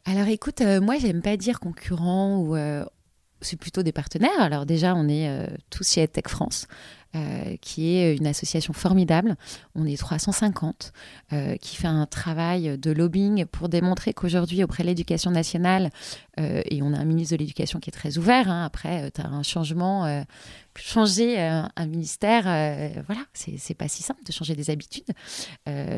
Alors 0.06 0.28
écoute, 0.28 0.62
euh, 0.62 0.82
moi 0.82 0.96
j'aime 0.98 1.22
pas 1.22 1.38
dire 1.38 1.60
concurrent 1.60 2.38
ou 2.40 2.56
euh, 2.56 2.84
c'est 3.42 3.60
plutôt 3.60 3.84
des 3.84 3.92
partenaires. 3.92 4.40
Alors 4.40 4.66
déjà, 4.66 4.96
on 4.96 5.08
est 5.08 5.30
euh, 5.30 5.46
tous 5.70 5.88
chez 5.88 6.02
EdTech 6.02 6.28
France, 6.28 6.68
euh, 7.18 7.56
qui 7.62 7.96
est 7.96 8.16
une 8.16 8.28
association 8.28 8.74
formidable. 8.74 9.38
On 9.76 9.86
est 9.86 9.98
350, 9.98 10.94
euh, 11.34 11.56
qui 11.56 11.76
fait 11.76 11.88
un 11.88 12.06
travail 12.06 12.78
de 12.78 12.92
lobbying 12.92 13.46
pour 13.46 13.70
démontrer 13.70 14.14
qu'aujourd'hui, 14.14 14.64
auprès 14.64 14.84
de 14.84 14.90
l'éducation 14.90 15.32
nationale, 15.32 15.90
euh, 16.40 16.62
et 16.70 16.82
on 16.84 16.94
a 16.94 16.98
un 16.98 17.06
ministre 17.06 17.36
de 17.36 17.40
l'éducation 17.40 17.80
qui 17.80 17.90
est 17.90 17.94
très 17.94 18.18
ouvert, 18.18 18.52
hein, 18.52 18.66
après, 18.66 19.10
tu 19.12 19.22
as 19.22 19.28
un 19.28 19.42
changement, 19.42 20.24
changer 20.76 21.40
un 21.40 21.86
ministère, 21.88 22.44
voilà, 23.06 23.22
c'est 23.34 23.74
pas 23.74 23.88
si 23.88 24.04
simple 24.04 24.24
de 24.24 24.32
changer 24.32 24.56
des 24.56 24.70
habitudes. 24.70 25.10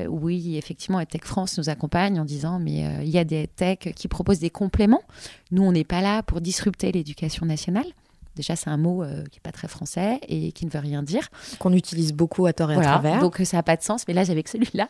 Oui, 0.08 0.58
effectivement, 0.58 1.00
EdTech 1.00 1.26
France 1.26 1.58
nous 1.58 1.70
accompagne 1.70 2.20
en 2.20 2.26
disant, 2.26 2.60
mais 2.60 3.04
il 3.04 3.10
y 3.10 3.18
a 3.18 3.24
des 3.26 3.48
tech 3.48 3.80
qui 3.96 4.08
proposent 4.08 4.40
des 4.40 4.50
compléments. 4.50 5.04
Nous, 5.52 5.64
on 5.64 5.72
n'est 5.72 5.84
pas 5.84 6.02
là 6.02 6.24
pour 6.24 6.40
disrupter 6.40 6.92
l'éducation 6.92 7.46
nationale. 7.46 7.88
Déjà, 8.40 8.56
c'est 8.56 8.70
un 8.70 8.78
mot 8.78 9.04
euh, 9.04 9.26
qui 9.26 9.38
n'est 9.38 9.42
pas 9.44 9.52
très 9.52 9.68
français 9.68 10.18
et 10.30 10.54
qui 10.54 10.66
ne 10.66 10.72
veut 10.72 10.80
rien 10.80 11.04
dire. 11.04 11.28
qu'on 11.60 11.74
utilise 11.74 12.14
beaucoup 12.14 12.46
à 12.46 12.54
tort 12.54 12.72
et 12.72 12.78
à 12.78 12.82
travers. 12.82 13.20
donc 13.20 13.42
ça 13.44 13.58
n'a 13.58 13.64
pas 13.64 13.76
de 13.76 13.84
sens, 13.84 14.08
mais 14.08 14.14
là, 14.14 14.24
j'avais 14.24 14.44
que 14.44 14.50
celui-là. 14.50 14.88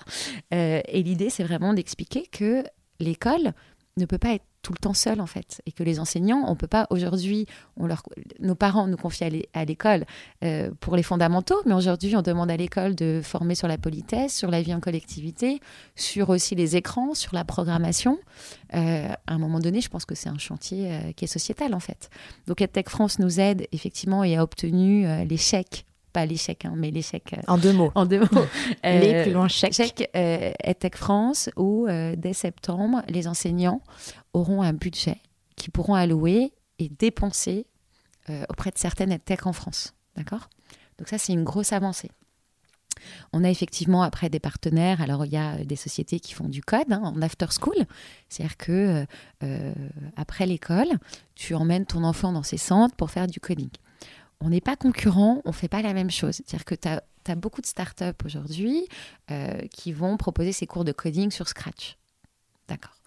Euh, 0.53 0.81
et 0.87 1.01
l'idée, 1.01 1.31
c'est 1.31 1.43
vraiment 1.43 1.73
d'expliquer 1.73 2.27
que 2.31 2.63
l'école 2.99 3.53
ne 3.97 4.05
peut 4.05 4.19
pas 4.19 4.33
être 4.33 4.45
tout 4.61 4.73
le 4.73 4.77
temps 4.77 4.93
seuls 4.93 5.21
en 5.21 5.25
fait 5.25 5.61
et 5.65 5.71
que 5.71 5.83
les 5.83 5.99
enseignants 5.99 6.43
on 6.47 6.55
peut 6.55 6.67
pas 6.67 6.87
aujourd'hui 6.89 7.45
on 7.77 7.87
leur 7.87 8.03
nos 8.39 8.55
parents 8.55 8.87
nous 8.87 8.97
confient 8.97 9.45
à 9.53 9.65
l'école 9.65 10.05
euh, 10.43 10.71
pour 10.79 10.95
les 10.95 11.03
fondamentaux 11.03 11.61
mais 11.65 11.73
aujourd'hui 11.73 12.15
on 12.15 12.21
demande 12.21 12.51
à 12.51 12.57
l'école 12.57 12.95
de 12.95 13.21
former 13.23 13.55
sur 13.55 13.67
la 13.67 13.77
politesse 13.77 14.35
sur 14.35 14.51
la 14.51 14.61
vie 14.61 14.73
en 14.73 14.79
collectivité 14.79 15.59
sur 15.95 16.29
aussi 16.29 16.55
les 16.55 16.75
écrans 16.75 17.13
sur 17.13 17.33
la 17.33 17.43
programmation. 17.43 18.19
Euh, 18.73 19.07
à 19.27 19.33
un 19.33 19.37
moment 19.37 19.59
donné 19.59 19.81
je 19.81 19.89
pense 19.89 20.05
que 20.05 20.15
c'est 20.15 20.29
un 20.29 20.37
chantier 20.37 20.91
euh, 20.91 21.11
qui 21.13 21.25
est 21.25 21.27
sociétal 21.27 21.73
en 21.73 21.79
fait. 21.79 22.09
Donc 22.47 22.61
EdTech 22.61 22.89
France 22.89 23.19
nous 23.19 23.39
aide 23.39 23.67
effectivement 23.71 24.23
et 24.23 24.35
a 24.37 24.43
obtenu 24.43 25.05
l'échec 25.25 25.85
pas 26.09 26.25
l'échec, 26.25 26.65
hein, 26.65 26.73
mais 26.75 26.91
l'échec. 26.91 27.35
en 27.47 27.57
deux 27.57 27.73
mots. 27.73 27.91
En 27.95 28.05
deux 28.05 28.19
mots. 28.19 28.45
les 28.83 29.23
plus 29.23 29.31
loin 29.31 29.47
chèques. 29.47 29.73
Chèque 29.73 30.09
EdTech 30.13 30.95
France, 30.95 31.49
où 31.55 31.87
dès 32.17 32.33
septembre, 32.33 33.01
les 33.07 33.27
enseignants 33.27 33.81
auront 34.33 34.61
un 34.61 34.73
budget 34.73 35.17
qu'ils 35.55 35.71
pourront 35.71 35.93
allouer 35.93 36.53
et 36.79 36.89
dépenser 36.89 37.67
euh, 38.29 38.43
auprès 38.49 38.71
de 38.71 38.77
certaines 38.77 39.17
tech 39.19 39.45
en 39.45 39.53
France. 39.53 39.93
D'accord? 40.15 40.49
Donc 40.97 41.07
ça, 41.07 41.17
c'est 41.17 41.33
une 41.33 41.43
grosse 41.43 41.73
avancée. 41.73 42.09
On 43.31 43.43
a 43.43 43.49
effectivement 43.49 44.03
après 44.03 44.29
des 44.29 44.39
partenaires. 44.39 45.01
Alors 45.01 45.25
il 45.25 45.31
y 45.31 45.37
a 45.37 45.63
des 45.63 45.75
sociétés 45.75 46.19
qui 46.19 46.33
font 46.33 46.49
du 46.49 46.61
code 46.61 46.91
hein, 46.91 47.01
en 47.03 47.21
after 47.21 47.47
school, 47.49 47.85
c'est-à-dire 48.27 48.57
que 48.57 48.71
euh, 48.71 49.05
euh, 49.43 49.73
après 50.17 50.45
l'école, 50.45 50.89
tu 51.35 51.55
emmènes 51.55 51.85
ton 51.85 52.03
enfant 52.03 52.33
dans 52.33 52.43
ces 52.43 52.57
centres 52.57 52.95
pour 52.95 53.09
faire 53.11 53.27
du 53.27 53.39
coding. 53.39 53.69
On 54.41 54.49
n'est 54.49 54.61
pas 54.61 54.75
concurrent, 54.75 55.41
on 55.45 55.49
ne 55.49 55.53
fait 55.53 55.67
pas 55.67 55.81
la 55.81 55.93
même 55.93 56.11
chose. 56.11 56.35
C'est-à-dire 56.35 56.65
que 56.65 56.75
tu 56.75 56.87
as, 56.87 57.01
beaucoup 57.35 57.61
de 57.61 57.67
startups 57.67 58.25
aujourd'hui 58.25 58.87
qui 59.69 59.91
vont 59.91 60.17
proposer 60.17 60.51
ces 60.51 60.65
cours 60.65 60.83
de 60.83 60.91
coding 60.91 61.29
sur 61.29 61.47
Scratch. 61.47 61.95
D'accord. 62.67 62.99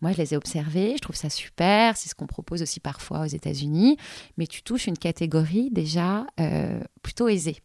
Moi, 0.00 0.12
je 0.12 0.18
les 0.18 0.34
ai 0.34 0.36
observés, 0.36 0.94
je 0.96 1.02
trouve 1.02 1.16
ça 1.16 1.28
super, 1.28 1.96
c'est 1.96 2.08
ce 2.08 2.14
qu'on 2.14 2.26
propose 2.26 2.62
aussi 2.62 2.78
parfois 2.78 3.20
aux 3.22 3.26
États-Unis, 3.26 3.96
mais 4.36 4.46
tu 4.46 4.62
touches 4.62 4.86
une 4.86 4.96
catégorie 4.96 5.70
déjà 5.70 6.26
euh, 6.38 6.80
plutôt 7.02 7.28
aisée. 7.28 7.56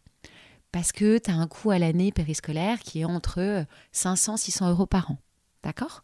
Parce 0.71 0.91
que 0.91 1.19
tu 1.19 1.29
as 1.29 1.35
un 1.35 1.47
coût 1.47 1.69
à 1.69 1.77
l'année 1.77 2.11
périscolaire 2.11 2.79
qui 2.79 3.01
est 3.01 3.05
entre 3.05 3.65
500 3.91 4.37
600 4.37 4.71
euros 4.71 4.87
par 4.87 5.11
an. 5.11 5.17
D'accord? 5.61 6.03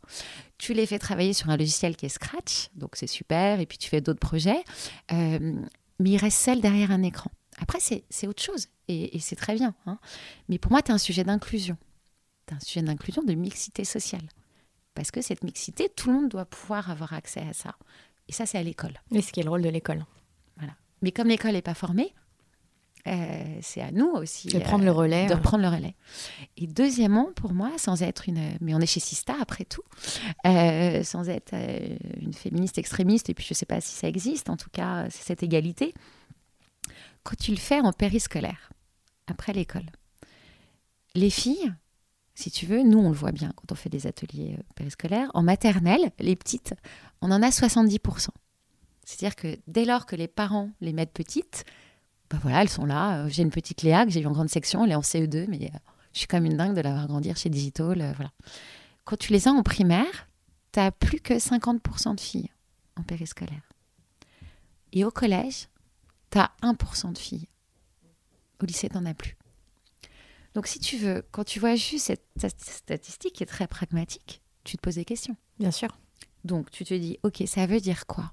Tu 0.60 0.74
les 0.74 0.86
fais 0.86 1.00
travailler 1.00 1.34
sur 1.34 1.50
un 1.50 1.58
logiciel 1.58 1.96
qui 1.96 2.06
est 2.06 2.10
Scratch, 2.10 2.70
donc 2.76 2.92
c'est 2.96 3.08
super, 3.08 3.60
et 3.60 3.66
puis 3.66 3.80
tu 3.80 3.90
fais 3.90 4.00
d'autres 4.00 4.20
projets, 4.20 4.64
euh, 5.12 5.60
mais 6.00 6.12
il 6.12 6.18
reste 6.18 6.38
celle 6.38 6.62
derrière 6.62 6.92
un 6.92 7.04
écran. 7.04 7.32
Après, 7.60 7.80
c'est 7.80 8.28
autre 8.28 8.42
chose, 8.42 8.68
et, 8.88 9.20
c'est 9.20 9.36
très 9.36 9.56
bien. 9.56 9.76
Hein. 9.86 10.00
Mais 10.48 10.58
pour 10.58 10.72
moi, 10.72 10.82
tu 10.82 10.92
as 10.92 10.96
un 10.96 11.00
sujet 11.00 11.24
d'inclusion. 11.24 11.78
Tu 12.48 12.54
as 12.54 12.58
un 12.58 12.60
sujet 12.62 12.82
d'inclusion, 12.82 13.22
de 13.24 13.34
mixité 13.34 13.84
sociale. 13.84 14.28
Parce 14.96 15.12
que 15.12 15.22
cette 15.22 15.44
mixité, 15.44 15.90
tout 15.90 16.10
le 16.10 16.16
monde 16.16 16.30
doit 16.30 16.46
pouvoir 16.46 16.90
avoir 16.90 17.14
accès 17.14 17.42
à 17.42 17.54
ça. 17.54 17.76
Et 18.28 18.32
ça, 18.32 18.46
c'est 18.46 18.58
à 18.58 18.64
l'école. 18.64 18.94
Et 19.12 19.22
ce 19.22 19.32
qui 19.32 19.40
est 19.40 19.44
le 19.44 19.50
rôle 19.50 19.62
de 19.62 19.70
l'école. 19.70 20.06
Voilà. 20.58 20.74
Mais 21.02 21.12
comme 21.12 21.28
l'école 21.28 21.54
n'est 21.54 21.62
pas 21.62 21.74
formée, 21.74 22.14
euh, 23.08 23.58
c'est 23.62 23.82
à 23.82 23.92
nous 23.92 24.10
aussi 24.10 24.50
de 24.50 24.60
prendre 24.60 24.84
le 24.84 24.92
relais. 24.92 25.28
De 25.28 25.36
prendre 25.36 25.64
le 25.64 25.70
relais. 25.70 25.96
Et 26.58 26.68
deuxièmement, 26.68 27.30
pour 27.36 27.54
moi, 27.54 27.72
sans 27.78 28.02
être 28.04 28.28
une, 28.28 28.42
mais 28.62 28.74
on 28.74 28.80
est 28.80 28.86
chez 28.86 29.00
Sista 29.00 29.36
après 29.40 29.66
tout, 29.66 29.84
euh, 30.46 31.04
sans 31.04 31.30
être 31.30 31.54
euh, 31.54 31.96
une 32.20 32.34
féministe 32.34 32.78
extrémiste, 32.78 33.30
et 33.30 33.34
puis 33.34 33.46
je 33.46 33.54
ne 33.54 33.56
sais 33.56 33.66
pas 33.66 33.82
si 33.82 33.94
ça 33.94 34.08
existe, 34.08 34.50
en 34.50 34.58
tout 34.58 34.70
cas, 34.70 35.10
c'est 35.10 35.24
cette 35.24 35.44
égalité. 35.44 35.94
Quand 37.24 37.38
tu 37.38 37.52
le 37.52 37.58
fais 37.58 37.80
en 37.80 37.94
périscolaire, 37.94 38.72
après 39.28 39.54
l'école, 39.54 39.86
les 41.16 41.30
filles 41.30 41.74
si 42.40 42.52
tu 42.52 42.66
veux, 42.66 42.84
nous, 42.84 43.00
on 43.00 43.10
le 43.10 43.16
voit 43.16 43.34
bien 43.34 43.52
quand 43.58 43.74
on 43.74 43.76
fait 43.76 43.90
des 43.90 44.08
ateliers 44.08 44.56
euh, 44.58 44.64
périscolaires. 44.74 45.30
En 45.34 45.44
maternelle, 45.44 46.14
les 46.20 46.38
petites, 46.38 46.74
on 47.20 47.32
en 47.32 47.44
a 47.44 47.50
70%. 47.50 48.30
C'est-à-dire 49.04 49.36
que 49.36 49.60
dès 49.68 49.84
lors 49.84 50.06
que 50.06 50.16
les 50.16 50.30
parents 50.30 50.70
les 50.80 50.94
mettent 50.94 51.12
petites, 51.12 51.66
ben 52.30 52.40
voilà, 52.42 52.62
elles 52.62 52.70
sont 52.70 52.86
là. 52.86 53.20
Euh, 53.20 53.30
j'ai 53.30 53.44
une 53.44 53.50
petite 53.50 53.82
Léa 53.82 54.06
que 54.06 54.12
j'ai 54.12 54.22
eu 54.22 54.26
en 54.28 54.32
grande 54.32 54.50
section, 54.50 54.86
elle 54.86 54.92
est 54.92 54.96
en 54.96 55.02
CE2, 55.02 55.48
mais 55.48 55.72
euh, 55.74 55.78
je 56.14 56.20
suis 56.20 56.28
comme 56.28 56.46
une 56.46 56.58
dingue 56.58 56.76
de 56.76 56.82
la 56.82 56.92
voir 56.92 57.08
grandir 57.08 57.38
chez 57.38 57.50
Digital. 57.50 58.14
voilà. 58.16 58.32
Quand 59.06 59.18
tu 59.18 59.34
les 59.34 59.48
as 59.48 59.52
en 59.52 59.64
primaire, 59.64 60.28
tu 60.72 60.80
n'as 60.80 60.92
plus 60.92 61.20
que 61.20 61.34
50% 61.34 62.16
de 62.16 62.20
filles 62.20 62.50
en 62.96 63.04
périscolaire. 63.04 63.68
Et 64.94 65.04
au 65.04 65.12
collège, 65.12 65.68
tu 66.32 66.38
as 66.38 66.52
1% 66.62 67.14
de 67.14 67.18
filles. 67.18 67.48
Au 68.62 68.66
lycée, 68.66 68.90
tu 68.90 68.96
n'en 68.96 69.06
as 69.06 69.14
plus. 69.14 69.36
Donc, 70.54 70.68
si 70.68 70.80
tu 70.80 70.98
veux, 70.98 71.24
quand 71.32 71.44
tu 71.44 71.60
vois 71.60 71.76
juste 71.76 72.14
cette 72.36 72.62
statistique 72.62 73.34
qui 73.34 73.44
est 73.44 73.48
très 73.48 73.68
pragmatique, 73.68 74.42
tu 74.64 74.78
te 74.78 74.82
poses 74.82 74.96
des 74.96 75.06
questions. 75.06 75.36
Bien 75.60 75.72
sûr. 75.72 75.90
Donc, 76.44 76.72
tu 76.72 76.86
te 76.86 76.94
dis, 76.94 77.20
OK, 77.24 77.44
ça 77.48 77.66
veut 77.66 77.80
dire 77.80 78.06
quoi? 78.08 78.32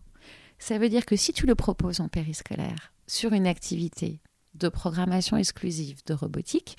Ça 0.58 0.78
veut 0.78 0.88
dire 0.88 1.04
que 1.04 1.16
si 1.16 1.32
tu 1.32 1.46
le 1.46 1.54
proposes 1.54 2.00
en 2.00 2.08
périscolaire 2.08 2.92
sur 3.06 3.32
une 3.32 3.46
activité 3.46 4.20
de 4.54 4.68
programmation 4.68 5.36
exclusive 5.36 6.00
de 6.06 6.14
robotique, 6.14 6.76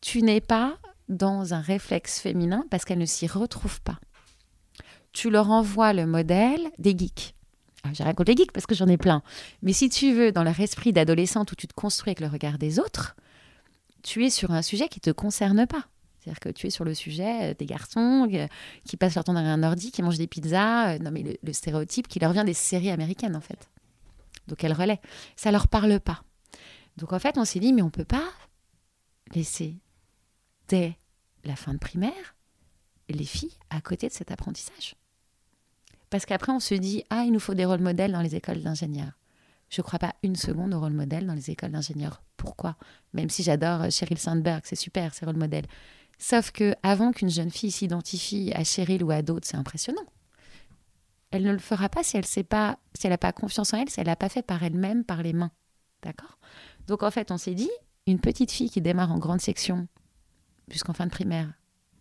tu 0.00 0.22
n'es 0.22 0.40
pas 0.40 0.78
dans 1.08 1.54
un 1.54 1.60
réflexe 1.60 2.20
féminin 2.20 2.64
parce 2.70 2.84
qu'elle 2.84 2.98
ne 2.98 3.06
s'y 3.06 3.26
retrouve 3.26 3.80
pas. 3.82 3.98
Tu 5.12 5.30
leur 5.30 5.50
envoies 5.50 5.92
le 5.92 6.06
modèle 6.06 6.70
des 6.78 6.96
geeks. 6.96 7.34
Ah, 7.84 7.90
j'ai 7.92 8.04
rien 8.04 8.14
les 8.26 8.36
geeks 8.36 8.52
parce 8.52 8.66
que 8.66 8.74
j'en 8.74 8.86
ai 8.86 8.96
plein. 8.96 9.22
Mais 9.62 9.72
si 9.72 9.88
tu 9.88 10.12
veux, 10.12 10.32
dans 10.32 10.44
leur 10.44 10.58
esprit 10.60 10.92
d'adolescente 10.92 11.52
où 11.52 11.54
tu 11.54 11.66
te 11.66 11.74
construis 11.74 12.10
avec 12.10 12.20
le 12.20 12.28
regard 12.28 12.58
des 12.58 12.78
autres, 12.78 13.16
tu 14.02 14.24
es 14.24 14.30
sur 14.30 14.52
un 14.52 14.62
sujet 14.62 14.88
qui 14.88 15.00
ne 15.00 15.12
te 15.12 15.16
concerne 15.16 15.66
pas. 15.66 15.86
C'est-à-dire 16.22 16.40
que 16.40 16.48
tu 16.50 16.68
es 16.68 16.70
sur 16.70 16.84
le 16.84 16.94
sujet 16.94 17.50
euh, 17.50 17.54
des 17.58 17.66
garçons 17.66 18.28
euh, 18.32 18.46
qui 18.84 18.96
passent 18.96 19.16
leur 19.16 19.24
temps 19.24 19.34
derrière 19.34 19.52
un 19.52 19.62
ordi, 19.64 19.90
qui 19.90 20.02
mangent 20.02 20.18
des 20.18 20.28
pizzas. 20.28 20.94
Euh, 20.94 20.98
non, 21.00 21.10
mais 21.10 21.38
le, 21.42 21.52
stéréotype 21.52 22.06
qui 22.06 22.20
leur 22.20 22.32
vient 22.32 22.44
des 22.44 22.54
séries 22.54 22.90
américaines, 22.90 23.34
en 23.34 23.40
fait. 23.40 23.68
Donc, 24.48 24.64
elle 24.64 24.72
relaie. 24.72 25.00
Ça 25.36 25.50
leur 25.50 25.68
parle 25.68 26.00
pas. 26.00 26.22
Donc, 26.96 27.12
en 27.12 27.18
fait, 27.18 27.38
on 27.38 27.44
s'est 27.44 27.60
dit, 27.60 27.72
mais 27.72 27.82
on 27.82 27.90
peut 27.90 28.04
pas 28.04 28.28
laisser 29.34 29.76
dès 30.68 30.96
la 31.44 31.56
fin 31.56 31.74
de 31.74 31.78
primaire 31.78 32.34
les 33.08 33.24
filles 33.24 33.56
à 33.70 33.80
côté 33.80 34.08
de 34.08 34.12
cet 34.12 34.30
apprentissage. 34.30 34.96
Parce 36.10 36.26
qu'après, 36.26 36.52
on 36.52 36.60
se 36.60 36.74
dit, 36.74 37.04
ah, 37.10 37.24
il 37.24 37.32
nous 37.32 37.40
faut 37.40 37.54
des 37.54 37.64
rôles 37.64 37.80
modèles 37.80 38.12
dans 38.12 38.20
les 38.20 38.34
écoles 38.34 38.62
d'ingénieurs. 38.62 39.18
Je 39.70 39.80
ne 39.80 39.84
crois 39.84 39.98
pas 39.98 40.14
une 40.22 40.36
seconde 40.36 40.74
au 40.74 40.80
rôle 40.80 40.92
modèle 40.92 41.26
dans 41.26 41.32
les 41.32 41.50
écoles 41.50 41.72
d'ingénieurs. 41.72 42.22
Pourquoi? 42.36 42.76
Même 43.14 43.30
si 43.30 43.42
j'adore 43.42 43.82
euh, 43.82 43.90
Sheryl 43.90 44.18
Sandberg, 44.18 44.60
c'est 44.64 44.76
super, 44.76 45.14
c'est 45.14 45.24
rôle 45.24 45.38
modèle. 45.38 45.64
Sauf 46.18 46.50
que 46.50 46.74
avant 46.82 47.12
qu'une 47.12 47.30
jeune 47.30 47.50
fille 47.50 47.70
s'identifie 47.70 48.52
à 48.54 48.64
Cheryl 48.64 49.02
ou 49.02 49.10
à 49.10 49.22
d'autres, 49.22 49.48
c'est 49.48 49.56
impressionnant. 49.56 50.04
Elle 51.32 51.42
ne 51.42 51.52
le 51.52 51.58
fera 51.58 51.88
pas 51.88 52.02
si 52.02 52.16
elle 52.16 52.24
sait 52.24 52.44
pas, 52.44 52.78
si 52.94 53.06
elle 53.06 53.12
n'a 53.12 53.18
pas 53.18 53.32
confiance 53.32 53.74
en 53.74 53.78
elle, 53.78 53.90
si 53.90 54.00
elle 54.00 54.06
n'a 54.06 54.16
pas 54.16 54.28
fait 54.28 54.42
par 54.42 54.62
elle-même, 54.62 55.04
par 55.04 55.22
les 55.22 55.32
mains. 55.32 55.50
D'accord? 56.02 56.38
Donc 56.86 57.02
en 57.02 57.10
fait, 57.10 57.30
on 57.30 57.38
s'est 57.38 57.54
dit, 57.54 57.70
une 58.06 58.20
petite 58.20 58.52
fille 58.52 58.70
qui 58.70 58.80
démarre 58.80 59.10
en 59.10 59.18
grande 59.18 59.40
section 59.40 59.88
jusqu'en 60.68 60.92
fin 60.92 61.06
de 61.06 61.10
primaire, 61.10 61.52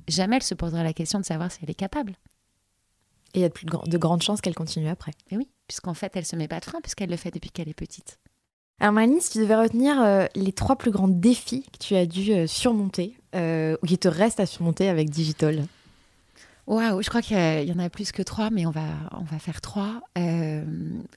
jamais 0.07 0.35
elle 0.35 0.43
se 0.43 0.53
posera 0.53 0.83
la 0.83 0.93
question 0.93 1.19
de 1.19 1.25
savoir 1.25 1.51
si 1.51 1.59
elle 1.63 1.71
est 1.71 1.75
capable. 1.75 2.13
Et 3.33 3.39
il 3.39 3.41
y 3.41 3.45
a 3.45 3.49
de, 3.49 3.89
de 3.89 3.97
grandes 3.97 4.21
chances 4.21 4.41
qu'elle 4.41 4.55
continue 4.55 4.89
après. 4.89 5.13
Et 5.31 5.37
oui 5.37 5.49
puisqu'en 5.71 5.93
fait, 5.93 6.11
elle 6.15 6.25
se 6.25 6.35
met 6.35 6.49
pas 6.49 6.59
de 6.59 6.65
frein, 6.65 6.81
puisqu'elle 6.81 7.09
le 7.09 7.15
fait 7.15 7.31
depuis 7.31 7.49
qu'elle 7.49 7.69
est 7.69 7.73
petite. 7.73 8.19
Alors 8.81 8.91
Marine, 8.91 9.21
si 9.21 9.31
tu 9.31 9.37
devais 9.37 9.55
retenir 9.55 10.01
euh, 10.01 10.25
les 10.35 10.51
trois 10.51 10.75
plus 10.75 10.91
grands 10.91 11.07
défis 11.07 11.63
que 11.71 11.77
tu 11.77 11.95
as 11.95 12.05
dû 12.05 12.33
euh, 12.33 12.45
surmonter, 12.45 13.15
euh, 13.35 13.77
ou 13.81 13.85
qui 13.85 13.97
te 13.97 14.09
restent 14.09 14.41
à 14.41 14.45
surmonter 14.45 14.89
avec 14.89 15.09
Digital 15.09 15.65
Waouh, 16.71 17.01
je 17.01 17.09
crois 17.09 17.21
qu'il 17.21 17.35
y, 17.35 17.73
en 17.73 17.79
a 17.79 17.89
plus 17.89 18.13
que 18.13 18.21
trois, 18.21 18.49
mais 18.49 18.65
on 18.65 18.71
va, 18.71 18.85
on 19.11 19.23
va 19.23 19.39
faire 19.39 19.59
trois. 19.59 20.01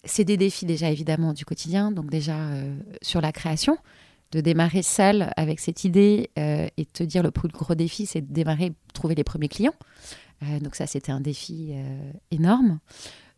c'est 0.04 0.24
des 0.24 0.36
défis 0.36 0.66
déjà 0.66 0.90
évidemment 0.90 1.32
du 1.32 1.44
quotidien, 1.44 1.92
donc 1.92 2.10
déjà 2.10 2.36
sur 3.02 3.20
la 3.20 3.30
création, 3.30 3.78
de 4.32 4.40
démarrer 4.40 4.82
seule 4.82 5.32
avec 5.36 5.60
cette 5.60 5.84
idée 5.84 6.30
et 6.36 6.86
te 6.92 7.04
dire 7.04 7.22
le 7.22 7.30
plus 7.30 7.46
gros 7.48 7.76
défi, 7.76 8.04
c'est 8.04 8.20
de 8.20 8.32
démarrer, 8.32 8.72
trouver 8.94 9.14
les 9.14 9.22
premiers 9.22 9.48
clients. 9.48 9.74
donc 10.60 10.74
ça, 10.74 10.88
c'était 10.88 11.12
un 11.12 11.20
défi 11.20 11.72
énorme. 12.32 12.80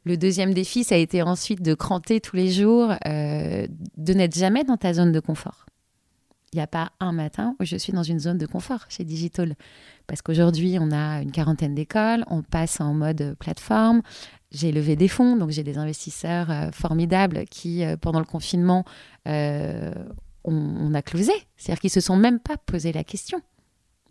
Le 0.06 0.16
deuxième 0.16 0.54
défi, 0.54 0.84
ça 0.84 0.94
a 0.94 0.98
été 0.98 1.20
ensuite 1.20 1.62
de 1.62 1.74
cranter 1.74 2.20
tous 2.20 2.36
les 2.36 2.52
jours, 2.52 2.94
euh, 3.06 3.66
de 3.96 4.12
n'être 4.12 4.38
jamais 4.38 4.62
dans 4.62 4.76
ta 4.76 4.94
zone 4.94 5.10
de 5.10 5.18
confort. 5.18 5.66
Il 6.52 6.56
n'y 6.56 6.62
a 6.62 6.66
pas 6.66 6.92
un 7.00 7.12
matin 7.12 7.56
où 7.60 7.64
je 7.64 7.76
suis 7.76 7.92
dans 7.92 8.02
une 8.02 8.20
zone 8.20 8.38
de 8.38 8.46
confort 8.46 8.86
chez 8.88 9.04
Digital. 9.04 9.56
Parce 10.06 10.22
qu'aujourd'hui, 10.22 10.78
on 10.80 10.92
a 10.92 11.20
une 11.20 11.32
quarantaine 11.32 11.74
d'écoles, 11.74 12.24
on 12.28 12.42
passe 12.42 12.80
en 12.80 12.94
mode 12.94 13.36
plateforme. 13.38 14.02
J'ai 14.52 14.70
levé 14.70 14.94
des 14.94 15.08
fonds, 15.08 15.36
donc 15.36 15.50
j'ai 15.50 15.64
des 15.64 15.76
investisseurs 15.76 16.50
euh, 16.50 16.70
formidables 16.72 17.44
qui, 17.46 17.84
euh, 17.84 17.96
pendant 17.96 18.20
le 18.20 18.24
confinement, 18.24 18.84
on, 20.46 20.94
a 20.94 21.02
closé. 21.02 21.32
C'est-à-dire 21.56 21.80
qu'ils 21.80 21.88
ne 21.88 21.94
se 21.94 22.00
sont 22.00 22.16
même 22.16 22.38
pas 22.38 22.56
posé 22.56 22.92
la 22.92 23.04
question 23.04 23.40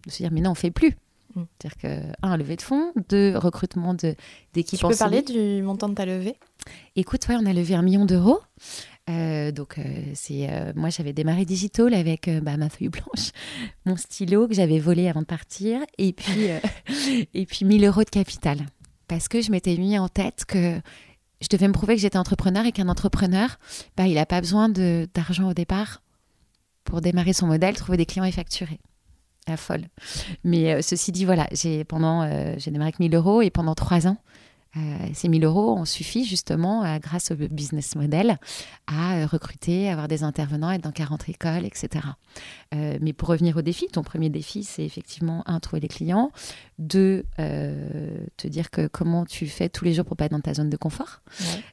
de 0.06 0.12
se 0.12 0.18
dire, 0.18 0.32
mais 0.32 0.42
non, 0.42 0.52
on 0.52 0.54
ne 0.54 0.58
fait 0.58 0.72
plus. 0.72 0.98
Mm. 1.36 1.44
C'est-à-dire 1.60 1.78
que, 1.78 2.18
un, 2.22 2.38
levée 2.38 2.56
de 2.56 2.62
fonds, 2.62 2.92
deux, 3.10 3.38
recrutement 3.38 3.94
d'équipes 3.94 4.80
Tu 4.80 4.86
peux 4.86 4.96
parler 4.96 5.22
du 5.22 5.62
montant 5.62 5.90
de 5.90 5.96
ta 5.96 6.06
levée? 6.06 6.36
Écoute, 6.96 7.28
ouais, 7.28 7.36
on 7.40 7.46
a 7.46 7.54
levé 7.54 7.76
un 7.76 7.82
million 7.82 8.06
d'euros. 8.06 8.40
Euh, 9.10 9.52
donc, 9.52 9.78
euh, 9.78 9.84
euh, 10.32 10.74
moi, 10.76 10.90
j'avais 10.90 11.14
démarré 11.14 11.46
Digital 11.46 11.94
avec 11.94 12.30
bah, 12.42 12.58
ma 12.58 12.70
feuille 12.70 12.90
blanche, 12.90 13.32
mon 13.86 13.98
stylo 13.98 14.48
que 14.48 14.56
j'avais 14.56 14.80
volé 14.80 15.08
avant 15.08 15.22
de 15.22 15.28
partir, 15.28 15.80
et 15.98 16.14
puis, 16.14 16.48
et 17.34 17.46
puis 17.46 17.66
1000 17.66 17.86
euros 17.86 18.04
de 18.04 18.10
capital. 18.10 18.58
parce 19.08 19.28
que 19.28 19.42
je 19.42 19.52
m'étais 19.52 19.78
mis 19.78 19.98
en 20.00 20.08
tête 20.08 20.46
que 20.46 20.80
je 21.42 21.48
devais 21.50 21.68
me 21.68 21.74
prouver 21.74 21.96
que 21.96 22.02
j'étais 22.02 22.18
entrepreneur 22.18 22.66
et 22.66 22.72
qu'un 22.72 22.90
entrepreneur, 22.90 23.60
bah, 23.96 24.08
il 24.08 24.16
n'a 24.16 24.26
pas 24.26 24.42
besoin 24.42 24.70
d'argent 24.70 25.50
au 25.50 25.54
départ 25.54 26.02
pour 26.84 27.02
démarrer 27.02 27.34
son 27.34 27.48
modèle, 27.48 27.76
trouver 27.76 27.98
des 27.98 28.06
clients 28.06 28.26
et 28.26 28.32
facturer. 28.32 28.80
La 29.48 29.58
folle. 29.58 29.84
Mais 30.44 30.82
ceci 30.82 31.12
dit, 31.12 31.26
voilà, 31.26 31.48
j'ai 31.52 31.84
pendant, 31.84 32.28
j'ai 32.58 32.72
démarré 32.72 32.88
avec 32.88 33.00
1000 33.00 33.14
euros 33.14 33.44
et 33.44 33.52
pendant 33.52 33.76
trois 33.76 34.08
ans, 34.08 34.18
ces 35.14 35.30
1000 35.30 35.44
euros 35.46 35.78
ont 35.78 35.86
suffi 35.86 36.26
justement, 36.26 36.84
euh, 36.84 36.98
grâce 37.00 37.32
au 37.32 37.36
business 37.36 37.96
model, 37.96 38.38
à 38.88 39.16
euh, 39.16 39.26
recruter, 39.26 39.90
avoir 39.90 40.08
des 40.08 40.24
intervenants, 40.24 40.72
être 40.72 40.84
dans 40.84 40.92
40 40.92 41.30
écoles, 41.30 41.66
etc. 41.66 42.06
mais 42.74 43.14
pour 43.14 43.30
revenir 43.30 43.56
au 43.56 43.62
défi, 43.62 43.88
ton 43.88 44.04
premier 44.04 44.30
défi, 44.30 44.64
c'est 44.64 44.84
effectivement, 44.84 45.44
un, 45.46 45.60
trouver 45.62 45.80
des 45.80 45.88
clients, 45.88 46.32
deux, 46.78 47.24
te 47.38 48.48
dire 48.48 48.70
que 48.70 48.88
comment 48.88 49.26
tu 49.26 49.48
fais 49.48 49.70
tous 49.70 49.86
les 49.86 49.94
jours 49.94 50.04
pour 50.04 50.18
pas 50.18 50.26
être 50.26 50.32
dans 50.32 50.42
ta 50.42 50.54
zone 50.54 50.70
de 50.70 50.78
confort. 50.78 51.22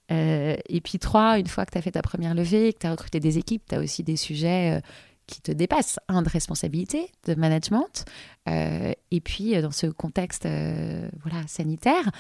et 0.08 0.80
puis 0.84 0.98
trois, 1.00 1.38
une 1.40 1.48
fois 1.48 1.66
que 1.66 1.72
tu 1.72 1.78
as 1.78 1.82
fait 1.82 1.90
ta 1.90 2.02
première 2.02 2.34
levée, 2.34 2.72
que 2.72 2.78
tu 2.78 2.86
as 2.86 2.92
recruté 2.92 3.18
des 3.18 3.38
équipes, 3.38 3.64
tu 3.68 3.74
as 3.74 3.80
aussi 3.80 4.04
des 4.04 4.16
sujets 4.16 4.80
qui 5.32 5.40
te 5.40 5.50
dépasse. 5.50 5.98
Un, 6.08 6.22
de 6.22 6.28
responsabilité, 6.28 7.10
de 7.26 7.34
management. 7.34 8.04
Euh, 8.48 8.92
et 9.10 9.20
puis, 9.20 9.56
euh, 9.56 9.62
dans 9.62 9.70
ce 9.70 9.86
contexte 9.86 10.44
euh, 10.44 11.08
voilà, 11.22 11.46
sanitaire, 11.46 12.10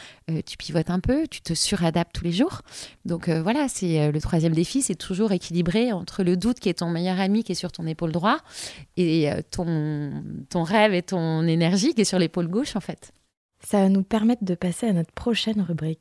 tu 0.46 0.56
pivotes 0.56 0.88
un 0.88 1.00
peu, 1.00 1.26
tu 1.28 1.42
te 1.42 1.52
suradaptes 1.52 2.14
tous 2.14 2.24
les 2.24 2.32
jours. 2.32 2.62
Donc 3.04 3.28
voilà, 3.28 3.68
c'est 3.68 4.10
le 4.10 4.20
troisième 4.20 4.54
défi, 4.54 4.80
c'est 4.80 4.94
toujours 4.94 5.32
équilibrer 5.32 5.92
entre 5.92 6.22
le 6.22 6.36
doute 6.36 6.58
qui 6.58 6.68
est 6.68 6.78
ton 6.78 6.88
meilleur 6.88 7.20
ami 7.20 7.44
qui 7.44 7.52
est 7.52 7.56
sur 7.56 7.70
ton 7.70 7.86
épaule 7.86 8.12
droite 8.12 8.40
et 8.96 9.28
ton, 9.50 10.24
ton 10.48 10.62
rêve 10.62 10.94
et 10.94 11.02
ton 11.02 11.46
énergie 11.46 11.94
qui 11.94 12.02
est 12.02 12.04
sur 12.04 12.18
l'épaule 12.18 12.48
gauche 12.48 12.76
en 12.76 12.80
fait. 12.80 13.12
Ça 13.60 13.82
va 13.82 13.88
nous 13.88 14.02
permettre 14.02 14.44
de 14.44 14.54
passer 14.54 14.86
à 14.86 14.92
notre 14.92 15.12
prochaine 15.12 15.60
rubrique. 15.60 16.00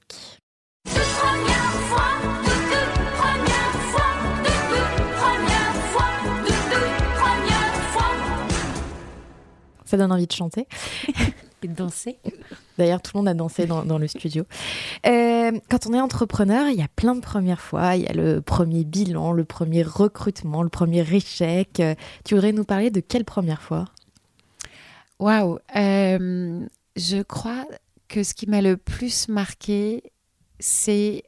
Ça 9.92 9.98
donne 9.98 10.14
envie 10.14 10.26
de 10.26 10.32
chanter. 10.32 10.68
Et 11.64 11.68
de 11.68 11.74
danser. 11.74 12.18
D'ailleurs, 12.78 13.02
tout 13.02 13.12
le 13.14 13.20
monde 13.20 13.28
a 13.28 13.34
dansé 13.34 13.66
dans, 13.66 13.98
le 13.98 14.08
studio. 14.08 14.46
Euh, 15.06 15.52
quand 15.70 15.86
on 15.86 15.94
est 15.94 16.00
entrepreneur, 16.00 16.70
il 16.70 16.78
y 16.78 16.82
a 16.82 16.88
plein 16.96 17.14
de 17.14 17.20
premières 17.20 17.60
fois. 17.60 17.98
Il 17.98 18.04
y 18.04 18.08
a 18.08 18.14
le 18.14 18.40
premier 18.40 18.86
bilan, 18.86 19.34
le 19.34 19.44
premier 19.44 19.84
recrutement, 19.84 20.64
le 20.64 20.70
premier 20.70 21.02
échec. 21.14 21.82
Euh, 21.82 21.94
tu 22.24 22.36
voudrais 22.36 22.54
nous 22.54 22.64
parler 22.64 22.90
de 22.90 23.02
quelle 23.02 23.26
première 23.26 23.62
fois? 23.62 23.84
Waouh 25.20 25.60
euh, 25.76 26.66
Je 26.96 27.22
crois 27.22 27.66
que 28.08 28.24
ce 28.24 28.34
qui 28.34 28.48
m'a 28.48 28.62
le 28.62 28.78
plus 28.78 29.28
marqué, 29.28 30.04
c'est 30.62 31.26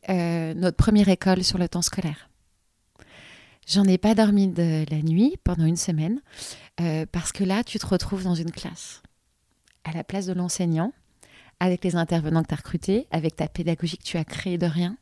notre 0.55 0.77
première 0.77 1.09
école 1.09 1.43
sur 1.43 1.57
le 1.57 1.67
temps 1.67 1.81
scolaire. 1.81 2.29
J'en 3.67 3.85
ai 3.85 3.97
pas 3.97 4.15
dormi 4.15 4.47
de 4.47 4.85
la 4.89 5.01
nuit 5.01 5.37
pendant 5.43 5.65
une 5.65 5.77
semaine. 5.77 6.21
Euh, 6.81 7.05
parce 7.11 7.31
que 7.31 7.43
là, 7.43 7.63
tu 7.63 7.79
te 7.79 7.85
retrouves 7.85 8.23
dans 8.23 8.35
une 8.35 8.51
classe, 8.51 9.03
à 9.83 9.91
la 9.91 10.03
place 10.03 10.25
de 10.25 10.33
l'enseignant, 10.33 10.91
avec 11.59 11.83
les 11.83 11.95
intervenants 11.95 12.41
que 12.41 12.47
tu 12.47 12.53
as 12.53 12.57
recrutés, 12.57 13.07
avec 13.11 13.35
ta 13.35 13.47
pédagogie 13.47 13.97
que 13.97 14.03
tu 14.03 14.17
as 14.17 14.25
créée 14.25 14.57
de 14.57 14.65
rien. 14.65 14.97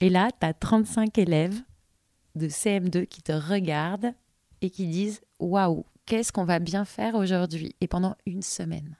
Et 0.00 0.08
là, 0.08 0.30
tu 0.38 0.46
as 0.46 0.54
35 0.54 1.18
élèves 1.18 1.60
de 2.34 2.48
CM2 2.48 3.06
qui 3.06 3.22
te 3.22 3.32
regardent 3.32 4.14
et 4.62 4.70
qui 4.70 4.86
disent 4.86 5.20
Waouh, 5.38 5.84
qu'est-ce 6.06 6.32
qu'on 6.32 6.44
va 6.44 6.58
bien 6.58 6.84
faire 6.84 7.14
aujourd'hui? 7.14 7.76
Et 7.80 7.88
pendant 7.88 8.16
une 8.26 8.42
semaine. 8.42 8.96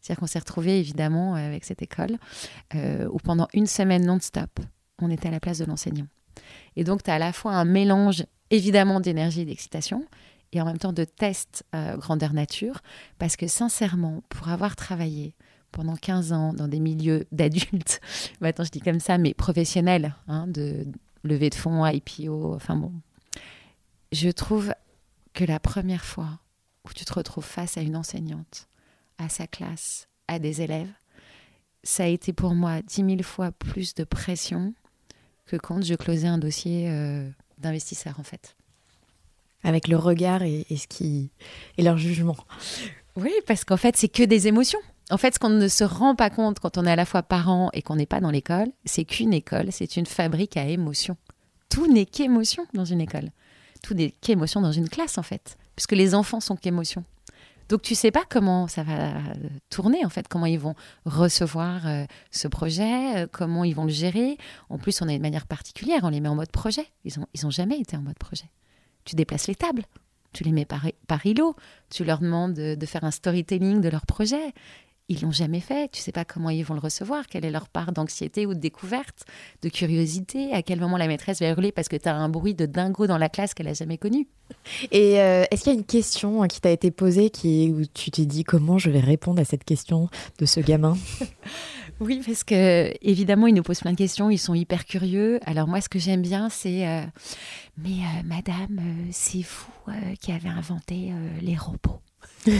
C'est-à-dire 0.00 0.20
qu'on 0.20 0.26
s'est 0.26 0.38
retrouvés 0.38 0.78
évidemment 0.78 1.34
avec 1.34 1.64
cette 1.64 1.80
école 1.80 2.18
euh, 2.74 3.08
où 3.10 3.18
pendant 3.18 3.48
une 3.54 3.66
semaine 3.66 4.04
non-stop, 4.04 4.60
on 5.00 5.10
était 5.10 5.28
à 5.28 5.30
la 5.30 5.40
place 5.40 5.58
de 5.58 5.64
l'enseignant. 5.64 6.06
Et 6.76 6.84
donc, 6.84 7.02
tu 7.02 7.10
as 7.10 7.14
à 7.14 7.18
la 7.18 7.32
fois 7.32 7.52
un 7.52 7.64
mélange 7.64 8.24
évidemment 8.50 9.00
d'énergie 9.00 9.42
et 9.42 9.44
d'excitation, 9.44 10.04
et 10.52 10.60
en 10.60 10.64
même 10.64 10.78
temps 10.78 10.92
de 10.92 11.04
tests 11.04 11.64
euh, 11.74 11.96
grandeur 11.96 12.32
nature, 12.32 12.80
parce 13.18 13.36
que 13.36 13.46
sincèrement, 13.46 14.22
pour 14.28 14.48
avoir 14.48 14.76
travaillé 14.76 15.34
pendant 15.72 15.96
15 15.96 16.32
ans 16.32 16.52
dans 16.52 16.68
des 16.68 16.80
milieux 16.80 17.26
d'adultes, 17.32 18.00
maintenant 18.40 18.64
je 18.64 18.70
dis 18.70 18.80
comme 18.80 19.00
ça, 19.00 19.18
mais 19.18 19.34
professionnels, 19.34 20.14
hein, 20.28 20.46
de 20.46 20.86
levée 21.24 21.50
de 21.50 21.54
fonds, 21.54 21.84
IPO, 21.86 22.54
enfin 22.54 22.76
bon, 22.76 22.92
je 24.12 24.30
trouve 24.30 24.72
que 25.32 25.44
la 25.44 25.58
première 25.58 26.04
fois 26.04 26.38
où 26.84 26.92
tu 26.92 27.04
te 27.04 27.12
retrouves 27.12 27.44
face 27.44 27.76
à 27.76 27.80
une 27.80 27.96
enseignante, 27.96 28.68
à 29.18 29.28
sa 29.28 29.46
classe, 29.46 30.08
à 30.28 30.38
des 30.38 30.62
élèves, 30.62 30.92
ça 31.82 32.04
a 32.04 32.06
été 32.06 32.32
pour 32.32 32.54
moi 32.54 32.82
dix 32.82 33.02
mille 33.02 33.24
fois 33.24 33.52
plus 33.52 33.94
de 33.94 34.04
pression 34.04 34.74
que 35.46 35.56
quand 35.56 35.82
je 35.82 35.94
closais 35.94 36.28
un 36.28 36.38
dossier 36.38 36.88
euh, 36.88 37.28
d'investisseur 37.58 38.18
en 38.18 38.22
fait 38.22 38.56
avec 39.64 39.88
le 39.88 39.96
regard 39.96 40.42
et, 40.42 40.66
ce 40.70 40.86
qui 40.86 41.30
et 41.78 41.82
leur 41.82 41.96
jugement. 41.96 42.36
Oui, 43.16 43.32
parce 43.46 43.64
qu'en 43.64 43.76
fait, 43.76 43.96
c'est 43.96 44.08
que 44.08 44.22
des 44.22 44.46
émotions. 44.46 44.78
En 45.10 45.16
fait, 45.16 45.34
ce 45.34 45.38
qu'on 45.38 45.50
ne 45.50 45.68
se 45.68 45.84
rend 45.84 46.14
pas 46.14 46.30
compte 46.30 46.60
quand 46.60 46.78
on 46.78 46.86
est 46.86 46.90
à 46.90 46.96
la 46.96 47.04
fois 47.04 47.22
parent 47.22 47.70
et 47.72 47.82
qu'on 47.82 47.96
n'est 47.96 48.06
pas 48.06 48.20
dans 48.20 48.30
l'école, 48.30 48.68
c'est 48.84 49.04
qu'une 49.04 49.32
école, 49.32 49.68
c'est 49.70 49.96
une 49.96 50.06
fabrique 50.06 50.56
à 50.56 50.66
émotions. 50.66 51.16
Tout 51.68 51.90
n'est 51.90 52.06
qu'émotion 52.06 52.66
dans 52.74 52.84
une 52.84 53.00
école. 53.00 53.30
Tout 53.82 53.94
n'est 53.94 54.12
qu'émotion 54.20 54.60
dans 54.60 54.72
une 54.72 54.88
classe, 54.88 55.18
en 55.18 55.22
fait, 55.22 55.56
puisque 55.76 55.92
les 55.92 56.14
enfants 56.14 56.40
sont 56.40 56.56
qu'émotions. 56.56 57.04
Donc 57.68 57.82
tu 57.82 57.94
sais 57.94 58.10
pas 58.10 58.24
comment 58.28 58.68
ça 58.68 58.82
va 58.82 59.12
tourner 59.70 60.04
en 60.04 60.10
fait, 60.10 60.28
comment 60.28 60.46
ils 60.46 60.58
vont 60.58 60.74
recevoir 61.04 61.86
euh, 61.86 62.04
ce 62.30 62.48
projet, 62.48 63.24
euh, 63.24 63.26
comment 63.30 63.64
ils 63.64 63.74
vont 63.74 63.84
le 63.84 63.90
gérer. 63.90 64.36
En 64.68 64.78
plus, 64.78 65.00
on 65.02 65.08
a 65.08 65.12
une 65.12 65.22
manière 65.22 65.46
particulière, 65.46 66.00
on 66.02 66.10
les 66.10 66.20
met 66.20 66.28
en 66.28 66.34
mode 66.34 66.50
projet. 66.50 66.86
Ils 67.04 67.18
ont 67.18 67.26
ils 67.34 67.46
ont 67.46 67.50
jamais 67.50 67.78
été 67.78 67.96
en 67.96 68.02
mode 68.02 68.18
projet 68.18 68.50
tu 69.04 69.16
déplaces 69.16 69.46
les 69.46 69.54
tables, 69.54 69.84
tu 70.32 70.44
les 70.44 70.52
mets 70.52 70.64
par, 70.64 70.86
par 71.06 71.24
îlot, 71.24 71.54
tu 71.90 72.04
leur 72.04 72.18
demandes 72.18 72.54
de, 72.54 72.86
faire 72.86 73.04
un 73.04 73.10
storytelling 73.10 73.80
de 73.80 73.88
leur 73.88 74.06
projet. 74.06 74.52
Ils 75.10 75.20
l'ont 75.20 75.32
jamais 75.32 75.60
fait, 75.60 75.90
tu 75.92 76.00
sais 76.00 76.12
pas 76.12 76.24
comment 76.24 76.48
ils 76.48 76.64
vont 76.64 76.72
le 76.72 76.80
recevoir, 76.80 77.26
quelle 77.26 77.44
est 77.44 77.50
leur 77.50 77.68
part 77.68 77.92
d'anxiété 77.92 78.46
ou 78.46 78.54
de 78.54 78.58
découverte, 78.58 79.24
de 79.60 79.68
curiosité, 79.68 80.54
à 80.54 80.62
quel 80.62 80.80
moment 80.80 80.96
la 80.96 81.06
maîtresse 81.06 81.40
va 81.40 81.50
hurler 81.50 81.72
parce 81.72 81.88
que 81.88 81.96
tu 81.96 82.08
as 82.08 82.16
un 82.16 82.30
bruit 82.30 82.54
de 82.54 82.64
dingo 82.64 83.06
dans 83.06 83.18
la 83.18 83.28
classe 83.28 83.52
qu'elle 83.52 83.68
a 83.68 83.74
jamais 83.74 83.98
connu? 83.98 84.26
Et 84.92 85.20
euh, 85.20 85.44
est-ce 85.50 85.64
qu'il 85.64 85.72
y 85.72 85.76
a 85.76 85.78
une 85.78 85.84
question 85.84 86.42
hein, 86.42 86.48
qui 86.48 86.62
t'a 86.62 86.70
été 86.70 86.90
posée 86.90 87.28
qui, 87.28 87.70
où 87.70 87.84
tu 87.84 88.10
t'es 88.10 88.24
dit 88.24 88.44
comment 88.44 88.78
je 88.78 88.88
vais 88.88 89.00
répondre 89.00 89.42
à 89.42 89.44
cette 89.44 89.64
question 89.64 90.08
de 90.38 90.46
ce 90.46 90.60
gamin? 90.60 90.96
Oui, 92.00 92.20
parce 92.26 92.42
que 92.42 92.92
évidemment, 93.02 93.46
ils 93.46 93.54
nous 93.54 93.62
posent 93.62 93.78
plein 93.78 93.92
de 93.92 93.96
questions, 93.96 94.28
ils 94.28 94.36
sont 94.38 94.52
hyper 94.52 94.84
curieux. 94.84 95.38
Alors 95.46 95.68
moi, 95.68 95.80
ce 95.80 95.88
que 95.88 96.00
j'aime 96.00 96.22
bien, 96.22 96.48
c'est 96.48 96.88
euh, 96.88 97.02
mais 97.78 97.90
euh, 97.90 98.22
Madame, 98.24 98.80
c'est 99.12 99.42
vous 99.42 99.92
qui 100.20 100.32
avez 100.32 100.48
inventé 100.48 101.12
les 101.40 101.56
robots. 101.56 102.00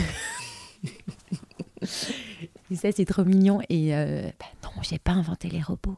et 2.71 2.75
ça, 2.75 2.91
c'est 2.91 3.05
trop 3.05 3.25
mignon. 3.25 3.61
Et 3.69 3.91
bah, 3.91 4.45
non, 4.63 4.81
j'ai 4.81 4.99
pas 4.99 5.11
inventé 5.11 5.49
les 5.49 5.61
robots. 5.61 5.97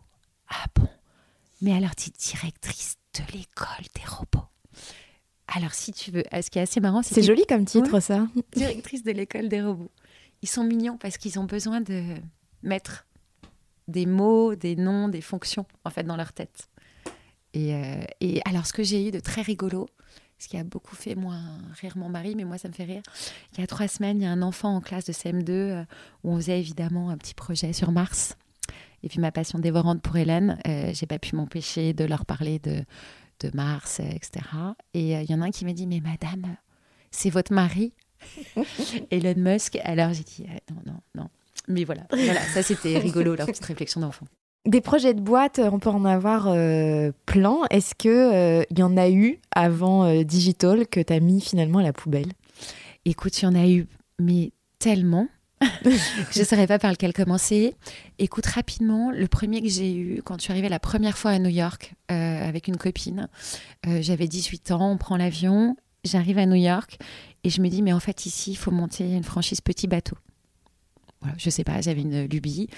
Ah 0.49 0.65
bon? 0.75 0.87
Mais 1.61 1.73
alors, 1.73 1.95
tu 1.95 2.09
es 2.09 2.13
directrice 2.17 2.97
de 3.15 3.33
l'école 3.33 3.85
des 3.95 4.05
robots. 4.07 4.47
Alors, 5.47 5.73
si 5.73 5.91
tu 5.93 6.11
veux, 6.11 6.23
ce 6.31 6.49
qui 6.49 6.59
est 6.59 6.63
assez 6.63 6.79
marrant, 6.79 7.01
c'est. 7.01 7.15
C'est 7.15 7.23
joli 7.23 7.45
comme 7.47 7.65
titre, 7.65 7.99
ça. 7.99 8.27
Directrice 8.55 9.03
de 9.03 9.11
l'école 9.11 9.47
des 9.49 9.61
robots. 9.61 9.91
Ils 10.41 10.49
sont 10.49 10.63
mignons 10.63 10.97
parce 10.97 11.17
qu'ils 11.17 11.39
ont 11.39 11.45
besoin 11.45 11.81
de 11.81 12.03
mettre 12.63 13.07
des 13.87 14.05
mots, 14.05 14.55
des 14.55 14.75
noms, 14.75 15.07
des 15.07 15.21
fonctions, 15.21 15.65
en 15.85 15.89
fait, 15.89 16.03
dans 16.03 16.17
leur 16.17 16.33
tête. 16.33 16.69
Et, 17.53 17.73
euh, 17.73 18.01
et 18.19 18.41
alors, 18.45 18.67
ce 18.67 18.73
que 18.73 18.83
j'ai 18.83 19.07
eu 19.07 19.11
de 19.11 19.19
très 19.19 19.41
rigolo, 19.41 19.87
ce 20.39 20.47
qui 20.47 20.57
a 20.57 20.63
beaucoup 20.63 20.95
fait 20.95 21.15
moi 21.15 21.35
rire 21.81 21.97
mon 21.97 22.09
mari, 22.09 22.35
mais 22.35 22.43
moi 22.43 22.57
ça 22.57 22.67
me 22.67 22.73
fait 22.73 22.83
rire. 22.83 23.01
Il 23.53 23.59
y 23.59 23.63
a 23.63 23.67
trois 23.67 23.87
semaines, 23.87 24.21
il 24.21 24.23
y 24.23 24.27
a 24.27 24.31
un 24.31 24.41
enfant 24.41 24.75
en 24.75 24.81
classe 24.81 25.05
de 25.05 25.13
CM2 25.13 25.49
euh, 25.49 25.83
où 26.23 26.31
on 26.31 26.37
faisait 26.37 26.59
évidemment 26.59 27.09
un 27.09 27.17
petit 27.17 27.33
projet 27.33 27.73
sur 27.73 27.91
Mars. 27.91 28.35
Et 29.03 29.09
puis 29.09 29.19
ma 29.19 29.31
passion 29.31 29.59
dévorante 29.59 30.01
pour 30.01 30.17
Hélène, 30.17 30.59
euh, 30.67 30.91
j'ai 30.93 31.05
pas 31.05 31.19
pu 31.19 31.35
m'empêcher 31.35 31.93
de 31.93 32.03
leur 32.03 32.25
parler 32.25 32.59
de, 32.59 32.83
de 33.39 33.51
Mars, 33.53 33.99
etc. 33.99 34.45
Et 34.93 35.13
il 35.13 35.29
y 35.29 35.33
en 35.33 35.41
a 35.41 35.45
un 35.45 35.51
qui 35.51 35.65
m'a 35.65 35.73
dit 35.73 35.87
Mais 35.87 36.01
madame, 36.01 36.55
c'est 37.11 37.29
votre 37.29 37.53
mari? 37.53 37.93
Elon 39.11 39.35
Musk. 39.37 39.77
Alors 39.83 40.13
j'ai 40.13 40.23
dit 40.23 40.45
Non, 40.71 40.93
non, 40.93 40.99
non. 41.15 41.29
Mais 41.67 41.83
voilà, 41.83 42.03
voilà 42.11 42.41
ça 42.41 42.63
c'était 42.63 42.97
rigolo, 42.97 43.35
leur 43.35 43.47
petite 43.47 43.65
réflexion 43.65 44.01
d'enfant. 44.01 44.25
Des 44.67 44.81
projets 44.81 45.13
de 45.13 45.21
boîte, 45.21 45.61
on 45.63 45.79
peut 45.79 45.89
en 45.89 46.03
avoir 46.03 46.47
euh, 46.49 47.13
plein. 47.25 47.59
Est-ce 47.69 47.95
qu'il 47.95 48.11
euh, 48.11 48.63
y 48.75 48.83
en 48.83 48.97
a 48.97 49.09
eu 49.09 49.39
avant 49.55 50.03
euh, 50.03 50.23
Digital 50.23 50.85
que 50.87 50.99
tu 50.99 51.13
as 51.13 51.21
mis 51.21 51.39
finalement 51.39 51.79
à 51.79 51.83
la 51.83 51.93
poubelle? 51.93 52.33
Écoute, 53.05 53.41
il 53.41 53.45
y 53.45 53.47
en 53.47 53.55
a 53.55 53.65
eu, 53.65 53.87
mais 54.19 54.51
tellement. 54.77 55.29
je 55.85 56.39
ne 56.39 56.43
saurais 56.43 56.67
pas 56.67 56.79
par 56.79 56.91
lequel 56.91 57.13
commencer. 57.13 57.75
Écoute, 58.19 58.45
rapidement, 58.45 59.09
le 59.09 59.27
premier 59.29 59.61
que 59.61 59.69
j'ai 59.69 59.95
eu 59.95 60.21
quand 60.21 60.35
je 60.37 60.43
suis 60.43 60.51
arrivée 60.51 60.67
la 60.67 60.79
première 60.79 61.17
fois 61.17 61.31
à 61.31 61.39
New 61.39 61.49
York 61.49 61.93
avec 62.09 62.67
une 62.67 62.77
copine, 62.77 63.27
j'avais 63.85 64.27
18 64.27 64.71
ans, 64.71 64.91
on 64.91 64.97
prend 64.97 65.17
l'avion, 65.17 65.75
j'arrive 66.03 66.37
à 66.37 66.45
New 66.45 66.55
York 66.55 66.99
et 67.43 67.49
je 67.49 67.59
me 67.61 67.69
dis, 67.69 67.81
mais 67.81 67.91
en 67.91 67.99
fait, 67.99 68.27
ici, 68.27 68.51
il 68.51 68.55
faut 68.55 68.69
monter 68.69 69.15
une 69.15 69.23
franchise 69.23 69.61
petit 69.61 69.87
bateau 69.87 70.15
voilà, 71.21 71.35
je 71.37 71.49
sais 71.49 71.63
pas, 71.63 71.81
j'avais 71.81 72.01
une 72.01 72.25
lubie. 72.25 72.69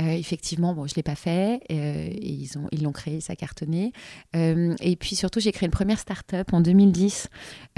Euh, 0.00 0.10
effectivement, 0.10 0.74
bon, 0.74 0.86
je 0.86 0.94
l'ai 0.94 1.02
pas 1.02 1.16
fait. 1.16 1.60
euh, 1.70 2.08
et 2.10 2.28
ils 2.30 2.56
ont, 2.58 2.68
ils 2.70 2.82
l'ont 2.82 2.92
créé, 2.92 3.20
ça 3.20 3.32
a 3.32 3.36
cartonné. 3.36 3.92
Euh, 4.36 4.74
et 4.80 4.96
puis 4.96 5.16
surtout, 5.16 5.40
j'ai 5.40 5.52
créé 5.52 5.66
une 5.66 5.72
première 5.72 5.98
start-up 5.98 6.52
en 6.52 6.60
2010 6.60 7.28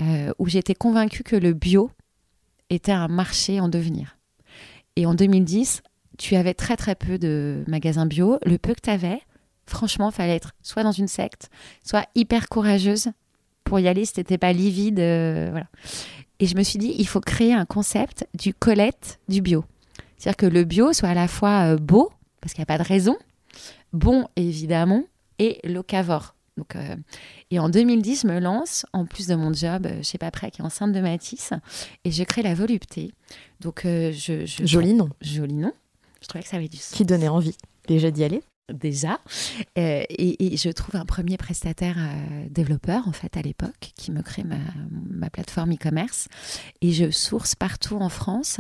euh, 0.01 0.33
où 0.39 0.49
j'étais 0.49 0.75
convaincue 0.75 1.23
que 1.23 1.37
le 1.37 1.53
bio 1.55 1.91
était 2.69 2.93
un 2.93 3.09
marché 3.09 3.61
en 3.61 3.69
devenir. 3.69 4.19
Et 4.97 5.07
en 5.07 5.15
2010, 5.15 5.83
tu 6.19 6.37
avais 6.37 6.55
très 6.55 6.77
très 6.77 6.95
peu 6.95 7.19
de 7.19 7.65
magasins 7.67 8.07
bio. 8.07 8.39
Le 8.45 8.59
peu 8.59 8.75
que 8.75 8.81
tu 8.83 8.91
avais, 8.91 9.21
franchement, 9.67 10.11
fallait 10.11 10.37
être 10.37 10.53
soit 10.63 10.83
dans 10.83 10.93
une 10.93 11.09
secte, 11.09 11.49
soit 11.83 12.07
hyper 12.15 12.49
courageuse 12.49 13.09
pour 13.65 13.81
y 13.81 13.89
aller 13.89 14.05
si 14.05 14.13
t'étais 14.15 14.39
pas 14.39 14.53
livide. 14.53 14.99
Et 14.99 16.47
je 16.47 16.57
me 16.57 16.63
suis 16.63 16.79
dit, 16.79 16.95
il 16.99 17.07
faut 17.07 17.21
créer 17.21 17.55
un 17.55 17.65
concept 17.65 18.27
du 18.35 18.53
Colette 18.53 19.21
du 19.29 19.41
bio. 19.41 19.65
C'est-à-dire 20.21 20.37
que 20.37 20.47
le 20.47 20.65
bio 20.65 20.93
soit 20.93 21.09
à 21.09 21.15
la 21.15 21.29
fois 21.29 21.73
euh, 21.73 21.77
beau, 21.79 22.13
parce 22.43 22.53
qu'il 22.53 22.61
n'y 22.61 22.65
a 22.65 22.67
pas 22.67 22.79
de 22.83 22.87
raison, 22.87 23.17
bon 23.95 24.29
évidemment, 24.37 25.05
et 25.39 25.59
locavore. 25.65 26.35
Donc, 26.59 26.77
euh, 26.77 26.95
et 27.51 27.59
en 27.59 27.71
2010, 27.71 28.23
je 28.23 28.27
me 28.27 28.39
lance, 28.39 28.85
en 28.93 29.07
plus 29.07 29.27
de 29.27 29.35
mon 29.35 29.53
job 29.55 29.87
euh, 29.87 30.01
chez 30.03 30.19
Paprec, 30.19 30.53
qui 30.55 30.61
est 30.61 30.65
enceinte 30.65 30.93
de 30.93 31.01
Matisse, 31.01 31.55
et 32.05 32.11
je 32.11 32.23
crée 32.23 32.43
la 32.43 32.55
volupté. 32.55 33.13
Donc, 33.61 33.87
euh, 33.87 34.13
je, 34.13 34.45
je- 34.45 34.67
Joli 34.67 34.93
nom, 34.93 35.09
Joli 35.23 35.55
nom. 35.55 35.73
Je 36.21 36.27
trouvais 36.29 36.43
que 36.43 36.51
ça 36.51 36.59
avait 36.59 36.69
du 36.69 36.77
sens 36.77 36.95
qui 36.95 37.07
donnait 37.07 37.29
envie 37.29 37.57
déjà 37.89 38.11
d'y 38.11 38.25
aller. 38.25 38.43
déjà. 38.75 39.19
Euh, 39.79 40.03
et, 40.11 40.53
et 40.53 40.57
je 40.59 40.69
trouve 40.69 40.97
un 40.97 41.07
premier 41.07 41.39
prestataire 41.39 41.97
euh, 41.99 42.47
développeur, 42.51 43.09
en 43.09 43.13
fait, 43.13 43.37
à 43.39 43.43
l'époque, 43.43 43.93
qui 43.97 44.13
me 44.13 44.21
crée 44.23 44.45
ma, 44.45 44.59
ma 45.11 45.31
plateforme 45.31 45.73
e-commerce. 45.73 46.29
Et 46.83 46.93
je 46.93 47.11
source 47.11 47.55
partout 47.55 47.97
en 47.97 48.11
France 48.11 48.59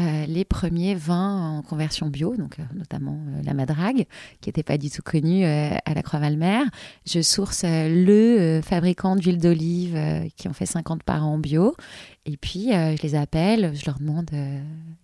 euh, 0.00 0.26
les 0.26 0.44
premiers 0.44 0.94
vins 0.94 1.58
en 1.58 1.62
conversion 1.62 2.08
bio, 2.08 2.34
donc 2.36 2.58
euh, 2.58 2.62
notamment 2.74 3.18
euh, 3.28 3.42
la 3.44 3.54
Madrague, 3.54 4.06
qui 4.40 4.48
n'était 4.48 4.62
pas 4.62 4.78
du 4.78 4.90
tout 4.90 5.02
connue 5.02 5.44
à 5.44 5.94
la 5.94 6.02
Croix-Valmer. 6.02 6.62
Je 7.06 7.20
source 7.20 7.64
le 7.64 8.60
fabricant 8.64 9.16
d'huile 9.16 9.38
d'olive 9.38 9.98
qui 10.36 10.48
en 10.48 10.52
fait 10.52 10.66
50 10.66 11.02
par 11.02 11.26
an 11.26 11.38
bio. 11.38 11.74
Et 12.26 12.36
puis, 12.36 12.68
je 12.70 13.02
les 13.02 13.14
appelle, 13.14 13.72
je 13.74 13.84
leur 13.86 13.98
demande 13.98 14.30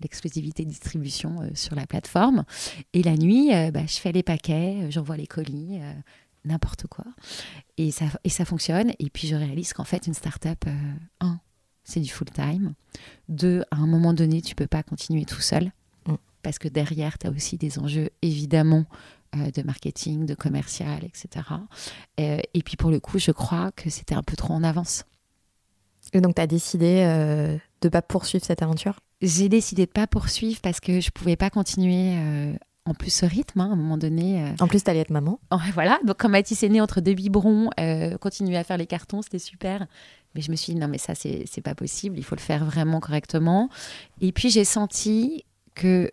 l'exclusivité 0.01 0.65
de 0.65 0.71
distribution 0.71 1.37
sur 1.55 1.75
la 1.75 1.87
plateforme. 1.87 2.45
Et 2.93 3.03
la 3.03 3.17
nuit, 3.17 3.51
bah, 3.73 3.83
je 3.87 3.97
fais 3.97 4.13
les 4.13 4.23
paquets, 4.23 4.91
j'envoie 4.91 5.17
les 5.17 5.27
colis, 5.27 5.81
n'importe 6.45 6.87
quoi. 6.87 7.05
Et 7.77 7.91
ça, 7.91 8.45
fonctionne. 8.45 8.93
Et 8.99 9.11
puis, 9.11 9.29
je 9.29 9.37
réalise 9.37 9.73
qu'en 9.73 9.85
fait, 9.85 10.07
une 10.07 10.15
start-up, 10.15 10.65
c'est 11.87 12.01
du 12.01 12.11
full-time. 12.11 12.75
Deux, 13.29 13.63
à 13.71 13.77
un 13.77 13.87
moment 13.87 14.13
donné, 14.13 14.43
tu 14.43 14.55
peux 14.55 14.67
pas 14.67 14.83
continuer 14.83 15.25
tout 15.25 15.41
seul. 15.41 15.73
Mm. 16.07 16.15
Parce 16.43 16.59
que 16.59 16.69
derrière, 16.69 17.17
tu 17.17 17.27
as 17.27 17.31
aussi 17.31 17.57
des 17.57 17.79
enjeux, 17.79 18.11
évidemment, 18.23 18.85
euh, 19.37 19.51
de 19.53 19.63
marketing, 19.63 20.27
de 20.27 20.35
commercial, 20.35 21.05
etc. 21.05 21.47
Euh, 22.21 22.39
et 22.53 22.63
puis, 22.63 22.77
pour 22.77 22.91
le 22.91 23.01
coup, 23.01 23.19
je 23.19 23.31
crois 23.31 23.71
que 23.73 23.89
c'était 23.89 24.15
un 24.15 24.23
peu 24.23 24.37
trop 24.37 24.53
en 24.53 24.65
avance. 24.65 25.05
Et 26.13 26.21
donc, 26.21 26.35
tu 26.35 26.43
as 26.43 26.47
décidé 26.47 27.03
euh, 27.05 27.57
de 27.81 27.89
pas 27.89 28.03
poursuivre 28.03 28.45
cette 28.45 28.63
aventure? 28.63 28.99
J'ai 29.23 29.49
décidé 29.49 29.87
de 29.87 29.91
pas 29.91 30.07
poursuivre 30.07 30.61
parce 30.61 30.81
que 30.81 31.01
je 31.01 31.11
pouvais 31.11 31.37
pas 31.37 31.51
continuer 31.51 32.17
en 32.87 32.95
plus 32.95 33.11
ce 33.11 33.27
rythme. 33.27 33.61
hein, 33.61 33.69
à 33.71 33.73
un 33.73 33.77
moment 33.77 33.99
donné, 33.99 34.43
euh, 34.43 34.53
En 34.61 34.69
plus, 34.69 34.83
tu 34.83 34.91
allais 34.91 35.01
être 35.01 35.11
maman. 35.11 35.41
Oh, 35.51 35.57
voilà, 35.75 35.99
donc 36.07 36.17
quand 36.19 36.29
Mathis 36.29 36.63
est 36.63 36.69
né 36.69 36.81
entre 36.81 37.01
deux 37.01 37.15
biberons, 37.15 37.71
euh, 37.79 38.17
continuer 38.19 38.57
à 38.57 38.65
faire 38.65 38.79
les 38.79 38.87
cartons, 38.87 39.23
c'était 39.23 39.39
super. 39.39 39.87
Mais 40.37 40.43
je 40.43 40.51
me 40.51 40.57
suis 40.57 40.75
dit, 40.75 40.79
non, 40.79 40.87
mais 40.87 40.99
ça, 40.99 41.15
c'est 41.15 41.61
pas 41.63 41.75
possible, 41.75 42.19
il 42.19 42.23
faut 42.23 42.37
le 42.37 42.41
faire 42.41 42.65
vraiment 42.65 43.01
correctement. 43.01 43.71
Et 44.21 44.33
puis, 44.33 44.51
j'ai 44.51 44.65
senti 44.65 45.45
que, 45.75 46.13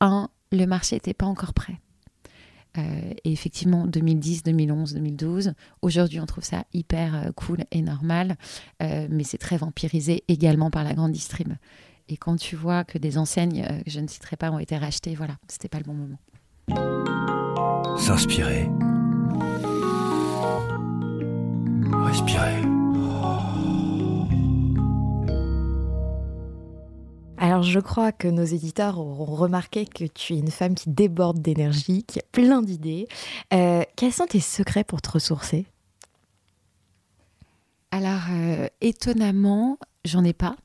un, 0.00 0.28
le 0.52 0.66
marché 0.66 0.96
n'était 0.96 1.14
pas 1.14 1.26
encore 1.26 1.54
prêt. 1.54 1.80
Euh, 2.76 3.12
et 3.24 3.32
effectivement, 3.32 3.86
2010, 3.86 4.42
2011, 4.42 4.94
2012, 4.94 5.52
aujourd'hui, 5.82 6.20
on 6.20 6.26
trouve 6.26 6.44
ça 6.44 6.64
hyper 6.72 7.14
euh, 7.14 7.30
cool 7.32 7.58
et 7.70 7.82
normal, 7.82 8.36
euh, 8.82 9.06
mais 9.10 9.24
c'est 9.24 9.38
très 9.38 9.56
vampirisé 9.56 10.24
également 10.28 10.70
par 10.70 10.84
la 10.84 10.94
grande 10.94 11.12
distrib. 11.12 11.52
Et 12.08 12.16
quand 12.16 12.36
tu 12.36 12.56
vois 12.56 12.84
que 12.84 12.98
des 12.98 13.16
enseignes, 13.16 13.64
que 13.84 13.90
je 13.90 14.00
ne 14.00 14.08
citerai 14.08 14.36
pas, 14.36 14.50
ont 14.50 14.58
été 14.58 14.76
rachetées, 14.76 15.14
voilà, 15.14 15.36
c'était 15.48 15.68
pas 15.68 15.78
le 15.78 15.84
bon 15.84 15.94
moment. 15.94 16.18
S'inspirer. 17.96 18.68
Respirer. 22.04 22.60
Alors, 27.36 27.62
je 27.62 27.80
crois 27.80 28.12
que 28.12 28.28
nos 28.28 28.44
éditeurs 28.44 28.98
auront 28.98 29.34
remarqué 29.34 29.86
que 29.86 30.04
tu 30.04 30.34
es 30.34 30.38
une 30.38 30.50
femme 30.50 30.74
qui 30.74 30.90
déborde 30.90 31.40
d'énergie, 31.40 32.04
qui 32.04 32.20
a 32.20 32.22
plein 32.32 32.62
d'idées. 32.62 33.08
Euh, 33.52 33.82
quels 33.96 34.12
sont 34.12 34.26
tes 34.26 34.40
secrets 34.40 34.84
pour 34.84 35.02
te 35.02 35.10
ressourcer? 35.10 35.66
Alors, 37.90 38.22
euh, 38.30 38.68
étonnamment, 38.80 39.78
j'en 40.04 40.24
ai 40.24 40.32
pas. 40.32 40.56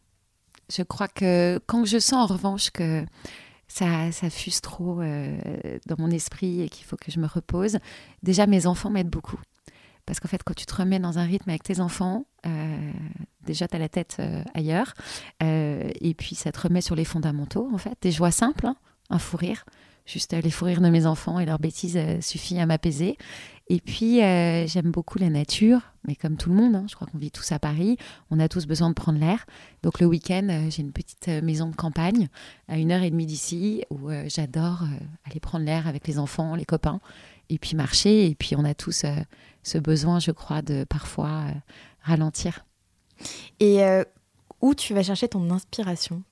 Je 0.72 0.84
crois 0.84 1.08
que 1.08 1.60
quand 1.66 1.86
je 1.86 1.98
sens 1.98 2.30
en 2.30 2.34
revanche 2.34 2.70
que 2.70 3.04
ça, 3.68 4.12
ça 4.12 4.30
fuse 4.30 4.62
trop 4.62 5.02
euh, 5.02 5.38
dans 5.88 5.96
mon 5.98 6.12
esprit 6.12 6.62
et 6.62 6.70
qu'il 6.70 6.86
faut 6.86 6.98
que 6.98 7.12
je 7.12 7.20
me 7.20 7.28
repose, 7.28 7.78
déjà 8.24 8.46
mes 8.48 8.68
enfants 8.68 8.90
m'aident 8.90 9.10
beaucoup. 9.10 9.40
Parce 10.10 10.20
qu'en 10.20 10.28
fait, 10.28 10.42
quand 10.44 10.56
tu 10.56 10.66
te 10.66 10.74
remets 10.74 10.98
dans 10.98 11.20
un 11.20 11.24
rythme 11.24 11.52
avec 11.52 11.62
tes 11.62 11.80
enfants, 11.80 12.26
euh, 12.48 12.92
déjà 13.46 13.68
tu 13.68 13.76
as 13.76 13.80
la 13.80 13.90
tête 13.90 14.18
euh, 14.20 14.44
ailleurs. 14.56 14.96
Euh, 15.44 15.88
et 16.02 16.16
puis 16.16 16.34
ça 16.34 16.52
te 16.52 16.60
remet 16.62 16.82
sur 16.82 16.96
les 16.96 17.06
fondamentaux, 17.06 17.70
en 17.72 17.78
fait. 17.78 17.96
Des 18.02 18.12
joies 18.12 18.32
simples, 18.32 18.66
hein, 18.66 18.76
un 19.12 19.20
fou 19.20 19.38
rire. 19.38 19.66
Juste 20.08 20.34
les 20.34 20.50
fous 20.50 20.66
rires 20.66 20.82
de 20.82 20.90
mes 20.90 21.06
enfants 21.06 21.40
et 21.40 21.46
leurs 21.46 21.60
bêtises 21.60 22.00
suffit 22.22 22.58
à 22.58 22.66
m'apaiser. 22.66 23.18
Et 23.68 23.80
puis, 23.80 24.16
j'aime 24.16 24.90
beaucoup 24.90 25.20
la 25.20 25.30
nature, 25.30 25.82
mais 26.08 26.16
comme 26.16 26.38
tout 26.38 26.50
le 26.50 26.56
monde, 26.56 26.76
hein, 26.76 26.86
je 26.90 26.96
crois 26.96 27.06
qu'on 27.06 27.20
vit 27.20 27.30
tous 27.30 27.52
à 27.52 27.60
Paris, 27.60 27.98
on 28.32 28.40
a 28.40 28.50
tous 28.50 28.66
besoin 28.66 28.90
de 28.90 28.96
prendre 28.96 29.20
l'air. 29.20 29.46
Donc 29.84 30.00
le 30.00 30.08
week-end, 30.08 30.66
j'ai 30.72 30.82
une 30.82 30.94
petite 30.94 31.28
maison 31.44 31.70
de 31.70 31.76
campagne 31.76 32.30
à 32.68 32.80
une 32.80 32.92
heure 32.92 33.04
et 33.04 33.12
demie 33.12 33.28
d'ici 33.28 33.84
où 33.92 34.10
j'adore 34.26 34.86
aller 35.26 35.40
prendre 35.40 35.66
l'air 35.66 35.86
avec 35.86 36.08
les 36.08 36.18
enfants, 36.18 36.56
les 36.56 36.66
copains, 36.66 37.00
et 37.50 37.58
puis 37.58 37.76
marcher. 37.76 38.28
Et 38.28 38.36
puis 38.36 38.56
on 38.56 38.64
a 38.66 38.74
tous 38.74 39.04
euh, 39.04 39.16
ce 39.64 39.78
besoin, 39.78 40.20
je 40.20 40.32
crois, 40.32 40.62
de 40.62 40.84
parfois 40.84 41.46
euh, 41.48 41.54
ralentir. 42.02 42.66
Et 43.60 43.84
euh, 43.84 44.04
où 44.62 44.74
tu 44.76 44.94
vas 44.94 45.04
chercher 45.04 45.28
ton 45.28 45.50
inspiration? 45.52 46.24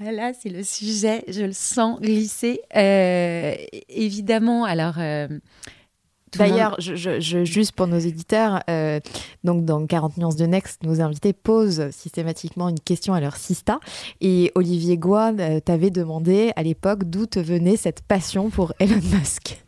Ah, 0.00 0.10
Là, 0.10 0.32
c'est 0.32 0.48
le 0.48 0.64
sujet, 0.64 1.24
je 1.28 1.42
le 1.42 1.52
sens 1.52 2.00
glisser. 2.00 2.60
Euh, 2.76 3.54
évidemment, 3.88 4.64
alors. 4.64 4.96
D'ailleurs, 6.38 6.76
je, 6.78 6.94
je- 6.96 7.20
je- 7.20 7.44
juste 7.44 7.72
pour 7.72 7.86
nos 7.86 7.98
éditeurs, 7.98 8.62
euh, 8.70 9.00
donc 9.44 9.64
dans 9.64 9.86
40 9.86 10.16
nuances 10.16 10.36
de 10.36 10.46
Next, 10.46 10.82
nos 10.82 11.00
invités 11.00 11.32
posent 11.32 11.90
systématiquement 11.90 12.68
une 12.68 12.80
question 12.80 13.14
à 13.14 13.20
leur 13.20 13.36
sista. 13.36 13.80
Et 14.20 14.50
Olivier 14.54 14.96
Goua 14.96 15.32
euh, 15.32 15.60
t'avait 15.60 15.90
demandé 15.90 16.52
à 16.56 16.62
l'époque 16.62 17.04
d'où 17.04 17.26
te 17.26 17.38
venait 17.38 17.76
cette 17.76 18.02
passion 18.02 18.50
pour 18.50 18.72
Elon 18.78 19.00
Musk. 19.12 19.62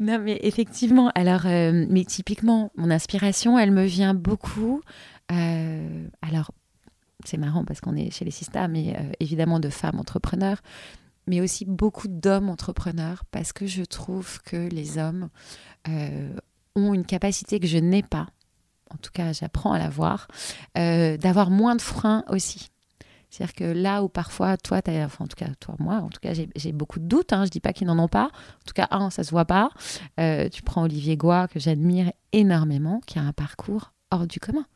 Non, 0.00 0.18
mais 0.18 0.38
effectivement, 0.42 1.10
alors, 1.14 1.46
euh, 1.46 1.86
mais 1.88 2.04
typiquement, 2.04 2.70
mon 2.76 2.90
inspiration, 2.90 3.58
elle 3.58 3.70
me 3.70 3.84
vient 3.84 4.12
beaucoup. 4.14 4.80
euh, 5.32 6.06
alors, 6.20 6.50
c'est 7.24 7.38
marrant 7.38 7.64
parce 7.64 7.80
qu'on 7.80 7.96
est 7.96 8.10
chez 8.10 8.24
les 8.26 8.30
Sista, 8.30 8.68
mais 8.68 8.94
évidemment 9.20 9.58
de 9.60 9.70
femmes 9.70 9.98
entrepreneurs, 9.98 10.58
mais 11.26 11.40
aussi 11.40 11.64
beaucoup 11.64 12.08
d'hommes 12.08 12.48
entrepreneurs 12.48 13.24
parce 13.30 13.52
que 13.52 13.66
je 13.66 13.82
trouve 13.82 14.40
que 14.42 14.56
les 14.68 14.98
hommes 14.98 15.28
euh, 15.88 16.34
ont 16.76 16.94
une 16.94 17.04
capacité 17.04 17.60
que 17.60 17.66
je 17.66 17.78
n'ai 17.78 18.02
pas. 18.02 18.26
En 18.90 18.96
tout 18.98 19.10
cas, 19.12 19.32
j'apprends 19.32 19.72
à 19.72 19.78
l'avoir, 19.78 20.28
euh, 20.78 21.16
d'avoir 21.16 21.50
moins 21.50 21.74
de 21.76 21.82
freins 21.82 22.24
aussi. 22.28 22.68
C'est-à-dire 23.30 23.54
que 23.54 23.64
là 23.64 24.04
où 24.04 24.08
parfois, 24.08 24.56
toi, 24.56 24.80
t'as- 24.80 25.04
enfin, 25.06 25.24
en 25.24 25.26
tout 25.26 25.34
cas, 25.36 25.48
toi, 25.58 25.74
moi, 25.80 25.96
en 25.96 26.08
tout 26.08 26.20
cas, 26.20 26.32
j'ai 26.54 26.72
beaucoup 26.72 27.00
de 27.00 27.06
doutes. 27.06 27.32
Hein, 27.32 27.44
je 27.46 27.50
dis 27.50 27.58
pas 27.58 27.72
qu'ils 27.72 27.88
n'en 27.88 27.98
ont 27.98 28.06
pas. 28.08 28.26
En 28.26 28.64
tout 28.66 28.74
cas, 28.74 28.86
un, 28.92 29.10
ça 29.10 29.24
se 29.24 29.30
voit 29.30 29.44
pas. 29.46 29.70
Euh, 30.20 30.48
tu 30.48 30.62
prends 30.62 30.84
Olivier 30.84 31.16
Goua, 31.16 31.48
que 31.48 31.58
j'admire 31.58 32.12
énormément, 32.32 33.00
qui 33.06 33.18
a 33.18 33.22
un 33.22 33.32
parcours 33.32 33.92
hors 34.12 34.28
du 34.28 34.38
commun. 34.38 34.66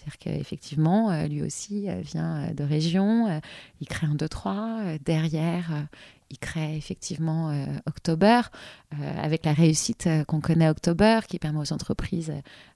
C'est-à-dire 0.00 0.18
qu'effectivement, 0.18 1.10
euh, 1.10 1.26
lui 1.26 1.42
aussi 1.42 1.90
euh, 1.90 2.00
vient 2.00 2.44
euh, 2.48 2.54
de 2.54 2.64
région, 2.64 3.40
il 3.80 3.86
crée 3.86 4.06
un 4.06 4.14
2-3, 4.14 4.46
euh, 4.46 4.98
derrière, 5.04 5.86
il 6.30 6.38
crée 6.38 6.76
effectivement 6.76 7.52
October, 7.86 8.42
avec 9.18 9.44
la 9.44 9.52
réussite 9.52 10.08
qu'on 10.28 10.40
connaît 10.40 10.68
October, 10.68 11.18
qui 11.26 11.40
permet 11.40 11.58
aux 11.58 11.72
entreprises 11.72 12.32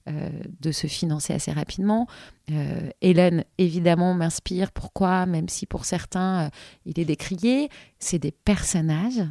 de 0.07 0.71
se 0.73 0.87
financer 0.87 1.31
assez 1.31 1.53
rapidement. 1.53 2.05
Hélène, 2.99 3.45
évidemment, 3.57 4.13
m'inspire. 4.13 4.73
Pourquoi? 4.73 5.25
Même 5.25 5.47
si 5.47 5.65
pour 5.67 5.85
certains, 5.85 6.49
il 6.85 6.99
est 6.99 7.05
décrié, 7.05 7.69
c'est 7.97 8.19
des 8.19 8.33
personnages 8.33 9.23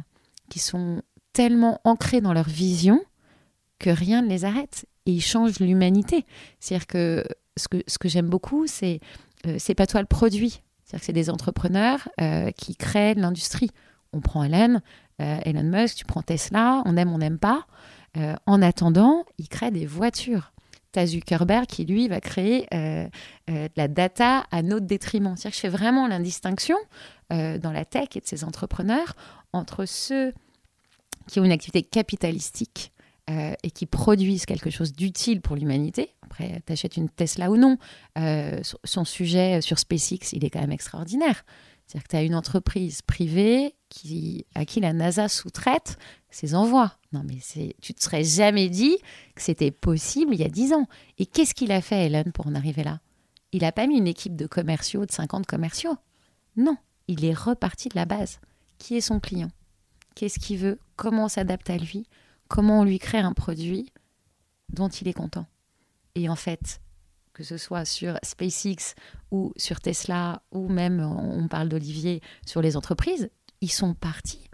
qui 0.49 0.57
sont 0.57 1.03
tellement 1.31 1.79
ancrés 1.83 2.21
dans 2.21 2.33
leur 2.33 2.49
vision 2.49 2.99
que 3.77 3.91
rien 3.91 4.23
ne 4.23 4.27
les 4.29 4.43
arrête. 4.43 4.87
Et 5.05 5.11
ils 5.11 5.21
changent 5.21 5.59
l'humanité. 5.59 6.25
C'est-à-dire 6.59 6.87
que 6.87 7.23
ce 7.57 7.67
que, 7.97 8.09
j'aime 8.09 8.29
beaucoup, 8.29 8.67
c'est 8.67 8.99
euh, 9.47 9.55
c'est 9.59 9.75
pas 9.75 9.87
toi 9.87 10.01
le 10.01 10.07
produit. 10.07 10.61
C'est-à-dire 10.85 10.99
que 10.99 11.05
c'est 11.05 11.13
des 11.13 11.29
entrepreneurs 11.29 12.07
euh, 12.21 12.51
qui 12.51 12.75
créent 12.75 13.15
l'industrie. 13.15 13.71
On 14.13 14.21
prend 14.21 14.43
Elon, 14.43 14.81
euh, 15.21 15.39
Elon 15.43 15.63
Musk, 15.63 15.97
tu 15.97 16.05
prends 16.05 16.21
Tesla, 16.21 16.83
on 16.85 16.95
aime, 16.95 17.11
on 17.11 17.17
n'aime 17.17 17.39
pas. 17.39 17.65
Euh, 18.17 18.35
en 18.45 18.61
attendant, 18.61 19.25
ils 19.37 19.49
créent 19.49 19.71
des 19.71 19.85
voitures. 19.85 20.53
T'as 20.91 21.07
Zuckerberg 21.07 21.65
qui, 21.65 21.85
lui, 21.85 22.07
va 22.07 22.21
créer 22.21 22.67
de 22.71 23.69
la 23.75 23.87
data 23.89 24.45
à 24.49 24.61
notre 24.61 24.85
détriment. 24.85 25.35
C'est-à-dire 25.35 25.51
que 25.51 25.55
je 25.55 25.59
fais 25.59 25.67
vraiment 25.67 26.07
l'indistinction 26.07 26.77
dans 27.29 27.71
la 27.73 27.83
tech 27.83 28.07
et 28.15 28.21
de 28.21 28.25
ces 28.25 28.45
entrepreneurs 28.45 29.13
entre 29.51 29.83
ceux 29.83 30.31
qui 31.27 31.41
ont 31.41 31.43
une 31.43 31.51
activité 31.51 31.83
capitalistique 31.83 32.93
euh, 33.29 33.53
et 33.63 33.71
qui 33.71 33.85
produisent 33.85 34.45
quelque 34.45 34.69
chose 34.69 34.93
d'utile 34.93 35.41
pour 35.41 35.55
l'humanité. 35.55 36.11
Après, 36.21 36.61
tu 36.65 36.73
achètes 36.73 36.95
une 36.95 37.09
Tesla 37.09 37.49
ou 37.49 37.57
non. 37.57 37.77
Euh, 38.17 38.59
son 38.83 39.03
sujet 39.03 39.61
sur 39.61 39.79
SpaceX, 39.79 40.33
il 40.33 40.45
est 40.45 40.49
quand 40.49 40.61
même 40.61 40.71
extraordinaire. 40.71 41.43
C'est-à-dire 41.85 42.03
que 42.03 42.09
tu 42.09 42.15
as 42.17 42.23
une 42.23 42.35
entreprise 42.35 43.01
privée 43.01 43.75
qui, 43.89 44.45
à 44.55 44.65
qui 44.65 44.79
la 44.79 44.93
NASA 44.93 45.27
sous-traite 45.27 45.97
ses 46.29 46.53
envois. 46.55 46.97
Non, 47.13 47.23
mais 47.23 47.37
tu 47.81 47.93
te 47.93 48.03
serais 48.03 48.23
jamais 48.23 48.69
dit 48.69 48.97
que 49.35 49.41
c'était 49.41 49.71
possible 49.71 50.33
il 50.33 50.41
y 50.41 50.43
a 50.43 50.49
10 50.49 50.73
ans. 50.73 50.87
Et 51.17 51.25
qu'est-ce 51.25 51.53
qu'il 51.53 51.71
a 51.71 51.81
fait, 51.81 52.07
Elon, 52.07 52.31
pour 52.33 52.47
en 52.47 52.55
arriver 52.55 52.83
là? 52.83 52.99
Il 53.51 53.61
n'a 53.61 53.71
pas 53.71 53.87
mis 53.87 53.97
une 53.97 54.07
équipe 54.07 54.35
de 54.35 54.47
commerciaux, 54.47 55.05
de 55.05 55.11
50 55.11 55.45
commerciaux. 55.45 55.95
Non, 56.57 56.77
il 57.07 57.23
est 57.23 57.33
reparti 57.33 57.89
de 57.89 57.95
la 57.95 58.05
base. 58.05 58.39
Qui 58.77 58.97
est 58.97 59.01
son 59.01 59.19
client? 59.19 59.49
Qu'est-ce 60.15 60.39
qu'il 60.39 60.57
veut? 60.57 60.79
Comment 60.95 61.27
s'adapte 61.27 61.69
à 61.69 61.77
lui? 61.77 62.05
Comment 62.47 62.81
on 62.81 62.83
lui 62.83 62.99
crée 62.99 63.19
un 63.19 63.33
produit 63.33 63.91
dont 64.69 64.89
il 64.89 65.07
est 65.07 65.13
content. 65.13 65.45
Et 66.15 66.29
en 66.29 66.35
fait, 66.35 66.81
que 67.33 67.43
ce 67.43 67.57
soit 67.57 67.85
sur 67.85 68.17
SpaceX 68.23 68.95
ou 69.31 69.53
sur 69.57 69.79
Tesla, 69.79 70.41
ou 70.51 70.69
même, 70.69 70.99
on 71.01 71.47
parle 71.47 71.69
d'Olivier, 71.69 72.21
sur 72.45 72.61
les 72.61 72.77
entreprises, 72.77 73.29
ils 73.61 73.71
sont 73.71 73.93
partis 73.93 74.49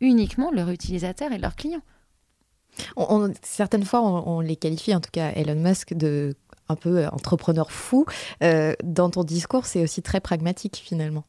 uniquement 0.00 0.50
leurs 0.50 0.70
utilisateurs 0.70 1.32
et 1.32 1.38
leurs 1.38 1.56
clients. 1.56 1.82
certaines 3.42 3.84
fois, 3.84 4.02
on, 4.02 4.40
les 4.40 4.56
qualifie, 4.56 4.94
en 4.94 5.00
tout 5.00 5.10
cas 5.12 5.30
Elon 5.32 5.60
Musk, 5.60 5.94
de 5.94 6.34
un 6.68 6.76
peu 6.76 7.06
entrepreneur 7.06 7.70
fou. 7.70 8.06
Euh, 8.42 8.74
dans 8.84 9.10
ton 9.10 9.24
discours, 9.24 9.66
c'est 9.66 9.82
aussi 9.82 10.02
très 10.02 10.20
pragmatique 10.20 10.76
finalement. 10.76 11.24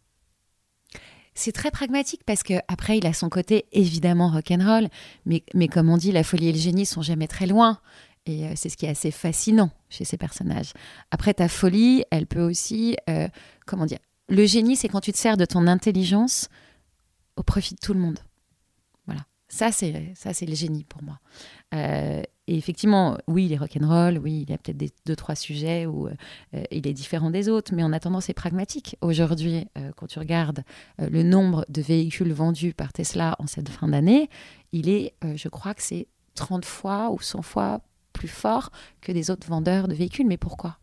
C'est 1.33 1.53
très 1.53 1.71
pragmatique 1.71 2.21
parce 2.25 2.43
que 2.43 2.55
après 2.67 2.97
il 2.97 3.05
a 3.07 3.13
son 3.13 3.29
côté 3.29 3.65
évidemment 3.71 4.29
rock'n'roll, 4.29 4.89
mais, 5.25 5.43
mais 5.53 5.67
comme 5.67 5.89
on 5.89 5.97
dit, 5.97 6.11
la 6.11 6.23
folie 6.23 6.49
et 6.49 6.53
le 6.53 6.59
génie 6.59 6.85
sont 6.85 7.01
jamais 7.01 7.27
très 7.27 7.47
loin. 7.47 7.79
Et 8.25 8.45
euh, 8.45 8.53
c'est 8.55 8.69
ce 8.69 8.77
qui 8.77 8.85
est 8.85 8.89
assez 8.89 9.11
fascinant 9.11 9.71
chez 9.89 10.05
ces 10.05 10.17
personnages. 10.17 10.73
Après, 11.09 11.33
ta 11.33 11.47
folie, 11.47 12.03
elle 12.11 12.27
peut 12.27 12.41
aussi, 12.41 12.95
euh, 13.09 13.27
comment 13.65 13.85
dire, 13.85 13.97
le 14.29 14.45
génie, 14.45 14.75
c'est 14.75 14.87
quand 14.87 15.01
tu 15.01 15.11
te 15.11 15.17
sers 15.17 15.37
de 15.37 15.45
ton 15.45 15.67
intelligence 15.67 16.47
au 17.35 17.43
profit 17.43 17.73
de 17.73 17.79
tout 17.79 17.93
le 17.93 17.99
monde. 17.99 18.19
Ça 19.51 19.71
c'est 19.73 20.13
ça 20.15 20.33
c'est 20.33 20.45
le 20.45 20.55
génie 20.55 20.85
pour 20.85 21.03
moi. 21.03 21.19
Euh, 21.73 22.21
et 22.47 22.57
effectivement, 22.57 23.17
oui, 23.27 23.45
il 23.45 23.53
est 23.53 23.57
rock'n'roll, 23.57 24.17
oui, 24.17 24.43
il 24.45 24.49
y 24.49 24.53
a 24.53 24.57
peut-être 24.57 24.93
deux, 25.05 25.15
trois 25.15 25.35
sujets 25.35 25.85
où 25.85 26.07
euh, 26.07 26.63
il 26.71 26.87
est 26.87 26.93
différent 26.93 27.29
des 27.29 27.49
autres, 27.49 27.73
mais 27.73 27.83
en 27.83 27.93
attendant, 27.93 28.19
c'est 28.19 28.33
pragmatique. 28.33 28.97
Aujourd'hui, 29.01 29.67
euh, 29.77 29.91
quand 29.95 30.07
tu 30.07 30.19
regardes 30.19 30.63
le 30.99 31.23
nombre 31.23 31.65
de 31.69 31.81
véhicules 31.81 32.33
vendus 32.33 32.73
par 32.73 32.91
Tesla 32.93 33.35
en 33.39 33.47
cette 33.47 33.69
fin 33.69 33.87
d'année, 33.87 34.29
il 34.71 34.89
est, 34.89 35.13
je 35.35 35.49
crois 35.49 35.73
que 35.73 35.83
c'est 35.83 36.07
30 36.35 36.65
fois 36.65 37.11
ou 37.11 37.19
100 37.19 37.41
fois 37.41 37.81
plus 38.13 38.27
fort 38.27 38.71
que 39.01 39.11
des 39.11 39.31
autres 39.31 39.47
vendeurs 39.47 39.87
de 39.87 39.93
véhicules. 39.93 40.27
Mais 40.27 40.37
pourquoi? 40.37 40.77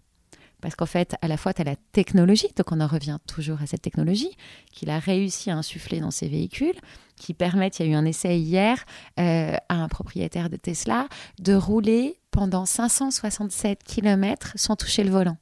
Parce 0.61 0.75
qu'en 0.75 0.87
fait, 0.87 1.15
à 1.23 1.29
la 1.29 1.37
fois, 1.37 1.55
tu 1.55 1.63
as 1.63 1.65
la 1.65 1.77
technologie, 1.93 2.49
donc 2.57 2.73
on 2.73 2.81
en 2.81 2.87
revient 2.87 3.19
toujours 3.27 3.63
à 3.63 3.67
cette 3.67 3.83
technologie, 3.83 4.37
qu'il 4.73 4.91
a 4.91 4.99
réussi 4.99 5.51
à 5.51 5.57
insuffler 5.57 6.01
dans 6.01 6.11
ses 6.11 6.29
véhicules, 6.29 6.75
qui 7.17 7.35
permettent, 7.35 7.79
il 7.79 7.87
y 7.87 7.89
a 7.89 7.93
eu 7.93 7.95
un 7.95 8.05
essai 8.05 8.39
hier 8.39 8.85
euh, 9.21 9.57
à 9.69 9.75
un 9.77 9.89
propriétaire 9.89 10.51
de 10.51 10.57
Tesla, 10.57 11.09
de 11.41 11.55
rouler 11.55 12.19
pendant 12.31 12.67
567 12.67 13.85
km 13.85 14.53
sans 14.57 14.77
toucher 14.77 15.05
le 15.05 15.11
volant. 15.11 15.37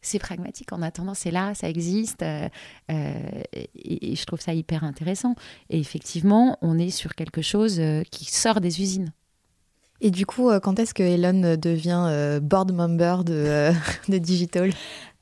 C'est 0.00 0.20
pragmatique, 0.20 0.72
en 0.72 0.80
attendant, 0.80 1.14
c'est 1.14 1.32
là, 1.32 1.54
ça 1.54 1.68
existe, 1.68 2.22
euh, 2.22 2.48
euh, 2.90 3.42
et, 3.52 4.14
je 4.14 4.24
trouve 4.24 4.40
ça 4.40 4.54
hyper 4.54 4.84
intéressant. 4.84 5.34
Et 5.70 5.80
effectivement, 5.80 6.56
on 6.62 6.78
est 6.78 6.90
sur 6.90 7.16
quelque 7.16 7.42
chose 7.42 7.80
qui 8.12 8.24
sort 8.24 8.60
des 8.60 8.80
usines. 8.80 9.12
Et 10.00 10.10
du 10.10 10.26
coup, 10.26 10.48
euh, 10.48 10.60
quand 10.60 10.78
est-ce 10.78 10.94
que 10.94 11.02
Elon 11.02 11.56
devient 11.56 12.04
euh, 12.06 12.40
board 12.40 12.72
member 12.72 13.24
de, 13.24 13.32
euh, 13.34 13.72
Digital? 14.08 14.70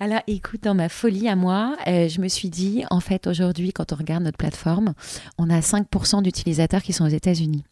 Alors, 0.00 0.20
écoute, 0.26 0.62
dans 0.64 0.74
ma 0.74 0.90
folie 0.90 1.28
à 1.28 1.36
moi, 1.36 1.76
je 1.86 2.20
me 2.20 2.28
suis 2.28 2.50
dit, 2.50 2.84
en 2.90 3.00
fait, 3.00 3.26
aujourd'hui, 3.26 3.72
quand 3.72 3.92
on 3.94 3.96
regarde 3.96 4.22
notre 4.22 4.36
plateforme, 4.36 4.92
on 5.38 5.48
a 5.48 5.60
5% 5.60 6.22
d'utilisateurs 6.22 6.82
qui 6.82 6.92
sont 6.92 7.06
aux 7.06 7.08
États-Unis. 7.08 7.64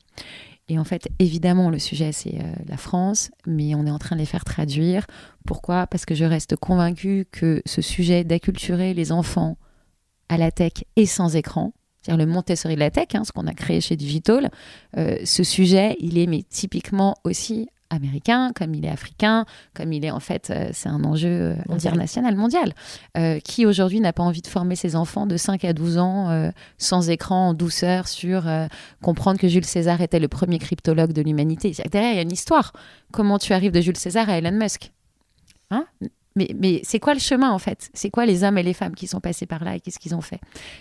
Et 0.69 0.79
en 0.79 0.85
fait, 0.85 1.09
évidemment, 1.19 1.69
le 1.69 1.79
sujet, 1.79 2.13
c'est 2.13 2.39
la 2.67 2.79
France, 2.79 3.31
mais 3.47 3.75
on 3.75 3.85
est 3.85 3.91
en 3.91 3.99
train 3.99 4.17
de 4.17 4.21
les 4.21 4.27
faire 4.27 4.47
traduire. 4.47 5.07
Pourquoi? 5.45 5.87
Parce 5.87 6.07
que 6.07 6.15
je 6.15 6.25
reste 6.25 6.57
convaincue 6.57 7.27
que 7.31 7.61
ce 7.67 7.83
sujet 7.83 8.25
d'acculturer 8.25 8.95
les 8.95 9.13
enfants 9.13 9.59
à 10.31 10.39
la 10.39 10.51
tech 10.51 10.73
est 10.97 11.05
sans 11.05 11.37
écran, 11.37 11.75
c'est-à-dire 12.05 12.27
le 12.27 12.31
Montessori 12.31 12.75
de 12.75 12.81
la 12.81 12.91
tech, 12.91 13.09
hein, 13.15 13.25
ce 13.25 13.33
qu'on 13.33 13.47
a 13.47 13.55
créé 13.55 13.81
chez 13.81 13.97
Digital, 13.97 14.51
euh, 14.99 15.17
ce 15.25 15.43
sujet, 15.43 15.97
il 16.01 16.19
est 16.19 16.27
mais 16.27 16.43
typiquement 16.43 17.17
aussi 17.25 17.69
américain, 17.89 18.51
comme 18.55 18.75
il 18.75 18.85
est 18.85 18.91
africain, 18.91 19.47
comme 19.73 19.93
il 19.93 20.05
est 20.05 20.11
en 20.11 20.21
fait, 20.21 20.51
euh, 20.51 20.69
c'est 20.73 20.89
un 20.89 21.03
enjeu 21.05 21.29
euh, 21.29 21.55
international, 21.71 22.37
mondial. 22.37 22.75
qui 23.45 23.65
aujourd'hui 23.65 24.01
n'a 24.01 24.13
pas 24.13 24.23
envie 24.23 24.43
de 24.43 24.47
former 24.47 24.77
ses 24.77 24.97
enfants 24.97 25.27
de 25.27 25.37
5 25.37 25.65
à 25.65 25.73
12 25.73 25.99
ans 25.99 26.51
sans 26.77 27.09
écran, 27.09 27.49
en 27.49 27.55
douceur, 27.55 28.09
sur 28.09 28.45
comprendre 29.01 29.39
que 29.39 29.49
Jules 29.49 29.65
César 29.65 30.01
était 30.01 30.19
le 30.19 30.29
premier 30.29 30.59
cryptologue 30.59 31.13
de 31.13 31.23
l'humanité 31.23 31.73
Derrière, 31.91 32.13
il 32.13 32.17
y 32.17 32.19
a 32.19 32.23
une 32.23 32.33
histoire. 32.33 32.73
Comment 33.13 33.39
tu 33.39 33.53
arrives 33.53 33.73
de 33.73 33.81
Jules 33.81 33.97
César 33.97 34.29
à 34.29 34.39
Elon 34.39 34.53
Musk? 34.53 34.93
Hein? 35.71 35.87
Mais, 36.37 36.81
c'est 36.85 36.99
quoi 36.99 37.15
le 37.15 37.21
chemin 37.21 37.51
en 37.51 37.59
fait? 37.59 37.91
C'est 37.95 38.11
quoi 38.11 38.27
les 38.27 38.43
hommes 38.43 38.59
et 38.59 38.63
les 38.63 38.75
femmes 38.75 38.95
qui 38.95 39.07
sont 39.07 39.21
passés 39.21 39.47
par 39.47 39.65
là 39.65 39.77
et 39.77 39.81
qu'est-ce 39.81 39.99
qu'ils 39.99 40.15
ont 40.15 40.21
fait? 40.21 40.41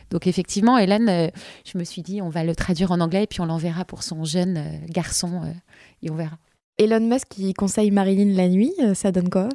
Donc 0.09 0.27
effectivement, 0.27 0.77
Hélène, 0.77 1.09
euh, 1.09 1.27
je 1.65 1.77
me 1.77 1.83
suis 1.83 2.01
dit, 2.01 2.21
on 2.21 2.29
va 2.29 2.43
le 2.43 2.55
traduire 2.55 2.91
en 2.91 2.99
anglais 2.99 3.23
et 3.23 3.27
puis 3.27 3.41
on 3.41 3.45
l'enverra 3.45 3.85
pour 3.85 4.03
son 4.03 4.23
jeune 4.23 4.57
euh, 4.57 4.85
garçon 4.87 5.41
euh, 5.43 5.53
et 6.01 6.09
on 6.09 6.15
verra. 6.15 6.37
Elon 6.79 7.01
Musk 7.01 7.27
qui 7.29 7.53
conseille 7.53 7.91
Marilyn 7.91 8.35
la 8.35 8.49
nuit, 8.49 8.73
ça 8.95 9.11
donne 9.11 9.29
quoi? 9.29 9.47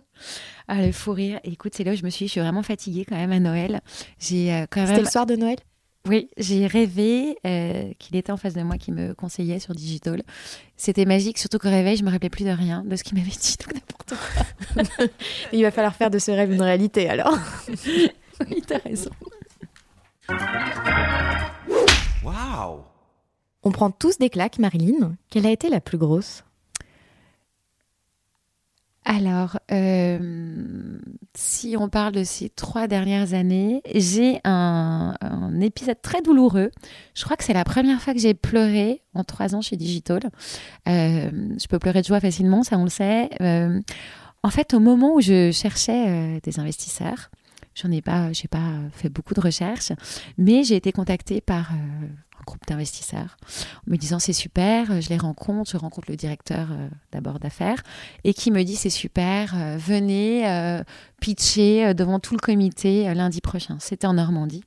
Ah, 0.68 0.86
le 0.86 0.92
fou 0.92 1.10
rire. 1.10 1.40
Écoute, 1.42 1.72
c'est 1.74 1.82
là 1.82 1.92
où 1.92 1.96
je 1.96 2.04
me 2.04 2.10
suis 2.10 2.26
dit, 2.26 2.28
je 2.28 2.32
suis 2.32 2.40
vraiment 2.40 2.62
fatiguée 2.62 3.04
quand 3.04 3.16
même 3.16 3.32
à 3.32 3.40
Noël. 3.40 3.80
J'ai 4.20 4.66
quand 4.70 4.86
C'était 4.86 5.00
le 5.00 5.08
soir 5.08 5.26
de 5.26 5.34
Noël? 5.34 5.56
Oui, 6.08 6.30
j'ai 6.38 6.66
rêvé 6.66 7.38
euh, 7.46 7.92
qu'il 7.98 8.16
était 8.16 8.32
en 8.32 8.36
face 8.36 8.54
de 8.54 8.62
moi, 8.62 8.78
qui 8.78 8.92
me 8.92 9.14
conseillait 9.14 9.58
sur 9.58 9.74
Digital. 9.74 10.22
C'était 10.76 11.04
magique, 11.04 11.38
surtout 11.38 11.58
qu'au 11.58 11.68
réveil, 11.68 11.96
je 11.96 12.04
me 12.04 12.10
rappelais 12.10 12.30
plus 12.30 12.44
de 12.44 12.50
rien, 12.50 12.82
de 12.84 12.96
ce 12.96 13.04
qu'il 13.04 13.18
m'avait 13.18 13.30
dit, 13.30 13.56
tout 13.58 13.70
n'importe 13.72 14.14
quoi. 14.14 15.06
Il 15.52 15.62
va 15.62 15.70
falloir 15.70 15.94
faire 15.94 16.10
de 16.10 16.18
ce 16.18 16.30
rêve 16.30 16.50
une 16.52 16.62
réalité 16.62 17.08
alors. 17.08 17.38
oui, 18.48 18.62
t'as 18.66 18.78
raison. 18.78 19.10
Waouh 22.24 22.80
On 23.62 23.70
prend 23.70 23.90
tous 23.90 24.18
des 24.18 24.30
claques, 24.30 24.58
Marilyn. 24.58 25.16
Quelle 25.30 25.46
a 25.46 25.50
été 25.50 25.68
la 25.68 25.80
plus 25.80 25.98
grosse? 25.98 26.44
Alors, 29.10 29.58
euh, 29.72 30.98
si 31.34 31.76
on 31.78 31.88
parle 31.88 32.12
de 32.12 32.24
ces 32.24 32.50
trois 32.50 32.86
dernières 32.88 33.32
années, 33.32 33.80
j'ai 33.94 34.38
un, 34.44 35.14
épisode 35.62 36.00
très 36.02 36.20
douloureux. 36.20 36.70
Je 37.14 37.24
crois 37.24 37.38
que 37.38 37.42
c'est 37.42 37.54
la 37.54 37.64
première 37.64 38.02
fois 38.02 38.12
que 38.12 38.20
j'ai 38.20 38.34
pleuré 38.34 39.00
en 39.14 39.24
trois 39.24 39.54
ans 39.54 39.62
chez 39.62 39.76
Digital. 39.76 40.20
Euh, 40.88 41.30
je 41.58 41.66
peux 41.68 41.78
pleurer 41.78 42.02
de 42.02 42.06
joie 42.06 42.20
facilement, 42.20 42.62
ça 42.62 42.76
on 42.76 42.84
le 42.84 42.90
sait. 42.90 43.30
Euh, 43.40 43.80
en 44.42 44.50
fait, 44.50 44.74
au 44.74 44.78
moment 44.78 45.14
où 45.14 45.22
je 45.22 45.52
cherchais 45.52 46.38
des 46.42 46.60
investisseurs, 46.60 47.30
j'en 47.80 47.90
ai 47.90 48.02
pas, 48.02 48.32
j'ai 48.32 48.48
pas 48.48 48.72
fait 48.92 49.08
beaucoup 49.08 49.34
de 49.34 49.40
recherches, 49.40 49.92
mais 50.36 50.64
j'ai 50.64 50.76
été 50.76 50.92
contactée 50.92 51.40
par 51.40 51.72
groupe 52.48 52.66
d'investisseurs 52.66 53.36
en 53.86 53.90
me 53.90 53.96
disant 53.96 54.18
c'est 54.18 54.32
super, 54.32 54.90
euh, 54.90 55.00
je 55.00 55.10
les 55.10 55.18
rencontre, 55.18 55.70
je 55.70 55.76
rencontre 55.76 56.10
le 56.10 56.16
directeur 56.16 56.68
euh, 56.72 56.88
d'abord 57.12 57.38
d'affaires 57.38 57.82
et 58.24 58.32
qui 58.32 58.50
me 58.50 58.62
dit 58.62 58.76
c'est 58.76 58.90
super, 58.90 59.54
euh, 59.54 59.76
venez 59.76 60.28
pitcher 61.20 61.94
devant 61.94 62.20
tout 62.20 62.34
le 62.34 62.40
comité 62.40 63.12
lundi 63.14 63.40
prochain. 63.40 63.76
C'était 63.80 64.06
en 64.06 64.14
Normandie. 64.14 64.64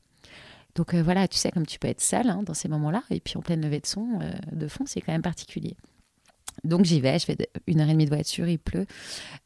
Donc 0.75 0.95
voilà, 0.95 1.27
tu 1.27 1.37
sais 1.37 1.51
comme 1.51 1.65
tu 1.65 1.79
peux 1.79 1.87
être 1.87 2.01
seul 2.01 2.29
hein, 2.29 2.43
dans 2.43 2.53
ces 2.53 2.69
moments-là 2.69 3.03
et 3.09 3.19
puis 3.19 3.37
en 3.37 3.41
pleine 3.41 3.61
levée 3.61 3.79
de 3.79 3.85
son, 3.85 4.19
de 4.51 4.67
fond, 4.67 4.85
c'est 4.85 5.01
quand 5.01 5.11
même 5.11 5.21
particulier. 5.21 5.75
Donc 6.63 6.85
j'y 6.85 7.01
vais, 7.01 7.17
je 7.19 7.25
fais 7.25 7.37
une 7.67 7.81
heure 7.81 7.89
et 7.89 7.93
demie 7.93 8.05
de 8.05 8.13
voiture, 8.13 8.47
il 8.47 8.59
pleut, 8.59 8.85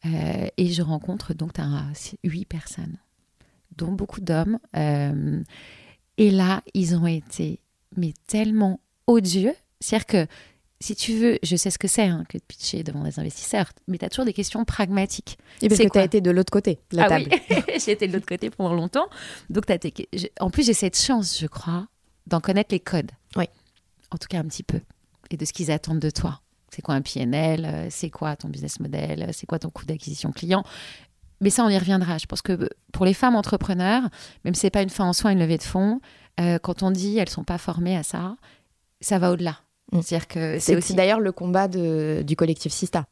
et 0.03 0.67
je 0.71 0.81
rencontre 0.81 1.33
donc 1.33 1.53
huit 2.23 2.45
personnes, 2.45 2.97
dont 3.77 3.91
beaucoup 3.91 4.21
d'hommes. 4.21 4.59
et 4.73 6.31
là, 6.31 6.61
ils 6.73 6.95
ont 6.95 7.07
été 7.07 7.59
mais 7.97 8.13
tellement 8.27 8.79
odieux. 9.07 9.53
C'est-à-dire 9.79 10.05
que 10.05 10.27
si 10.81 10.95
tu 10.95 11.13
veux, 11.17 11.39
je 11.41 11.55
sais 11.55 11.69
ce 11.71 11.77
que 11.77 11.87
c'est 11.87 12.03
hein, 12.03 12.25
que 12.27 12.37
de 12.37 12.43
pitcher 12.43 12.83
devant 12.83 13.03
des 13.03 13.19
investisseurs, 13.19 13.71
mais 13.87 13.97
tu 13.97 14.05
as 14.05 14.09
toujours 14.09 14.25
des 14.25 14.33
questions 14.33 14.65
pragmatiques. 14.65 15.37
Et 15.61 15.69
parce 15.69 15.79
que 15.79 15.87
tu 15.87 15.97
as 15.97 16.03
été 16.03 16.21
de 16.21 16.31
l'autre 16.31 16.51
côté 16.51 16.79
de 16.91 16.97
la 16.97 17.05
ah 17.05 17.09
table. 17.09 17.29
oui, 17.49 17.63
j'ai 17.85 17.91
été 17.91 18.07
de 18.07 18.13
l'autre 18.13 18.25
côté 18.25 18.49
pendant 18.49 18.73
longtemps. 18.73 19.07
Donc, 19.49 19.65
tes- 19.65 19.93
j'ai- 20.13 20.31
en 20.39 20.49
plus, 20.49 20.65
j'ai 20.65 20.73
cette 20.73 20.97
chance, 20.99 21.39
je 21.39 21.47
crois, 21.47 21.87
d'en 22.27 22.41
connaître 22.41 22.73
les 22.73 22.79
codes. 22.79 23.11
Oui. 23.35 23.45
En 24.11 24.17
tout 24.17 24.27
cas, 24.27 24.39
un 24.39 24.45
petit 24.45 24.63
peu. 24.63 24.81
Et 25.31 25.37
de 25.37 25.45
ce 25.45 25.53
qu'ils 25.53 25.71
attendent 25.71 25.99
de 25.99 26.09
toi. 26.09 26.41
C'est 26.71 26.81
quoi 26.81 26.95
un 26.95 27.01
PNL 27.01 27.65
euh, 27.65 27.87
C'est 27.89 28.09
quoi 28.09 28.35
ton 28.35 28.49
business 28.49 28.79
model 28.79 29.23
euh, 29.23 29.29
C'est 29.31 29.45
quoi 29.47 29.59
ton 29.59 29.69
coût 29.69 29.85
d'acquisition 29.85 30.31
client 30.31 30.63
Mais 31.41 31.49
ça, 31.49 31.63
on 31.65 31.69
y 31.69 31.77
reviendra. 31.77 32.17
Je 32.17 32.25
pense 32.25 32.41
que 32.41 32.69
pour 32.93 33.05
les 33.05 33.13
femmes 33.13 33.35
entrepreneurs, 33.35 34.03
même 34.45 34.55
si 34.55 34.61
c'est 34.61 34.69
pas 34.69 34.81
une 34.81 34.89
fin 34.89 35.05
en 35.05 35.13
soi, 35.13 35.31
une 35.31 35.39
levée 35.39 35.57
de 35.57 35.63
fonds, 35.63 35.99
euh, 36.39 36.59
quand 36.59 36.83
on 36.83 36.91
dit 36.91 37.17
elles 37.17 37.29
sont 37.29 37.43
pas 37.43 37.57
formées 37.57 37.95
à 37.97 38.03
ça, 38.03 38.35
ça 39.01 39.19
va 39.19 39.31
au-delà. 39.31 39.59
Mm. 39.91 40.01
C'est-à-dire 40.01 40.27
que 40.27 40.59
c'est 40.59 40.75
aussi 40.75 40.93
d'ailleurs 40.93 41.19
le 41.19 41.31
combat 41.31 41.67
de- 41.67 42.23
du 42.25 42.35
collectif 42.35 42.71
Sista. 42.71 43.05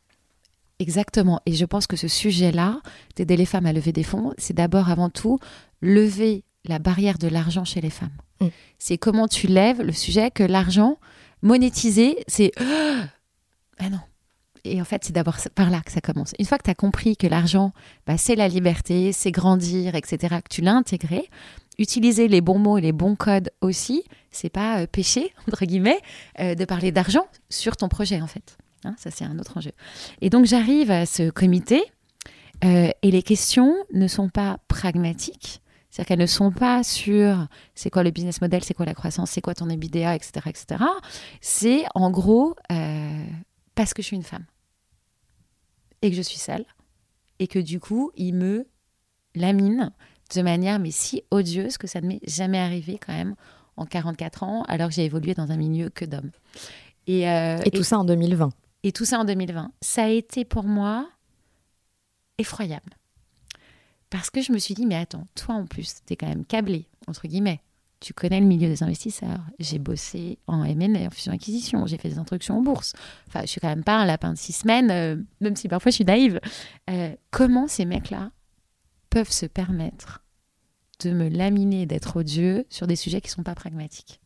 Exactement. 0.80 1.39
Et 1.45 1.53
je 1.53 1.65
pense 1.65 1.86
que 1.88 1.95
ce 1.95 2.07
sujet-là, 2.07 2.82
d'aider 3.15 3.38
les 3.38 3.45
femmes 3.45 3.65
à 3.65 3.74
lever 3.74 3.91
des 3.91 4.03
fonds, 4.03 4.34
c'est 4.38 4.53
d'abord 4.55 4.89
avant 4.89 5.09
tout 5.09 5.39
lever 5.82 6.43
la 6.65 6.80
barrière 6.80 7.17
de 7.17 7.28
l'argent 7.28 7.65
chez 7.65 7.82
les 7.82 7.89
femmes. 7.89 8.15
Mm. 8.41 8.47
C'est 8.80 8.97
comment 8.97 9.28
tu 9.28 9.47
lèves 9.47 9.82
le 9.82 9.91
sujet 9.91 10.32
que 10.32 10.43
l'argent 10.43 10.97
monétisé, 11.41 12.24
c'est 12.28 12.51
ah 13.80 13.89
non. 13.89 13.99
Et 14.66 14.82
en 14.82 14.86
fait, 14.86 15.03
c'est 15.03 15.14
d'abord 15.14 15.38
par 15.55 15.70
là 15.70 15.82
que 15.82 15.91
ça 15.91 16.01
commence. 16.01 16.34
Une 16.39 16.45
fois 16.45 16.57
que 16.57 16.64
tu 16.64 16.70
as 16.70 16.76
compris 16.76 17.18
que 17.18 17.28
l'argent, 17.28 17.74
bah, 18.07 18.18
c'est 18.18 18.36
la 18.36 18.47
liberté, 18.47 19.11
c'est 19.11 19.32
grandir, 19.32 19.95
etc., 19.95 20.38
que 20.43 20.49
tu 20.49 20.61
l'as 20.61 20.74
intégré, 20.74 21.30
utiliser 21.78 22.28
les 22.28 22.41
bons 22.41 22.59
mots 22.59 22.78
et 22.78 22.82
les 22.82 22.93
bons 22.93 23.16
codes 23.16 23.51
aussi, 23.61 24.03
c'est 24.32 24.49
pas 24.49 24.80
euh, 24.80 24.88
péché, 24.88 25.34
entre 25.47 25.66
guillemets, 25.66 25.99
euh, 26.39 26.55
de 26.55 26.66
parler 26.66 26.91
d'argent 26.91 27.26
sur 27.49 27.76
ton 27.76 27.89
projet, 27.89 28.22
en 28.22 28.28
fait. 28.28 28.57
Hein, 28.86 28.95
ça, 28.97 29.11
c'est 29.11 29.26
un 29.26 29.38
autre 29.39 29.57
enjeu. 29.57 29.72
Et 30.22 30.30
donc, 30.30 30.45
j'arrive 30.45 30.91
à 30.91 31.05
ce 31.05 31.30
comité 31.30 31.84
euh, 32.64 32.89
et 33.01 33.11
les 33.11 33.24
questions 33.24 33.76
ne 33.93 34.07
sont 34.07 34.30
pas 34.30 34.59
pragmatiques. 34.68 35.61
C'est-à-dire 35.89 36.07
qu'elles 36.07 36.20
ne 36.20 36.26
sont 36.26 36.51
pas 36.51 36.84
sur 36.84 37.47
c'est 37.76 37.91
quoi 37.91 38.03
le 38.03 38.09
business 38.09 38.41
model, 38.41 38.64
c'est 38.64 38.74
quoi 38.74 38.86
la 38.86 38.95
croissance, 38.95 39.30
c'est 39.30 39.41
quoi 39.41 39.53
ton 39.53 39.70
EBITDA, 39.70 40.16
etc. 40.16 40.47
etc. 40.47 40.84
C'est 41.39 41.84
en 41.93 42.09
gros 42.09 42.55
euh, 42.72 43.26
parce 43.76 43.93
que 43.93 44.01
je 44.01 44.07
suis 44.07 44.16
une 44.16 44.24
femme 44.24 44.45
et 46.04 46.10
que 46.12 46.16
je 46.16 46.22
suis 46.22 46.38
seule 46.38 46.66
et 47.39 47.47
que 47.47 47.58
du 47.60 47.80
coup, 47.80 48.12
il 48.16 48.36
me 48.36 48.68
lamine 49.34 49.91
de 50.36 50.41
manière 50.41 50.78
mais 50.80 50.91
si 50.91 51.24
odieuse 51.32 51.78
que 51.78 51.88
ça 51.88 52.01
ne 52.01 52.08
m'est 52.08 52.20
jamais 52.28 52.60
arrivé 52.60 52.99
quand 53.04 53.14
même 53.14 53.36
en 53.78 53.86
44 53.86 54.43
ans 54.43 54.64
alors 54.68 54.89
que 54.89 54.93
j'ai 54.93 55.06
évolué 55.06 55.34
dans 55.34 55.51
un 55.51 55.58
milieu 55.58 55.89
que 55.89 56.06
d'hommes. 56.06 56.32
Et, 57.08 57.28
euh, 57.30 57.58
Et 57.66 57.72
tout 57.72 57.84
ça 57.84 57.97
en 57.97 58.04
2020. 58.06 58.49
et 58.84 58.91
tout 58.91 59.06
ça 59.06 59.20
en 59.20 59.26
2020. 59.26 59.72
Ça 59.82 60.04
a 60.04 60.10
été 60.10 60.45
pour 60.45 60.64
moi 60.66 61.10
effroyable. 62.38 62.93
Parce 64.10 64.30
que 64.30 64.41
je 64.41 64.51
me 64.51 64.60
suis 64.60 64.76
dit, 64.76 64.86
mais 64.86 64.95
attends, 64.95 65.28
toi 65.34 65.56
en 65.56 65.66
plus, 65.66 65.95
t'es 66.06 66.16
quand 66.16 66.28
même 66.28 66.45
câblé, 66.45 66.88
entre 67.08 67.28
guillemets. 67.28 67.62
Tu 68.04 68.14
connais 68.14 68.41
le 68.41 68.45
milieu 68.45 68.68
des 68.68 68.84
investisseurs. 68.84 69.39
J'ai 69.60 69.80
bossé 69.80 70.38
en 70.47 70.66
M&A, 70.66 71.08
en 71.08 71.10
fusion-acquisition. 71.10 71.88
J'ai 71.88 71.97
fait 71.97 72.10
des 72.10 72.20
introductions 72.20 72.58
en 72.58 72.62
bourse. 72.62 72.91
Enfin, 73.30 73.43
je 73.43 73.45
suis 73.45 73.62
quand 73.62 73.70
même 73.70 73.86
pas 73.86 73.95
un 73.95 74.06
lapin 74.06 74.34
de 74.34 74.38
six 74.38 74.51
semaines, 74.51 74.91
euh, 74.91 75.16
même 75.39 75.56
si 75.56 75.70
parfois 75.70 75.89
je 75.89 75.95
suis 75.95 76.04
naïve. 76.04 76.41
Euh, 76.89 77.16
comment 77.32 77.66
ces 77.70 77.86
mecs-là 77.86 78.32
peuvent 79.10 79.32
se 79.32 79.45
permettre 79.45 80.22
de 80.99 81.12
me 81.12 81.30
laminer, 81.30 81.86
d'être 81.86 82.18
odieux 82.18 82.66
sur 82.70 82.88
des 82.88 82.97
sujets 82.97 83.22
qui 83.22 83.30
sont 83.30 83.41
pas 83.41 83.56
pragmatiques? 83.56 84.20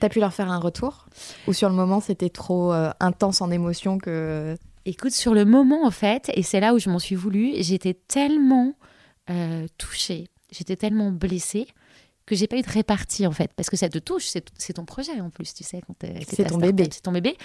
T'as 0.00 0.10
pu 0.10 0.20
leur 0.20 0.34
faire 0.34 0.50
un 0.50 0.58
retour? 0.58 1.06
Ou 1.46 1.54
sur 1.54 1.70
le 1.70 1.74
moment, 1.74 2.00
c'était 2.00 2.28
trop 2.28 2.74
euh, 2.74 2.90
intense 3.00 3.40
en 3.40 3.50
émotion 3.50 3.96
que. 3.96 4.54
Écoute, 4.84 5.12
sur 5.12 5.32
le 5.32 5.46
moment, 5.46 5.86
en 5.86 5.90
fait, 5.90 6.30
et 6.34 6.42
c'est 6.42 6.60
là 6.60 6.74
où 6.74 6.78
je 6.78 6.90
m'en 6.90 6.98
suis 6.98 7.14
voulu, 7.14 7.54
j'étais 7.60 7.94
tellement 7.94 8.74
touchée, 9.76 10.28
j'étais 10.50 10.76
tellement 10.76 11.10
blessée 11.10 11.68
que 12.28 12.36
j'ai 12.36 12.46
pas 12.46 12.58
eu 12.58 12.62
de 12.62 12.70
répartie, 12.70 13.26
en 13.26 13.32
fait. 13.32 13.50
Parce 13.54 13.70
que 13.70 13.76
ça 13.76 13.88
te 13.88 13.98
touche, 13.98 14.26
c'est 14.26 14.72
ton 14.74 14.84
projet, 14.84 15.18
en 15.20 15.30
plus, 15.30 15.54
tu 15.54 15.64
sais. 15.64 15.80
quand 15.86 15.94
C'est 16.28 16.44
ton 16.44 16.58
bébé. 16.58 16.88
C'est 16.92 17.00
ton 17.00 17.12
bébé. 17.12 17.36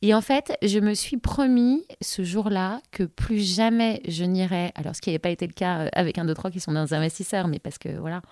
Et 0.00 0.14
en 0.14 0.20
fait, 0.20 0.56
je 0.62 0.78
me 0.78 0.94
suis 0.94 1.16
promis 1.16 1.84
ce 2.00 2.22
jour-là 2.22 2.80
que 2.92 3.02
plus 3.02 3.40
jamais 3.40 4.00
je 4.06 4.22
n'irai, 4.24 4.70
alors 4.76 4.94
ce 4.94 5.00
qui 5.00 5.10
n'avait 5.10 5.18
pas 5.18 5.30
été 5.30 5.46
le 5.46 5.52
cas 5.52 5.80
euh, 5.80 5.88
avec 5.92 6.18
un, 6.18 6.24
deux, 6.24 6.34
trois 6.34 6.50
qui 6.52 6.60
sont 6.60 6.72
des 6.72 6.94
investisseurs, 6.94 7.48
mais 7.48 7.58
parce 7.58 7.78
que, 7.78 7.98
voilà, 7.98 8.22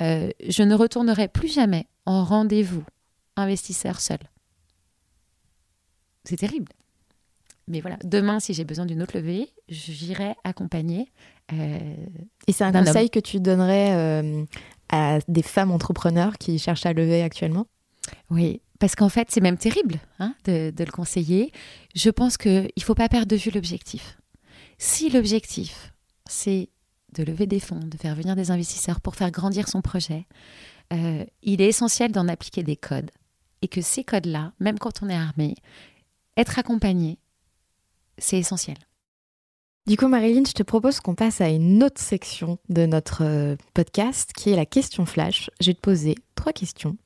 euh, 0.00 0.30
je 0.48 0.62
ne 0.62 0.74
retournerai 0.74 1.26
plus 1.26 1.52
jamais 1.52 1.86
en 2.06 2.22
rendez-vous 2.24 2.84
investisseur 3.36 4.00
seul. 4.00 4.18
C'est 6.24 6.36
terrible. 6.36 6.72
Mais 7.66 7.80
voilà, 7.80 7.98
demain, 8.02 8.40
si 8.40 8.54
j'ai 8.54 8.64
besoin 8.64 8.86
d'une 8.86 9.02
autre 9.02 9.16
levée, 9.16 9.52
j'irai 9.68 10.34
accompagner. 10.44 11.10
euh, 11.52 11.78
Et 12.46 12.52
c'est 12.52 12.64
un 12.64 12.72
conseil 12.72 13.10
que 13.10 13.20
tu 13.20 13.40
donnerais 13.40 13.94
euh, 13.94 14.44
à 14.90 15.18
des 15.28 15.42
femmes 15.42 15.70
entrepreneurs 15.70 16.38
qui 16.38 16.58
cherchent 16.58 16.86
à 16.86 16.92
lever 16.92 17.22
actuellement 17.22 17.66
oui, 18.30 18.60
parce 18.78 18.94
qu'en 18.94 19.08
fait, 19.08 19.28
c'est 19.30 19.40
même 19.40 19.58
terrible 19.58 19.98
hein, 20.18 20.34
de, 20.44 20.72
le 20.76 20.92
conseiller. 20.92 21.52
Je 21.94 22.10
pense 22.10 22.36
qu'il 22.36 22.70
ne 22.76 22.82
faut 22.82 22.94
pas 22.94 23.08
perdre 23.08 23.26
de 23.26 23.36
vue 23.36 23.50
l'objectif. 23.50 24.18
Si 24.78 25.10
l'objectif, 25.10 25.92
c'est 26.28 26.68
de 27.14 27.22
lever 27.24 27.46
des 27.46 27.60
fonds, 27.60 27.80
de 27.80 27.96
faire 27.96 28.14
venir 28.14 28.36
des 28.36 28.50
investisseurs 28.50 29.00
pour 29.00 29.16
faire 29.16 29.30
grandir 29.30 29.68
son 29.68 29.82
projet, 29.82 30.26
euh, 30.92 31.24
il 31.42 31.60
est 31.60 31.68
essentiel 31.68 32.12
d'en 32.12 32.28
appliquer 32.28 32.62
des 32.62 32.76
codes. 32.76 33.10
Et 33.60 33.68
que 33.68 33.80
ces 33.80 34.04
codes-là, 34.04 34.52
même 34.60 34.78
quand 34.78 35.02
on 35.02 35.08
est 35.08 35.16
armé, 35.16 35.56
être 36.36 36.58
accompagné, 36.58 37.18
c'est 38.18 38.38
essentiel. 38.38 38.76
Du 39.88 39.96
coup, 39.96 40.08
Marilyn, 40.08 40.42
je 40.46 40.52
te 40.52 40.62
propose 40.62 41.00
qu'on 41.00 41.14
passe 41.14 41.40
à 41.40 41.48
une 41.48 41.82
autre 41.82 41.98
section 41.98 42.58
de 42.68 42.84
notre 42.84 43.24
euh, 43.24 43.56
podcast 43.72 44.34
qui 44.36 44.50
est 44.50 44.54
la 44.54 44.66
question 44.66 45.06
flash. 45.06 45.48
Je 45.62 45.68
vais 45.68 45.74
te 45.74 45.80
poser 45.80 46.14
trois 46.34 46.52
questions. 46.52 46.98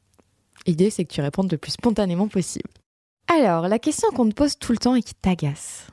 L'idée, 0.67 0.91
c'est 0.91 1.05
que 1.05 1.13
tu 1.13 1.21
répondes 1.21 1.53
le 1.53 1.59
plus 1.59 1.71
spontanément 1.71 2.27
possible. 2.27 2.69
Alors, 3.33 3.69
la 3.69 3.79
question 3.79 4.11
qu'on 4.11 4.29
te 4.29 4.35
pose 4.35 4.59
tout 4.59 4.73
le 4.73 4.79
temps 4.79 4.97
et 4.97 5.03
qui 5.03 5.15
t'agace. 5.15 5.87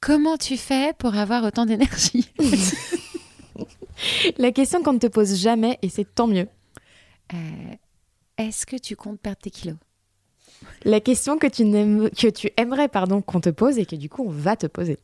Comment 0.00 0.36
tu 0.36 0.56
fais 0.56 0.92
pour 0.98 1.14
avoir 1.14 1.44
autant 1.44 1.66
d'énergie? 1.66 2.28
La 4.38 4.50
question 4.50 4.82
qu'on 4.82 4.94
ne 4.94 4.98
te 4.98 5.06
pose 5.06 5.36
jamais, 5.36 5.78
et 5.82 5.88
c'est 5.88 6.16
tant 6.16 6.26
mieux. 6.26 6.48
Euh, 7.32 7.74
Est-ce 8.38 8.66
que 8.66 8.74
tu 8.74 8.96
comptes 8.96 9.20
perdre 9.20 9.38
tes 9.40 9.50
kilos? 9.50 9.76
La 10.84 10.98
question 10.98 11.38
que 11.38 11.46
tu, 11.46 11.62
que 11.62 12.30
tu 12.30 12.50
aimerais 12.56 12.88
pardon, 12.88 13.22
qu'on 13.22 13.40
te 13.40 13.50
pose 13.50 13.78
et 13.78 13.86
que 13.86 13.94
du 13.94 14.08
coup, 14.08 14.24
on 14.26 14.30
va 14.30 14.56
te 14.56 14.66
poser. 14.66 14.98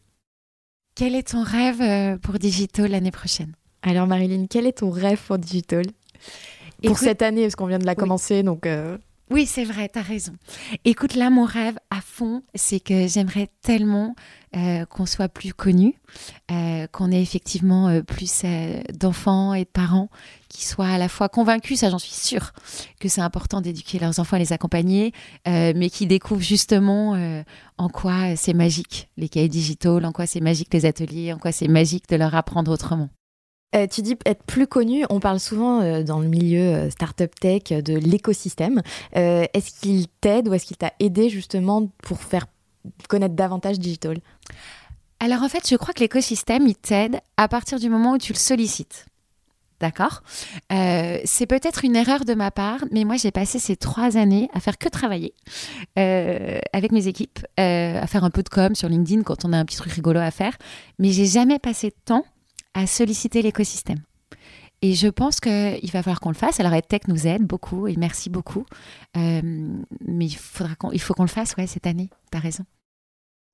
Quel 0.95 1.15
est 1.15 1.29
ton 1.29 1.43
rêve 1.43 1.81
euh, 1.81 2.19
pour 2.19 2.39
Digital 2.39 2.91
l'année 2.91 3.11
prochaine? 3.11 3.53
Alors, 3.83 4.07
Marilyn, 4.07 4.47
quel 4.49 4.67
est 4.67 4.79
ton 4.79 4.91
rêve 4.91 5.21
pour 5.27 5.39
Digital 5.39 5.85
Pour 6.85 6.99
cette 6.99 7.23
année, 7.23 7.43
parce 7.43 7.57
qu'on 7.57 7.67
vient 7.67 7.79
de 7.79 7.87
la 7.87 7.93
Oui. 7.93 7.97
commencer, 7.97 8.43
donc... 8.43 8.67
euh, 8.67 8.99
Oui, 9.31 9.47
c'est 9.47 9.65
vrai, 9.65 9.89
t'as 9.89 10.03
raison. 10.03 10.33
Écoute, 10.85 11.15
là, 11.15 11.31
mon 11.31 11.45
rêve 11.45 11.79
à 11.91 12.01
fond, 12.01 12.43
c'est 12.57 12.81
que 12.81 13.07
j'aimerais 13.07 13.49
tellement 13.63 14.17
euh, 14.57 14.85
qu'on 14.87 15.07
soit 15.07 15.29
plus 15.29 15.55
connus, 15.55 15.95
euh, 16.51 16.89
qu'on 16.89 17.13
ait 17.13 17.23
effectivement 17.23 17.87
euh, 17.89 18.03
plus 18.03 18.43
euh, 18.45 18.81
d'enfants 18.93 19.55
et 19.55 19.63
de 19.63 19.69
parents 19.69 20.09
qui 20.49 20.67
soient 20.67 20.89
à 20.89 20.99
la 20.99 21.09
fois 21.09 21.29
convaincus, 21.29 21.79
ça 21.79 21.91
j'en 21.91 22.01
suis 22.01 22.13
sûre, 22.13 22.53
que 22.99 23.09
c'est 23.09 23.21
important 23.21 23.61
d'éduquer 23.61 24.01
leurs 24.01 24.19
enfants, 24.19 24.35
à 24.35 24.41
les 24.41 24.53
accompagner, 24.53 25.13
euh, 25.47 25.73
mais 25.77 25.91
qui 25.91 26.09
découvrent 26.09 26.43
justement 26.43 27.15
euh, 27.15 27.45
en 27.79 27.89
quoi 27.89 28.35
c'est 28.35 28.55
magique 28.55 29.11
les 29.17 29.29
cahiers 29.29 29.49
digitaux, 29.49 30.03
en 30.03 30.11
quoi 30.11 30.27
c'est 30.27 30.41
magique 30.41 30.75
les 30.75 30.87
ateliers, 30.87 31.33
en 31.33 31.39
quoi 31.39 31.53
c'est 31.53 31.69
magique 31.69 32.09
de 32.09 32.17
leur 32.17 32.35
apprendre 32.35 32.73
autrement. 32.73 33.11
Euh, 33.75 33.87
tu 33.87 34.03
dis 34.03 34.17
être 34.27 34.43
plus 34.43 34.67
connu, 34.67 35.05
on 35.11 35.21
parle 35.21 35.39
souvent 35.39 35.81
euh, 35.81 36.03
dans 36.03 36.19
le 36.19 36.27
milieu 36.27 36.61
euh, 36.61 36.91
startup 36.91 37.33
tech 37.39 37.69
de 37.69 37.97
l'écosystème. 37.97 38.83
Est-ce 39.13 39.81
qu'il 39.81 40.09
t'aide 40.21 40.49
ou 40.49 40.55
est-ce 40.55 40.67
qu'il 40.67 40.77
t'a 40.77 40.93
aidé 40.99 41.29
justement 41.29 41.89
pour 42.03 42.21
faire 42.21 42.47
connaître 43.09 43.35
davantage 43.35 43.79
Digital? 43.79 44.19
Alors 45.21 45.43
en 45.43 45.49
fait, 45.49 45.69
je 45.69 45.77
crois 45.77 45.95
que 45.95 46.01
l'écosystème, 46.01 46.67
il 46.67 46.75
t'aide 46.75 47.21
à 47.37 47.47
partir 47.47 47.79
du 47.79 47.89
moment 47.89 48.13
où 48.13 48.19
tu 48.19 48.33
le 48.33 48.39
sollicites. 48.39 49.07
D'accord? 49.81 50.23
C'est 50.69 51.47
peut-être 51.47 51.87
une 51.87 51.97
erreur 51.97 52.27
de 52.27 52.35
ma 52.35 52.51
part, 52.51 52.85
mais 52.91 53.05
moi 53.05 53.17
j'ai 53.17 53.31
passé 53.31 53.59
ces 53.59 53.77
trois 53.77 54.19
années 54.19 54.51
à 54.53 54.61
faire 54.61 54.77
que 54.77 54.91
travailler 54.91 55.35
avec 55.97 56.93
mes 56.93 57.07
équipes, 57.07 57.39
à 57.57 58.07
faire 58.07 58.25
un 58.25 58.31
peu 58.31 58.43
de 58.43 58.51
com 58.51 58.75
sur 58.75 58.91
LinkedIn 58.91 59.23
quand 59.23 59.45
on 59.47 59.55
a 59.55 59.59
un 59.59 59.65
petit 59.65 59.79
truc 59.79 59.93
rigolo 59.93 60.21
à 60.21 60.31
faire, 60.31 60.57
mais 60.99 61.13
j'ai 61.13 61.27
jamais 61.27 61.59
passé 61.59 61.89
de 61.89 61.97
temps 62.05 62.25
à 62.75 62.87
solliciter 62.87 63.43
l'écosystème. 63.43 64.01
Et 64.83 64.95
je 64.95 65.09
pense 65.09 65.41
qu'il 65.41 65.91
va 65.93 66.03
falloir 66.03 66.21
qu'on 66.21 66.31
le 66.31 66.35
fasse. 66.35 66.59
Alors, 66.59 66.73
EdTech 66.73 67.07
nous 67.09 67.27
aide 67.27 67.45
beaucoup 67.45 67.87
et 67.87 67.97
merci 67.97 68.31
beaucoup. 68.31 68.65
Euh, 69.17 69.43
mais 70.07 70.27
il, 70.27 70.37
faudra 70.37 70.75
faut 70.99 71.15
qu'on 71.15 71.23
le 71.23 71.29
fasse 71.29 71.55
ouais, 71.57 71.67
cette 71.67 71.87
année. 71.87 72.09
Tu 72.33 72.39
as 72.39 72.41
raison. 72.41 72.65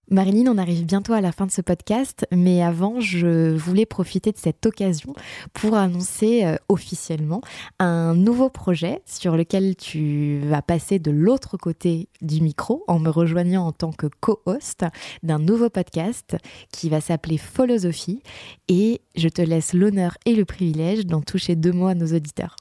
Marilyn, 0.09 0.47
on 0.47 0.57
arrive 0.57 0.87
bientôt 0.87 1.15
à 1.15 1.21
la 1.21 1.33
fin 1.33 1.47
de 1.47 1.51
ce 1.51 1.61
podcast, 1.61 2.29
mais 2.31 2.63
avant, 2.63 3.01
je 3.01 3.57
voulais 3.57 3.87
profiter 3.87 4.31
de 4.31 4.39
cette 4.39 4.65
occasion 4.65 5.15
pour 5.53 5.75
annoncer 5.75 6.45
euh, 6.45 6.55
officiellement 6.69 7.41
un 7.81 8.15
nouveau 8.15 8.49
projet 8.49 9.03
sur 9.05 9.37
lequel 9.37 9.75
tu 9.75 10.39
vas 10.45 10.63
passer 10.63 11.01
de 11.01 11.11
l'autre 11.11 11.57
côté 11.57 12.09
du 12.23 12.41
micro 12.41 12.85
en 12.87 13.01
me 13.01 13.11
rejoignant 13.11 13.67
en 13.67 13.73
tant 13.73 13.91
que 13.91 14.07
co-host 14.21 14.85
d'un 15.25 15.41
nouveau 15.41 15.71
podcast 15.71 16.37
qui 16.71 16.89
va 16.89 17.01
s'appeler 17.01 17.37
Philosophie 17.37 18.23
et 18.69 19.01
je 19.17 19.29
te 19.29 19.43
laisse 19.43 19.73
l'honneur 19.73 20.19
et 20.25 20.37
le 20.37 20.45
privilège 20.45 21.05
d'en 21.05 21.21
toucher 21.21 21.57
deux 21.57 21.73
mots 21.73 21.89
à 21.89 21.95
nos 21.95 22.15
auditeurs. 22.15 22.55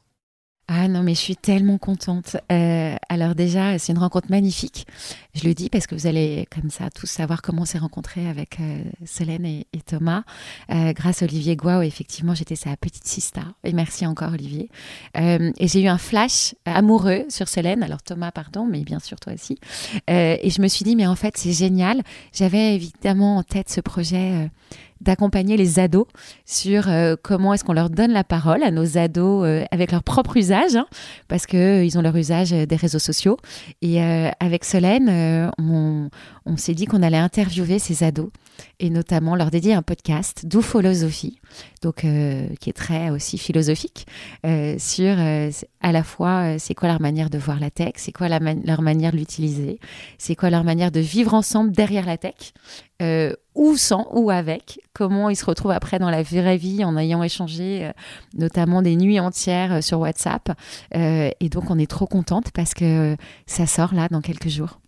Ah 0.67 0.87
non, 0.87 1.03
mais 1.03 1.13
je 1.13 1.19
suis 1.19 1.35
tellement 1.35 1.77
contente. 1.77 2.37
Euh, 2.51 2.95
alors 3.07 3.35
déjà, 3.35 3.77
c'est 3.77 3.91
une 3.91 3.99
rencontre 3.99 4.31
magnifique. 4.31 4.87
Je 5.36 5.47
le 5.47 5.53
dis 5.53 5.69
parce 5.69 5.86
que 5.86 5.95
vous 5.95 6.07
allez 6.07 6.47
comme 6.49 6.69
ça 6.69 6.89
tous 6.89 7.07
savoir 7.07 7.41
comment 7.41 7.63
on 7.63 7.65
s'est 7.65 7.77
rencontrés 7.77 8.27
avec 8.27 8.59
euh, 8.61 8.83
Solène 9.05 9.45
et, 9.45 9.65
Thomas. 9.86 10.23
Euh, 10.71 10.93
grâce 10.93 11.21
à 11.21 11.25
Olivier 11.25 11.57
Guao, 11.57 11.81
effectivement, 11.81 12.33
j'étais 12.33 12.55
sa 12.55 12.75
petite 12.77 13.05
sista. 13.05 13.41
Et 13.65 13.73
merci 13.73 14.07
encore, 14.07 14.31
Olivier. 14.31 14.69
et 15.15 15.67
j'ai 15.67 15.81
eu 15.81 15.88
un 15.88 15.97
flash 15.97 16.55
amoureux 16.65 17.25
sur 17.29 17.49
Solène. 17.49 17.83
Alors 17.83 18.01
Thomas, 18.01 18.31
pardon, 18.31 18.65
mais 18.65 18.83
bien 18.83 18.99
sûr 18.99 19.19
toi 19.19 19.33
aussi. 19.33 19.59
et 20.07 20.49
je 20.49 20.61
me 20.61 20.67
suis 20.67 20.86
dit, 20.86 20.95
mais 20.95 21.05
en 21.05 21.15
fait, 21.15 21.38
c'est 21.38 21.51
génial. 21.51 22.01
J'avais 22.33 22.75
évidemment 22.75 23.38
en 23.38 23.43
tête 23.43 23.69
ce 23.69 23.81
projet 23.81 24.49
d'accompagner 25.01 25.57
les 25.57 25.79
ados 25.79 26.07
sur 26.45 26.89
euh, 26.89 27.15
comment 27.21 27.53
est-ce 27.53 27.63
qu'on 27.63 27.73
leur 27.73 27.89
donne 27.89 28.11
la 28.11 28.23
parole 28.23 28.63
à 28.63 28.71
nos 28.71 28.97
ados 28.97 29.45
euh, 29.45 29.63
avec 29.71 29.91
leur 29.91 30.03
propre 30.03 30.38
usage, 30.38 30.75
hein, 30.75 30.88
parce 31.27 31.45
qu'ils 31.45 31.59
euh, 31.59 31.83
ils 31.83 31.97
ont 31.97 32.01
leur 32.01 32.15
usage 32.15 32.51
des 32.51 32.75
réseaux 32.75 32.99
sociaux. 32.99 33.38
Et 33.81 34.01
avec 34.01 34.65
Solène, 34.65 35.09
on, 35.57 36.09
on 36.45 36.57
s'est 36.57 36.73
dit 36.73 36.86
qu'on 36.86 37.03
allait 37.03 37.17
interviewer 37.17 37.80
ces 37.80 38.03
ados 38.03 38.30
et 38.80 38.89
notamment 38.89 39.36
leur 39.36 39.51
dédier 39.51 39.73
un 39.73 39.82
podcast, 39.82 40.45
d'où 40.45 40.61
philosophie, 40.61 41.39
donc 41.82 42.05
qui 42.59 42.69
est 42.69 42.76
très 42.76 43.09
aussi 43.09 43.38
philosophique 43.38 44.07
sur 44.78 45.17
à 45.82 45.91
la 45.91 46.03
fois 46.03 46.57
c'est 46.57 46.73
quoi 46.73 46.88
leur 46.88 47.01
manière 47.01 47.30
de 47.30 47.38
voir 47.38 47.59
la 47.59 47.69
tech, 47.69 47.93
c'est 47.97 48.13
quoi 48.13 48.30
leur 48.30 48.82
manière 48.82 49.11
de 49.11 49.17
l'utiliser, 49.17 49.80
c'est 50.17 50.36
quoi 50.36 50.49
leur 50.49 50.63
manière 50.63 50.91
de 50.91 51.01
vivre 51.01 51.34
ensemble 51.34 51.71
derrière 51.71 52.05
la 52.05 52.17
tech 52.17 52.53
euh, 53.01 53.34
ou 53.55 53.76
sans 53.76 54.07
ou 54.13 54.30
avec, 54.30 54.80
comment 54.93 55.30
ils 55.30 55.36
se 55.36 55.45
retrouvent 55.45 55.71
après 55.71 55.99
dans 55.99 56.09
la 56.09 56.23
vraie 56.23 56.57
vie 56.57 56.84
en 56.86 56.97
ayant 56.97 57.23
échangé 57.23 57.86
euh, 57.86 57.91
notamment 58.38 58.82
des 58.82 58.95
nuits 58.95 59.19
entières 59.19 59.73
euh, 59.73 59.82
sur 59.82 59.99
WhatsApp. 59.99 60.51
et 60.93 61.49
donc 61.49 61.69
on 61.69 61.78
est 61.78 61.89
trop 61.89 62.07
contente 62.07 62.51
parce 62.53 62.73
que 62.73 63.17
ça 63.47 63.65
sort 63.65 63.93
là 63.93 64.07
dans 64.09 64.21
quelques 64.21 64.49
jours. 64.49 64.80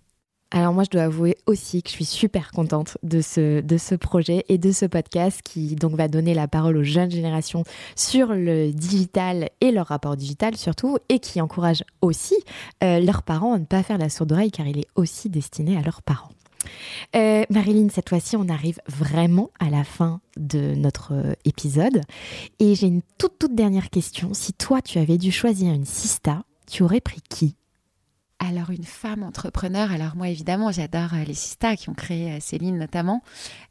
Alors 0.52 0.74
moi, 0.74 0.84
je 0.84 0.89
dois 0.89 1.04
avouer 1.04 1.38
aussi 1.45 1.84
que 1.84 1.89
je 1.89 1.95
suis 1.95 2.06
super 2.06 2.52
contente 2.52 2.98
de 3.04 3.22
ce, 3.22 3.62
de 3.62 3.78
ce 3.78 3.95
projet 3.95 4.45
et 4.50 4.58
de 4.58 4.72
ce 4.72 4.86
podcast 4.86 5.41
qui 5.43 5.76
donc 5.76 5.95
va 5.95 6.08
donner 6.08 6.34
la 6.34 6.48
parole 6.48 6.78
aux 6.78 6.84
jeunes 6.84 7.12
générations 7.12 7.64
sur 7.95 8.34
le 8.34 8.72
digital 8.72 9.50
et 9.60 9.72
leur 9.72 9.88
rapport 9.88 10.16
digital 10.16 10.56
surtout, 10.56 10.98
et 11.10 11.20
qui 11.20 11.41
encourage 11.41 11.84
aussi 12.02 12.36
leurs 12.82 13.24
parents 13.24 13.54
à 13.54 13.60
ne 13.60 13.66
pas 13.66 13.84
faire 13.84 13.98
la 13.98 14.10
sourde 14.10 14.32
oreille 14.32 14.52
car 14.52 14.68
il 14.68 14.80
est 14.80 14.88
aussi 14.95 15.30
destiné 15.30 15.78
à 15.78 15.82
leurs 15.82 16.02
parents. 16.02 16.32
Euh, 17.16 17.43
Marilyn, 17.50 17.89
cette 17.89 18.10
fois-ci, 18.10 18.36
on 18.36 18.50
arrive 18.50 18.80
vraiment 18.88 19.52
à 19.60 19.70
la 19.70 19.84
fin 19.84 20.22
de 20.38 20.74
notre 20.76 21.14
euh, 21.14 21.34
épisode. 21.45 22.02
Et 22.60 22.76
j'ai 22.76 22.88
une 22.88 23.02
toute, 23.18 23.39
toute 23.39 23.56
dernière 23.56 23.89
question. 23.89 24.34
Si 24.34 24.54
toi, 24.54 24.82
tu 24.82 25.00
avais 25.00 25.18
dû 25.18 25.32
choisir 25.32 25.74
une 25.74 25.86
sista, 25.86 26.43
tu 26.70 26.84
aurais 26.84 27.02
pris 27.02 27.22
qui? 27.30 27.56
Alors 28.40 28.70
une 28.70 28.84
femme 28.84 29.24
entrepreneur, 29.24 29.92
alors 29.92 30.16
moi 30.16 30.30
évidemment 30.30 30.72
j'adore 30.72 31.14
euh, 31.14 31.24
les 31.24 31.34
sistas 31.34 31.76
qui 31.76 31.90
ont 31.90 31.94
créé 31.94 32.40
Céline 32.40 32.78
notamment, 32.78 33.24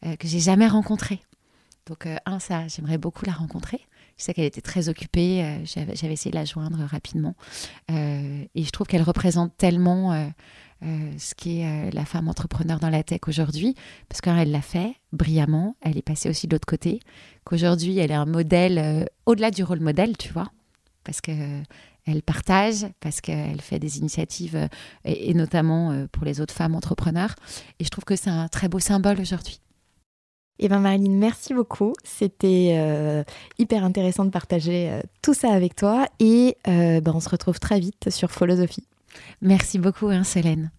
que 0.03 0.27
j'ai 0.27 0.41
jamais 0.41 0.67
rencontrée. 0.67 1.21
Donc 1.87 2.09
un 2.27 2.39
ça, 2.41 2.67
j'aimerais 2.67 2.99
beaucoup 2.99 3.25
la 3.25 3.33
rencontrer. 3.33 3.81
Je 4.19 4.25
sais 4.25 4.35
qu'elle 4.35 4.47
était 4.47 4.63
très 4.63 4.89
occupée, 4.89 5.63
j'avais 5.65 6.13
essayé 6.13 6.31
de 6.31 6.37
la 6.37 6.45
joindre 6.45 6.79
rapidement. 6.85 7.37
et 7.89 8.49
je 8.57 8.71
trouve 8.71 8.87
qu'elle 8.89 9.03
représente 9.03 9.57
tellement 9.57 10.33
euh, 10.83 11.13
ce 11.19 11.35
qui 11.35 11.61
est 11.61 11.67
euh, 11.67 11.91
la 11.95 12.05
femme 12.05 12.29
entrepreneur 12.29 12.79
dans 12.79 12.91
la 12.91 13.03
tech 13.03 13.21
aujourd'hui, 13.29 13.75
parce 14.11 14.21
qu'elle 14.21 14.51
l'a 14.51 14.61
fait 14.61 14.93
brillamment, 15.11 15.75
elle 15.81 15.97
est 15.97 16.03
passée 16.03 16.29
aussi 16.29 16.49
de 16.49 16.55
l'autre 16.55 16.67
côté, 16.67 17.01
qu'aujourd'hui 17.45 17.99
elle 17.99 18.11
est 18.11 18.15
un 18.15 18.27
modèle 18.27 18.79
euh, 18.79 19.05
au-delà 19.25 19.51
du 19.51 19.65
rôle 19.65 19.81
modèle, 19.81 20.19
tu 20.19 20.35
vois, 20.35 20.53
parce 21.03 21.23
que 21.23 21.33
elle 22.07 22.23
partage, 22.23 22.87
parce 23.01 23.21
qu'elle 23.21 23.61
fait 23.61 23.79
des 23.79 23.99
initiatives, 23.99 24.69
et, 25.05 25.35
notamment 25.35 26.07
pour 26.13 26.25
les 26.25 26.41
autres 26.41 26.55
femmes 26.55 26.75
entrepreneurs. 26.75 27.35
Et 27.79 27.85
je 27.85 27.91
trouve 27.91 28.05
que 28.05 28.17
c'est 28.17 28.31
un 28.31 28.49
très 28.49 28.69
beau 28.69 28.79
symbole 28.79 29.21
aujourd'hui. 29.21 29.61
Eh 30.59 30.69
bien 30.69 30.79
Marilyn, 30.79 31.13
merci 31.13 31.53
beaucoup. 31.53 31.93
C'était 32.05 33.25
hyper 33.59 33.85
intéressant 33.85 34.25
de 34.25 34.31
partager 34.31 35.01
tout 35.21 35.35
ça 35.35 35.53
avec 35.53 35.77
toi 35.77 36.07
et 36.21 36.57
ben, 36.65 37.13
on 37.15 37.21
se 37.21 37.29
retrouve 37.29 37.59
très 37.59 37.81
vite 37.81 38.11
sur 38.11 38.31
Philosophie. 38.31 38.87
Merci 39.43 39.79
beaucoup, 39.79 40.09
hein, 40.09 40.25
Solène. 40.25 40.71